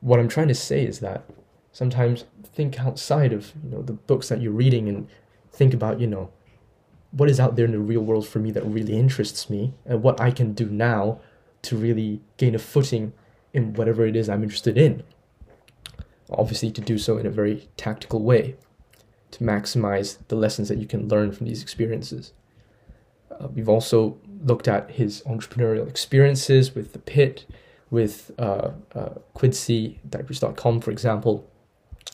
what 0.01 0.19
I'm 0.19 0.27
trying 0.27 0.49
to 0.49 0.55
say 0.55 0.85
is 0.85 0.99
that 0.99 1.23
sometimes 1.71 2.25
think 2.43 2.79
outside 2.79 3.31
of 3.31 3.53
you 3.63 3.69
know 3.69 3.81
the 3.81 3.93
books 3.93 4.27
that 4.27 4.41
you're 4.41 4.51
reading 4.51 4.89
and 4.89 5.07
think 5.53 5.73
about, 5.73 6.01
you 6.01 6.07
know, 6.07 6.29
what 7.11 7.29
is 7.29 7.39
out 7.39 7.55
there 7.55 7.65
in 7.65 7.71
the 7.71 7.79
real 7.79 8.01
world 8.01 8.27
for 8.27 8.39
me 8.39 8.51
that 8.51 8.65
really 8.65 8.97
interests 8.97 9.49
me 9.49 9.73
and 9.85 10.03
what 10.03 10.19
I 10.19 10.31
can 10.31 10.53
do 10.53 10.65
now 10.65 11.21
to 11.61 11.77
really 11.77 12.21
gain 12.37 12.55
a 12.55 12.59
footing 12.59 13.13
in 13.53 13.73
whatever 13.73 14.05
it 14.05 14.15
is 14.15 14.27
I'm 14.27 14.43
interested 14.43 14.77
in. 14.77 15.03
Obviously, 16.31 16.71
to 16.71 16.81
do 16.81 16.97
so 16.97 17.17
in 17.17 17.25
a 17.25 17.31
very 17.31 17.67
tactical 17.77 18.21
way 18.21 18.55
to 19.31 19.43
maximize 19.43 20.17
the 20.27 20.35
lessons 20.35 20.69
that 20.69 20.77
you 20.77 20.85
can 20.85 21.07
learn 21.07 21.31
from 21.31 21.47
these 21.47 21.61
experiences. 21.61 22.33
Uh, 23.31 23.47
we've 23.47 23.69
also 23.69 24.17
looked 24.43 24.67
at 24.67 24.91
his 24.91 25.21
entrepreneurial 25.23 25.87
experiences 25.87 26.73
with 26.73 26.93
the 26.93 26.99
pit, 26.99 27.45
with 27.91 28.31
uh, 28.37 28.71
uh, 28.95 29.09
Quidsi, 29.35 29.97
diapers.com, 30.09 30.81
for 30.81 30.91
example. 30.91 31.47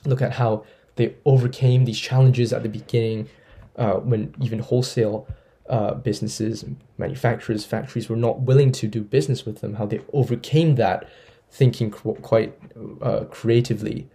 Look 0.06 0.22
at 0.22 0.34
how 0.34 0.66
they 0.96 1.16
overcame 1.26 1.86
these 1.86 2.00
challenges 2.00 2.54
at 2.54 2.64
the 2.64 2.70
beginning 2.70 3.30
uh, 3.76 3.96
when 3.96 4.34
even 4.42 4.60
wholesale 4.60 5.28
uh, 5.70 5.96
businesses, 5.96 6.64
manufacturers, 6.98 7.66
factories 7.66 8.08
were 8.08 8.16
not 8.16 8.42
willing 8.42 8.72
to 8.72 8.88
do 8.88 9.02
business 9.02 9.46
with 9.46 9.62
them, 9.62 9.76
how 9.76 9.86
they 9.86 10.02
overcame 10.14 10.76
that 10.76 11.10
thinking 11.50 11.90
quite 11.92 12.58
uh, 13.02 13.26
creatively 13.26 14.10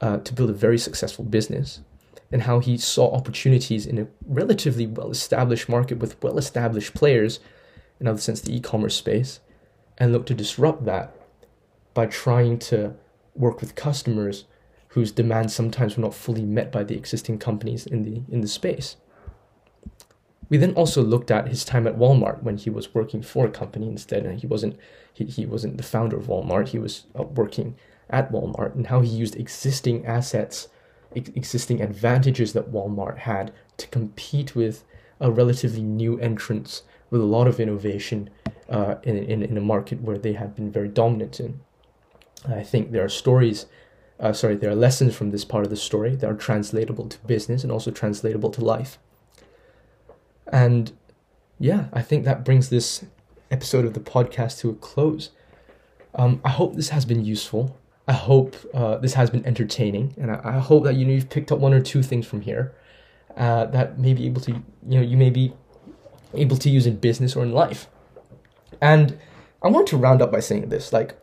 uh, 0.00 0.18
to 0.18 0.32
build 0.32 0.50
a 0.50 0.54
very 0.54 0.78
successful 0.78 1.24
business, 1.24 1.80
and 2.30 2.42
how 2.42 2.60
he 2.60 2.76
saw 2.76 3.12
opportunities 3.14 3.86
in 3.86 3.98
a 3.98 4.06
relatively 4.26 4.86
well 4.86 5.10
established 5.10 5.68
market 5.68 5.98
with 5.98 6.22
well 6.22 6.38
established 6.38 6.94
players, 6.94 7.40
in 8.00 8.06
other 8.06 8.20
sense, 8.20 8.40
the 8.40 8.54
e 8.54 8.60
commerce 8.60 8.96
space, 8.96 9.40
and 9.98 10.12
looked 10.12 10.28
to 10.28 10.34
disrupt 10.34 10.84
that 10.84 11.14
by 11.94 12.06
trying 12.06 12.58
to 12.58 12.94
work 13.34 13.60
with 13.60 13.74
customers 13.74 14.44
whose 14.88 15.12
demands 15.12 15.54
sometimes 15.54 15.96
were 15.96 16.02
not 16.02 16.14
fully 16.14 16.44
met 16.44 16.72
by 16.72 16.82
the 16.82 16.96
existing 16.96 17.38
companies 17.38 17.86
in 17.86 18.02
the 18.02 18.22
in 18.32 18.40
the 18.40 18.48
space. 18.48 18.96
We 20.48 20.56
then 20.56 20.74
also 20.74 21.02
looked 21.02 21.30
at 21.30 21.48
his 21.48 21.64
time 21.64 21.86
at 21.86 21.98
Walmart 21.98 22.42
when 22.42 22.56
he 22.56 22.70
was 22.70 22.94
working 22.94 23.22
for 23.22 23.46
a 23.46 23.50
company 23.50 23.88
instead, 23.88 24.24
and 24.24 24.40
he 24.40 24.46
wasn't 24.46 24.78
he, 25.12 25.24
he 25.24 25.46
wasn't 25.46 25.76
the 25.76 25.82
founder 25.82 26.16
of 26.16 26.26
Walmart. 26.26 26.68
He 26.68 26.78
was 26.78 27.04
uh, 27.18 27.24
working 27.24 27.76
at 28.08 28.30
Walmart, 28.30 28.74
and 28.74 28.86
how 28.86 29.00
he 29.00 29.08
used 29.08 29.36
existing 29.36 30.06
assets, 30.06 30.68
ex- 31.14 31.30
existing 31.34 31.80
advantages 31.80 32.52
that 32.52 32.70
Walmart 32.70 33.18
had 33.18 33.52
to 33.78 33.88
compete 33.88 34.54
with 34.54 34.84
a 35.20 35.30
relatively 35.30 35.82
new 35.82 36.18
entrance 36.20 36.82
with 37.10 37.20
a 37.20 37.24
lot 37.24 37.48
of 37.48 37.58
innovation 37.58 38.30
uh, 38.68 38.96
in, 39.02 39.16
in 39.16 39.42
in 39.42 39.56
a 39.56 39.60
market 39.60 40.00
where 40.02 40.18
they 40.18 40.34
had 40.34 40.54
been 40.54 40.70
very 40.70 40.88
dominant 40.88 41.40
in. 41.40 41.60
I 42.46 42.62
think 42.62 42.92
there 42.92 43.04
are 43.04 43.08
stories 43.08 43.66
uh, 44.18 44.32
sorry, 44.32 44.56
there 44.56 44.70
are 44.70 44.74
lessons 44.74 45.14
from 45.14 45.30
this 45.30 45.44
part 45.44 45.64
of 45.64 45.70
the 45.70 45.76
story 45.76 46.16
that 46.16 46.30
are 46.30 46.34
translatable 46.34 47.08
to 47.08 47.18
business 47.26 47.62
and 47.62 47.70
also 47.70 47.90
translatable 47.90 48.50
to 48.50 48.64
life. 48.64 48.98
And 50.52 50.92
yeah, 51.58 51.86
I 51.92 52.02
think 52.02 52.24
that 52.24 52.44
brings 52.44 52.68
this 52.68 53.04
episode 53.50 53.84
of 53.84 53.94
the 53.94 54.00
podcast 54.00 54.60
to 54.60 54.70
a 54.70 54.74
close. 54.74 55.30
Um, 56.14 56.40
I 56.44 56.50
hope 56.50 56.74
this 56.74 56.90
has 56.90 57.04
been 57.04 57.24
useful. 57.24 57.78
I 58.08 58.12
hope 58.12 58.56
uh, 58.72 58.98
this 58.98 59.14
has 59.14 59.30
been 59.30 59.44
entertaining, 59.44 60.14
and 60.16 60.30
I, 60.30 60.40
I, 60.44 60.58
hope 60.58 60.84
that 60.84 60.94
you 60.94 61.04
know 61.04 61.12
you've 61.12 61.28
picked 61.28 61.50
up 61.50 61.58
one 61.58 61.74
or 61.74 61.80
two 61.80 62.04
things 62.04 62.24
from 62.24 62.40
here 62.40 62.72
uh, 63.36 63.66
that 63.66 63.98
may 63.98 64.14
be 64.14 64.26
able 64.26 64.40
to 64.42 64.52
you 64.52 64.62
know 64.98 65.00
you 65.00 65.16
may 65.16 65.30
be 65.30 65.52
able 66.32 66.56
to 66.58 66.70
use 66.70 66.86
in 66.86 66.96
business 66.96 67.34
or 67.34 67.42
in 67.42 67.52
life. 67.52 67.88
And 68.80 69.18
I 69.60 69.68
want 69.68 69.88
to 69.88 69.96
round 69.96 70.22
up 70.22 70.30
by 70.30 70.38
saying 70.38 70.68
this: 70.68 70.92
like 70.92 71.16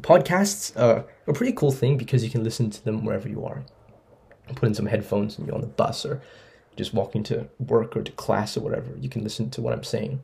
podcasts 0.00 0.78
are 0.80 1.04
a 1.26 1.32
pretty 1.32 1.52
cool 1.52 1.72
thing 1.72 1.96
because 1.96 2.22
you 2.22 2.30
can 2.30 2.44
listen 2.44 2.70
to 2.70 2.84
them 2.84 3.04
wherever 3.04 3.28
you 3.28 3.44
are. 3.44 3.64
Put 4.54 4.68
in 4.68 4.74
some 4.74 4.86
headphones 4.86 5.36
and 5.36 5.46
you're 5.46 5.54
on 5.54 5.60
the 5.60 5.66
bus 5.66 6.06
or 6.06 6.22
just 6.78 6.94
walking 6.94 7.22
to 7.24 7.48
work 7.58 7.96
or 7.96 8.02
to 8.02 8.12
class 8.12 8.56
or 8.56 8.60
whatever. 8.60 8.96
You 8.98 9.10
can 9.10 9.22
listen 9.22 9.50
to 9.50 9.60
what 9.60 9.74
I'm 9.74 9.84
saying. 9.84 10.22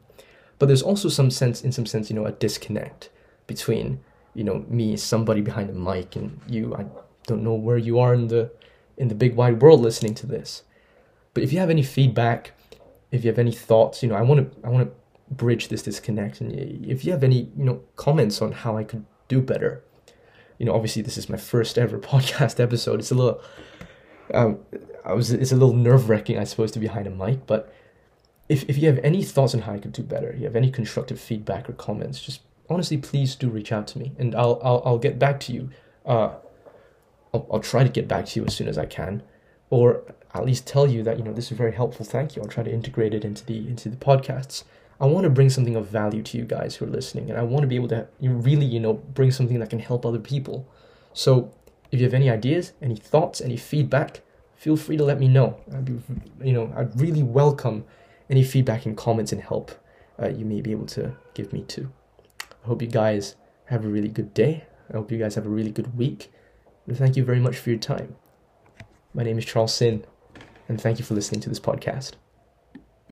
But 0.58 0.66
there's 0.66 0.82
also 0.82 1.08
some 1.08 1.30
sense, 1.30 1.62
in 1.62 1.72
some 1.72 1.84
sense, 1.84 2.08
you 2.08 2.16
know, 2.16 2.24
a 2.24 2.32
disconnect 2.32 3.10
between, 3.46 4.00
you 4.32 4.44
know, 4.44 4.64
me, 4.68 4.96
somebody 4.96 5.40
behind 5.40 5.68
a 5.68 5.74
mic, 5.74 6.16
and 6.16 6.40
you. 6.48 6.74
I 6.74 6.86
don't 7.26 7.42
know 7.42 7.54
where 7.54 7.76
you 7.76 7.98
are 7.98 8.14
in 8.14 8.28
the 8.28 8.50
in 8.96 9.08
the 9.08 9.14
big 9.14 9.34
wide 9.34 9.60
world 9.60 9.80
listening 9.80 10.14
to 10.14 10.26
this. 10.26 10.62
But 11.34 11.42
if 11.42 11.52
you 11.52 11.58
have 11.58 11.70
any 11.70 11.82
feedback, 11.82 12.52
if 13.10 13.24
you 13.24 13.30
have 13.30 13.38
any 13.38 13.52
thoughts, 13.52 14.02
you 14.02 14.08
know, 14.08 14.14
I 14.14 14.22
want 14.22 14.52
to 14.52 14.66
I 14.66 14.70
want 14.70 14.88
to 14.88 15.34
bridge 15.34 15.68
this 15.68 15.82
disconnect. 15.82 16.40
And 16.40 16.52
if 16.86 17.04
you 17.04 17.12
have 17.12 17.24
any, 17.24 17.50
you 17.56 17.64
know, 17.64 17.82
comments 17.96 18.40
on 18.40 18.52
how 18.52 18.76
I 18.76 18.84
could 18.84 19.04
do 19.28 19.40
better. 19.40 19.82
You 20.58 20.66
know, 20.66 20.74
obviously 20.74 21.02
this 21.02 21.18
is 21.18 21.28
my 21.28 21.36
first 21.36 21.78
ever 21.78 21.98
podcast 22.12 22.60
episode. 22.60 23.00
It's 23.00 23.10
a 23.10 23.14
little, 23.14 23.40
um, 24.32 24.58
I 25.04 25.12
was 25.12 25.30
it's 25.30 25.52
a 25.52 25.56
little 25.56 25.74
nerve 25.74 26.08
wracking, 26.08 26.38
I 26.38 26.44
suppose, 26.44 26.72
to 26.72 26.78
be 26.78 26.86
behind 26.86 27.06
a 27.06 27.10
mic. 27.10 27.46
But 27.46 27.72
if 28.48 28.68
if 28.68 28.78
you 28.78 28.88
have 28.88 28.98
any 28.98 29.22
thoughts 29.22 29.54
on 29.54 29.62
how 29.62 29.72
I 29.72 29.78
could 29.78 29.92
do 29.92 30.02
better, 30.02 30.34
you 30.36 30.44
have 30.44 30.56
any 30.56 30.70
constructive 30.70 31.20
feedback 31.20 31.68
or 31.68 31.72
comments, 31.74 32.20
just 32.20 32.40
honestly, 32.68 32.96
please 32.96 33.34
do 33.34 33.48
reach 33.48 33.72
out 33.72 33.86
to 33.88 33.98
me, 33.98 34.12
and 34.18 34.34
I'll 34.34 34.60
I'll 34.62 34.82
I'll 34.84 34.98
get 34.98 35.18
back 35.18 35.40
to 35.40 35.52
you. 35.52 35.70
Uh, 36.06 36.34
I'll 37.32 37.46
I'll 37.52 37.60
try 37.60 37.84
to 37.84 37.90
get 37.90 38.08
back 38.08 38.26
to 38.26 38.40
you 38.40 38.46
as 38.46 38.54
soon 38.54 38.68
as 38.68 38.78
I 38.78 38.86
can, 38.86 39.22
or 39.70 40.02
at 40.34 40.44
least 40.44 40.66
tell 40.66 40.86
you 40.86 41.02
that 41.02 41.18
you 41.18 41.24
know 41.24 41.32
this 41.32 41.50
is 41.50 41.56
very 41.56 41.72
helpful. 41.72 42.04
Thank 42.04 42.36
you. 42.36 42.42
I'll 42.42 42.48
try 42.48 42.64
to 42.64 42.72
integrate 42.72 43.14
it 43.14 43.24
into 43.24 43.44
the 43.44 43.58
into 43.68 43.88
the 43.88 43.96
podcasts. 43.96 44.64
I 45.00 45.06
want 45.06 45.24
to 45.24 45.30
bring 45.30 45.50
something 45.50 45.76
of 45.76 45.88
value 45.88 46.22
to 46.22 46.38
you 46.38 46.44
guys 46.44 46.76
who 46.76 46.84
are 46.86 46.88
listening, 46.88 47.28
and 47.28 47.38
I 47.38 47.42
want 47.42 47.62
to 47.62 47.66
be 47.66 47.74
able 47.76 47.88
to 47.88 48.06
really, 48.20 48.64
you 48.64 48.78
know, 48.78 48.94
bring 48.94 49.32
something 49.32 49.58
that 49.58 49.70
can 49.70 49.80
help 49.80 50.06
other 50.06 50.20
people. 50.20 50.68
So, 51.12 51.52
if 51.90 51.98
you 52.00 52.06
have 52.06 52.14
any 52.14 52.30
ideas, 52.30 52.72
any 52.80 52.96
thoughts, 52.96 53.40
any 53.40 53.56
feedback, 53.56 54.20
feel 54.56 54.76
free 54.76 54.96
to 54.96 55.04
let 55.04 55.20
me 55.20 55.28
know. 55.28 55.58
I'd 55.72 55.84
be, 55.84 56.00
you 56.42 56.52
know, 56.52 56.72
I'd 56.76 56.98
really 57.00 57.22
welcome 57.22 57.84
any 58.30 58.42
feedback 58.42 58.86
and 58.86 58.96
comments 58.96 59.32
and 59.32 59.40
help 59.40 59.72
uh, 60.20 60.28
you 60.28 60.44
may 60.44 60.60
be 60.60 60.70
able 60.70 60.86
to 60.86 61.14
give 61.34 61.52
me 61.52 61.62
too. 61.62 61.90
I 62.40 62.66
hope 62.66 62.80
you 62.80 62.88
guys 62.88 63.36
have 63.66 63.84
a 63.84 63.88
really 63.88 64.08
good 64.08 64.32
day. 64.34 64.64
I 64.90 64.96
hope 64.96 65.10
you 65.10 65.18
guys 65.18 65.34
have 65.34 65.46
a 65.46 65.50
really 65.50 65.70
good 65.70 65.96
week. 65.96 66.32
And 66.86 66.96
thank 66.96 67.16
you 67.16 67.24
very 67.24 67.40
much 67.40 67.56
for 67.56 67.70
your 67.70 67.78
time. 67.78 68.16
My 69.12 69.22
name 69.22 69.38
is 69.38 69.44
Charles 69.44 69.74
Sin, 69.74 70.04
and 70.68 70.80
thank 70.80 70.98
you 70.98 71.04
for 71.04 71.14
listening 71.14 71.40
to 71.42 71.48
this 71.48 71.60
podcast. 71.60 72.23